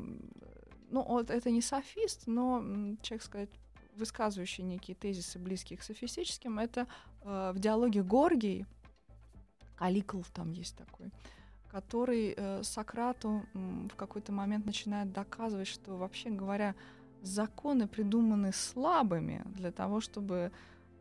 ну, 0.89 1.03
вот 1.03 1.29
это 1.29 1.51
не 1.51 1.61
софист, 1.61 2.27
но, 2.27 2.63
человек 3.01 3.23
сказать, 3.23 3.49
высказывающий 3.95 4.63
некие 4.63 4.95
тезисы, 4.95 5.37
близкие 5.37 5.77
к 5.77 5.83
софистическим, 5.83 6.59
это 6.59 6.87
э, 7.23 7.51
в 7.53 7.59
диалоге 7.59 8.03
Горгий, 8.03 8.65
Каликл 9.75 10.21
там 10.33 10.51
есть 10.51 10.77
такой, 10.77 11.11
который 11.71 12.33
э, 12.35 12.63
Сократу 12.63 13.43
э, 13.53 13.87
в 13.91 13.95
какой-то 13.95 14.31
момент 14.31 14.65
начинает 14.65 15.11
доказывать, 15.11 15.67
что, 15.67 15.97
вообще 15.97 16.29
говоря, 16.29 16.75
законы 17.21 17.87
придуманы 17.87 18.51
слабыми 18.53 19.43
для 19.45 19.71
того, 19.71 20.01
чтобы 20.01 20.51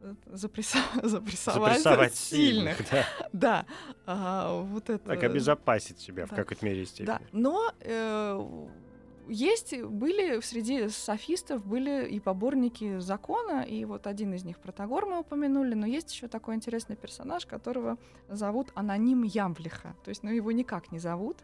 запрессовать, 0.27 1.05
запрессовать 1.05 2.15
сильных. 2.17 2.77
сильных 2.79 2.91
да. 2.91 3.05
да. 3.33 3.67
А, 4.07 4.63
вот 4.63 4.91
это. 4.91 5.05
Так 5.05 5.23
обезопасить 5.23 5.99
себя 6.01 6.27
да. 6.27 6.35
в 6.35 6.37
какой-то 6.37 6.65
мере 6.65 6.87
степени. 6.87 7.07
Да. 7.07 7.21
Но 7.33 7.73
э, 7.81 8.69
есть, 9.29 9.81
были 9.83 10.41
среди 10.41 10.89
софистов, 10.89 11.65
были 11.65 12.09
и 12.09 12.21
поборники 12.21 12.99
закона, 12.99 13.63
и 13.63 13.85
вот 13.85 14.07
один 14.07 14.35
из 14.35 14.45
них 14.45 14.59
Протагор 14.59 15.07
мы 15.07 15.21
упомянули, 15.21 15.75
но 15.75 15.87
есть 15.87 16.13
еще 16.13 16.29
такой 16.29 16.55
интересный 16.55 16.97
персонаж, 16.97 17.47
которого 17.47 17.99
зовут 18.29 18.69
Аноним 18.75 19.23
Ямблиха. 19.23 19.95
То 20.05 20.09
есть, 20.11 20.23
ну, 20.23 20.31
его 20.31 20.53
никак 20.53 20.93
не 20.93 20.99
зовут. 20.99 21.39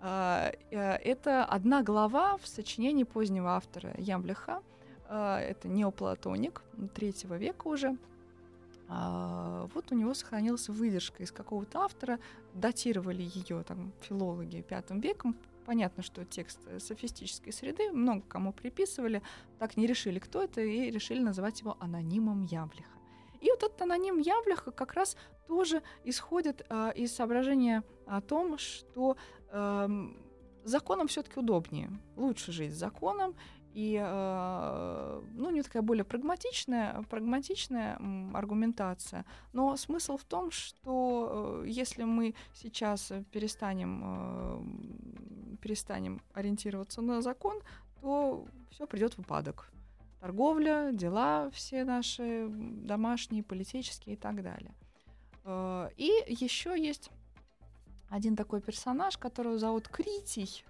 А, 0.00 0.52
э, 0.70 0.94
это 0.96 1.44
одна 1.44 1.82
глава 1.82 2.36
в 2.38 2.46
сочинении 2.46 3.04
позднего 3.04 3.56
автора 3.56 3.94
Ямблиха, 3.98 4.62
а, 5.08 5.40
это 5.40 5.68
неоплатоник 5.68 6.62
третьего 6.94 7.36
века 7.36 7.68
уже. 7.68 7.96
А, 8.88 9.68
вот 9.74 9.90
у 9.92 9.94
него 9.94 10.14
сохранилась 10.14 10.68
выдержка 10.68 11.22
из 11.22 11.32
какого-то 11.32 11.80
автора, 11.80 12.18
датировали 12.54 13.22
ее 13.22 13.62
там 13.62 13.92
филологи 14.00 14.62
пятым 14.62 15.00
веком. 15.00 15.36
Понятно, 15.68 16.02
что 16.02 16.24
текст 16.24 16.60
софистической 16.78 17.52
среды, 17.52 17.92
много 17.92 18.22
кому 18.22 18.54
приписывали, 18.54 19.20
так 19.58 19.76
не 19.76 19.86
решили, 19.86 20.18
кто 20.18 20.42
это, 20.42 20.62
и 20.62 20.90
решили 20.90 21.20
называть 21.20 21.60
его 21.60 21.76
анонимом 21.78 22.44
Явлиха. 22.44 22.96
И 23.42 23.50
вот 23.50 23.62
этот 23.62 23.82
аноним 23.82 24.16
Явлиха 24.16 24.70
как 24.70 24.94
раз 24.94 25.14
тоже 25.46 25.82
исходит 26.04 26.64
э, 26.70 26.92
из 26.94 27.14
соображения 27.14 27.84
о 28.06 28.22
том, 28.22 28.56
что 28.56 29.18
э, 29.50 29.88
законом 30.64 31.06
все-таки 31.06 31.38
удобнее, 31.38 31.90
лучше 32.16 32.50
жить 32.50 32.72
с 32.72 32.78
законом, 32.78 33.36
и 33.74 34.00
э, 34.02 35.22
ну, 35.34 35.48
у 35.48 35.50
нее 35.50 35.62
такая 35.62 35.82
более 35.82 36.04
прагматичная, 36.04 37.02
прагматичная 37.10 37.98
аргументация. 38.34 39.24
Но 39.52 39.76
смысл 39.76 40.16
в 40.16 40.24
том, 40.24 40.50
что 40.50 41.62
э, 41.64 41.68
если 41.68 42.04
мы 42.04 42.34
сейчас 42.54 43.12
перестанем, 43.30 44.02
э, 44.04 45.56
перестанем 45.60 46.20
ориентироваться 46.32 47.02
на 47.02 47.22
закон, 47.22 47.60
то 48.00 48.46
все 48.70 48.86
придет 48.86 49.14
в 49.14 49.20
упадок. 49.20 49.70
Торговля, 50.20 50.90
дела 50.92 51.50
все 51.52 51.84
наши 51.84 52.48
домашние, 52.48 53.42
политические 53.42 54.16
и 54.16 54.18
так 54.18 54.42
далее. 54.42 54.74
И 55.96 56.10
еще 56.26 56.74
есть 56.76 57.10
один 58.10 58.34
такой 58.34 58.60
персонаж, 58.60 59.16
которого 59.16 59.58
зовут 59.58 59.88
Критий 59.88 60.64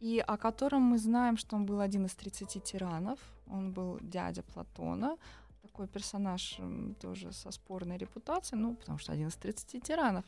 и 0.00 0.22
о 0.26 0.36
котором 0.36 0.82
мы 0.82 0.98
знаем, 0.98 1.36
что 1.36 1.56
он 1.56 1.66
был 1.66 1.80
один 1.80 2.06
из 2.06 2.14
30 2.14 2.62
тиранов, 2.62 3.18
он 3.48 3.72
был 3.72 3.98
дядя 4.00 4.42
Платона, 4.42 5.16
такой 5.62 5.88
персонаж 5.88 6.58
тоже 7.00 7.32
со 7.32 7.50
спорной 7.50 7.98
репутацией, 7.98 8.60
ну, 8.60 8.74
потому 8.74 8.98
что 8.98 9.12
один 9.12 9.28
из 9.28 9.34
30 9.34 9.82
тиранов. 9.82 10.24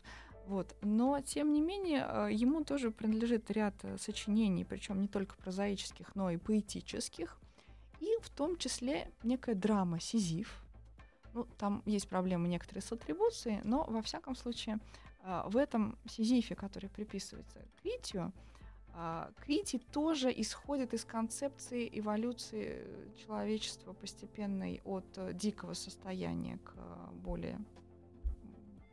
Вот. 0.46 0.74
Но, 0.80 1.20
тем 1.20 1.52
не 1.52 1.60
менее, 1.60 2.06
э, 2.08 2.28
ему 2.32 2.64
тоже 2.64 2.90
принадлежит 2.90 3.50
ряд 3.50 3.74
э, 3.82 3.98
сочинений, 3.98 4.64
причем 4.64 5.00
не 5.00 5.08
только 5.08 5.36
прозаических, 5.36 6.14
но 6.14 6.30
и 6.30 6.38
поэтических, 6.38 7.38
и 8.00 8.06
в 8.22 8.30
том 8.30 8.56
числе 8.56 9.10
некая 9.22 9.54
драма 9.54 10.00
«Сизиф». 10.00 10.64
Ну, 11.34 11.46
там 11.58 11.82
есть 11.84 12.08
проблемы 12.08 12.48
некоторые 12.48 12.82
с 12.82 12.90
атрибуцией, 12.90 13.60
но, 13.64 13.84
во 13.84 14.00
всяком 14.00 14.34
случае, 14.36 14.78
э, 15.22 15.42
в 15.46 15.56
этом 15.58 15.98
Сизифе, 16.08 16.54
который 16.54 16.88
приписывается 16.88 17.60
Критию, 17.82 18.32
а, 18.32 18.47
Крити 19.36 19.78
тоже 19.78 20.32
исходит 20.36 20.92
из 20.94 21.04
концепции 21.04 21.88
эволюции 21.92 22.84
человечества 23.16 23.92
постепенной 23.92 24.80
от 24.84 25.06
э, 25.16 25.32
дикого 25.34 25.74
состояния 25.74 26.58
к 26.58 26.74
э, 26.76 27.10
более 27.12 27.58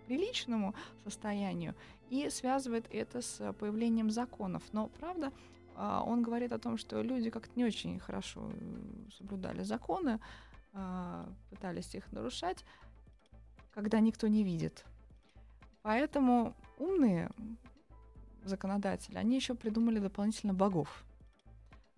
приличному 0.06 0.76
состоянию 1.04 1.76
и 2.10 2.30
связывает 2.30 2.86
это 2.92 3.22
с 3.22 3.54
появлением 3.54 4.12
законов. 4.12 4.64
Но, 4.72 4.88
правда, 4.88 5.32
а, 5.76 6.04
он 6.04 6.22
говорит 6.22 6.52
о 6.52 6.60
том, 6.60 6.78
что 6.78 7.02
люди 7.02 7.30
как-то 7.30 7.52
не 7.56 7.66
очень 7.66 8.00
хорошо 8.00 8.50
э, 8.54 9.10
соблюдали 9.18 9.64
законы, 9.64 10.20
а, 10.74 11.28
пытались 11.50 11.96
их 11.96 12.12
нарушать. 12.12 12.64
когда 13.74 14.00
никто 14.00 14.28
не 14.30 14.44
видит. 14.44 14.86
Поэтому 15.82 16.56
умные 16.78 17.30
законодатели, 18.48 19.18
они 19.18 19.36
еще 19.36 19.56
придумали 19.56 20.00
дополнительно 20.00 20.54
богов 20.54 21.04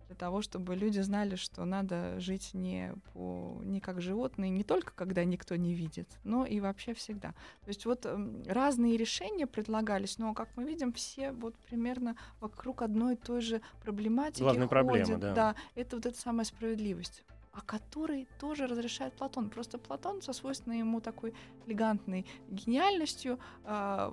для 0.08 0.16
того, 0.16 0.40
чтобы 0.40 0.74
люди 0.74 1.00
знали, 1.00 1.36
что 1.36 1.64
надо 1.66 2.18
жить 2.18 2.54
не, 2.54 2.94
по, 3.12 3.60
не 3.62 3.78
как 3.80 4.00
животные, 4.00 4.50
не 4.50 4.64
только 4.64 4.92
когда 4.94 5.22
никто 5.24 5.54
не 5.56 5.74
видит, 5.74 6.08
но 6.24 6.46
и 6.46 6.60
вообще 6.60 6.94
всегда. 6.94 7.32
То 7.62 7.68
есть 7.68 7.84
вот 7.84 8.06
эм, 8.06 8.42
разные 8.46 8.96
решения 8.96 9.46
предлагались, 9.46 10.18
но, 10.18 10.32
как 10.32 10.48
мы 10.56 10.64
видим, 10.64 10.94
все 10.94 11.32
вот 11.32 11.54
примерно 11.56 12.16
вокруг 12.40 12.80
одной 12.80 13.14
и 13.14 13.16
той 13.16 13.42
же 13.42 13.60
проблематики 13.82 14.42
Главная 14.42 14.66
ходят. 14.66 14.70
проблема, 14.70 15.18
да. 15.18 15.34
да. 15.34 15.54
Это 15.74 15.96
вот 15.96 16.06
эта 16.06 16.18
самая 16.18 16.44
справедливость 16.44 17.22
о 17.52 17.60
которой 17.62 18.28
тоже 18.38 18.68
разрешает 18.68 19.14
Платон. 19.14 19.50
Просто 19.50 19.78
Платон 19.78 20.22
со 20.22 20.32
свойственной 20.32 20.78
ему 20.78 21.00
такой 21.00 21.34
элегантной 21.66 22.24
гениальностью 22.50 23.40
э, 23.64 24.12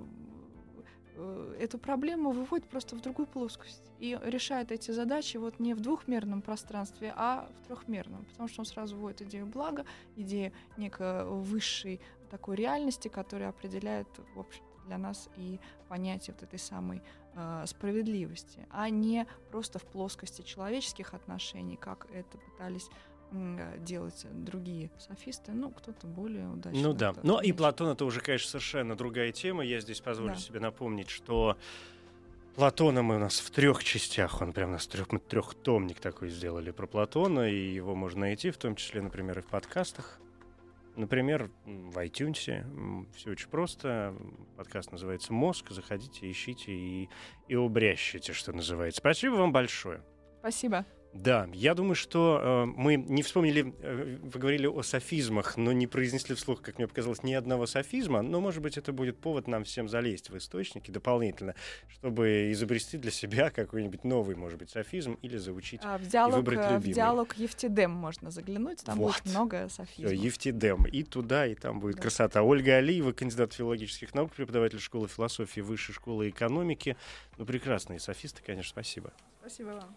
эту 1.58 1.78
проблему 1.78 2.30
выводит 2.30 2.68
просто 2.68 2.96
в 2.96 3.00
другую 3.00 3.26
плоскость 3.26 3.82
и 3.98 4.18
решает 4.22 4.72
эти 4.72 4.90
задачи 4.90 5.36
вот 5.36 5.58
не 5.58 5.74
в 5.74 5.80
двухмерном 5.80 6.42
пространстве, 6.42 7.12
а 7.16 7.48
в 7.62 7.66
трехмерном, 7.66 8.24
потому 8.26 8.48
что 8.48 8.60
он 8.60 8.66
сразу 8.66 8.96
вводит 8.96 9.22
идею 9.22 9.46
блага, 9.46 9.84
идею 10.16 10.52
некой 10.76 11.24
высшей 11.24 12.00
такой 12.30 12.56
реальности, 12.56 13.08
которая 13.08 13.48
определяет, 13.48 14.08
в 14.34 14.40
общем 14.40 14.62
для 14.86 14.98
нас 14.98 15.28
и 15.36 15.60
понятие 15.88 16.34
вот 16.34 16.42
этой 16.42 16.58
самой 16.58 17.02
э, 17.34 17.64
справедливости, 17.66 18.66
а 18.70 18.88
не 18.88 19.26
просто 19.50 19.78
в 19.78 19.84
плоскости 19.84 20.42
человеческих 20.42 21.12
отношений, 21.14 21.76
как 21.76 22.06
это 22.12 22.38
пытались 22.38 22.88
делать 23.78 24.26
другие 24.32 24.90
софисты, 24.98 25.52
ну, 25.52 25.70
кто-то 25.70 26.06
более 26.06 26.48
удачно. 26.48 26.80
Ну 26.80 26.92
да. 26.92 27.14
Но 27.22 27.40
и 27.40 27.52
Платон 27.52 27.88
это 27.88 28.04
уже, 28.04 28.20
конечно, 28.20 28.48
совершенно 28.50 28.96
другая 28.96 29.32
тема. 29.32 29.64
Я 29.64 29.80
здесь 29.80 30.00
позволю 30.00 30.34
да. 30.34 30.40
себе 30.40 30.60
напомнить, 30.60 31.10
что 31.10 31.56
Платона 32.54 33.02
мы 33.02 33.16
у 33.16 33.18
нас 33.18 33.38
в 33.38 33.50
трех 33.50 33.84
частях, 33.84 34.40
он 34.40 34.52
прям 34.52 34.70
у 34.70 34.72
нас 34.72 34.86
трех, 34.86 35.12
мы 35.12 35.18
трехтомник 35.18 36.00
такой 36.00 36.30
сделали 36.30 36.70
про 36.70 36.86
Платона, 36.86 37.50
и 37.50 37.74
его 37.74 37.94
можно 37.94 38.20
найти, 38.20 38.50
в 38.50 38.56
том 38.56 38.76
числе, 38.76 39.02
например, 39.02 39.38
и 39.40 39.42
в 39.42 39.46
подкастах. 39.46 40.18
Например, 40.96 41.50
в 41.66 41.98
iTunes. 41.98 43.06
Все 43.14 43.30
очень 43.30 43.50
просто. 43.50 44.16
Подкаст 44.56 44.92
называется 44.92 45.34
«Мозг». 45.34 45.70
Заходите, 45.70 46.30
ищите 46.30 46.72
и, 46.72 47.10
и 47.48 47.54
обрящите, 47.54 48.32
что 48.32 48.52
называется. 48.52 49.00
Спасибо 49.00 49.34
вам 49.34 49.52
большое. 49.52 50.02
Спасибо. 50.40 50.86
Да, 51.22 51.48
я 51.52 51.74
думаю, 51.74 51.94
что 51.94 52.40
э, 52.42 52.64
мы 52.66 52.96
не 52.96 53.22
вспомнили, 53.22 53.74
э, 53.80 54.18
вы 54.22 54.40
говорили 54.40 54.66
о 54.66 54.82
софизмах, 54.82 55.56
но 55.56 55.72
не 55.72 55.86
произнесли 55.86 56.34
вслух, 56.34 56.60
как 56.60 56.78
мне 56.78 56.86
показалось, 56.86 57.22
ни 57.22 57.32
одного 57.32 57.66
софизма, 57.66 58.22
но, 58.22 58.40
может 58.40 58.62
быть, 58.62 58.76
это 58.76 58.92
будет 58.92 59.18
повод 59.18 59.48
нам 59.48 59.64
всем 59.64 59.88
залезть 59.88 60.30
в 60.30 60.36
источники 60.36 60.90
дополнительно, 60.90 61.54
чтобы 61.88 62.52
изобрести 62.52 62.98
для 62.98 63.10
себя 63.10 63.50
какой-нибудь 63.54 64.04
новый, 64.04 64.36
может 64.36 64.58
быть, 64.58 64.70
софизм 64.70 65.18
или 65.22 65.36
заучить 65.36 65.80
а, 65.82 65.98
в 65.98 66.06
диалог, 66.06 66.34
и 66.34 66.36
выбрать 66.36 66.58
э, 66.58 66.74
любимый. 66.74 66.92
В 66.92 66.94
диалог 66.94 67.36
Ефтидем 67.36 67.90
можно 67.90 68.30
заглянуть, 68.30 68.84
там 68.84 68.98
вот. 68.98 69.14
будет 69.14 69.26
много 69.26 69.68
софизмов. 69.68 70.12
Все, 70.12 70.22
Ефтидем, 70.26 70.84
и 70.84 71.02
туда, 71.02 71.46
и 71.46 71.54
там 71.54 71.80
будет 71.80 71.96
да. 71.96 72.02
красота. 72.02 72.42
Ольга 72.42 72.76
Алиева, 72.76 73.12
кандидат 73.12 73.54
филологических 73.54 74.14
наук, 74.14 74.32
преподаватель 74.32 74.80
школы 74.80 75.08
философии 75.08 75.60
Высшей 75.60 75.94
школы 75.94 76.28
экономики. 76.28 76.96
Ну, 77.38 77.46
прекрасные 77.46 78.00
софисты, 78.00 78.42
конечно, 78.44 78.70
спасибо. 78.70 79.12
Спасибо 79.40 79.68
вам. 79.68 79.96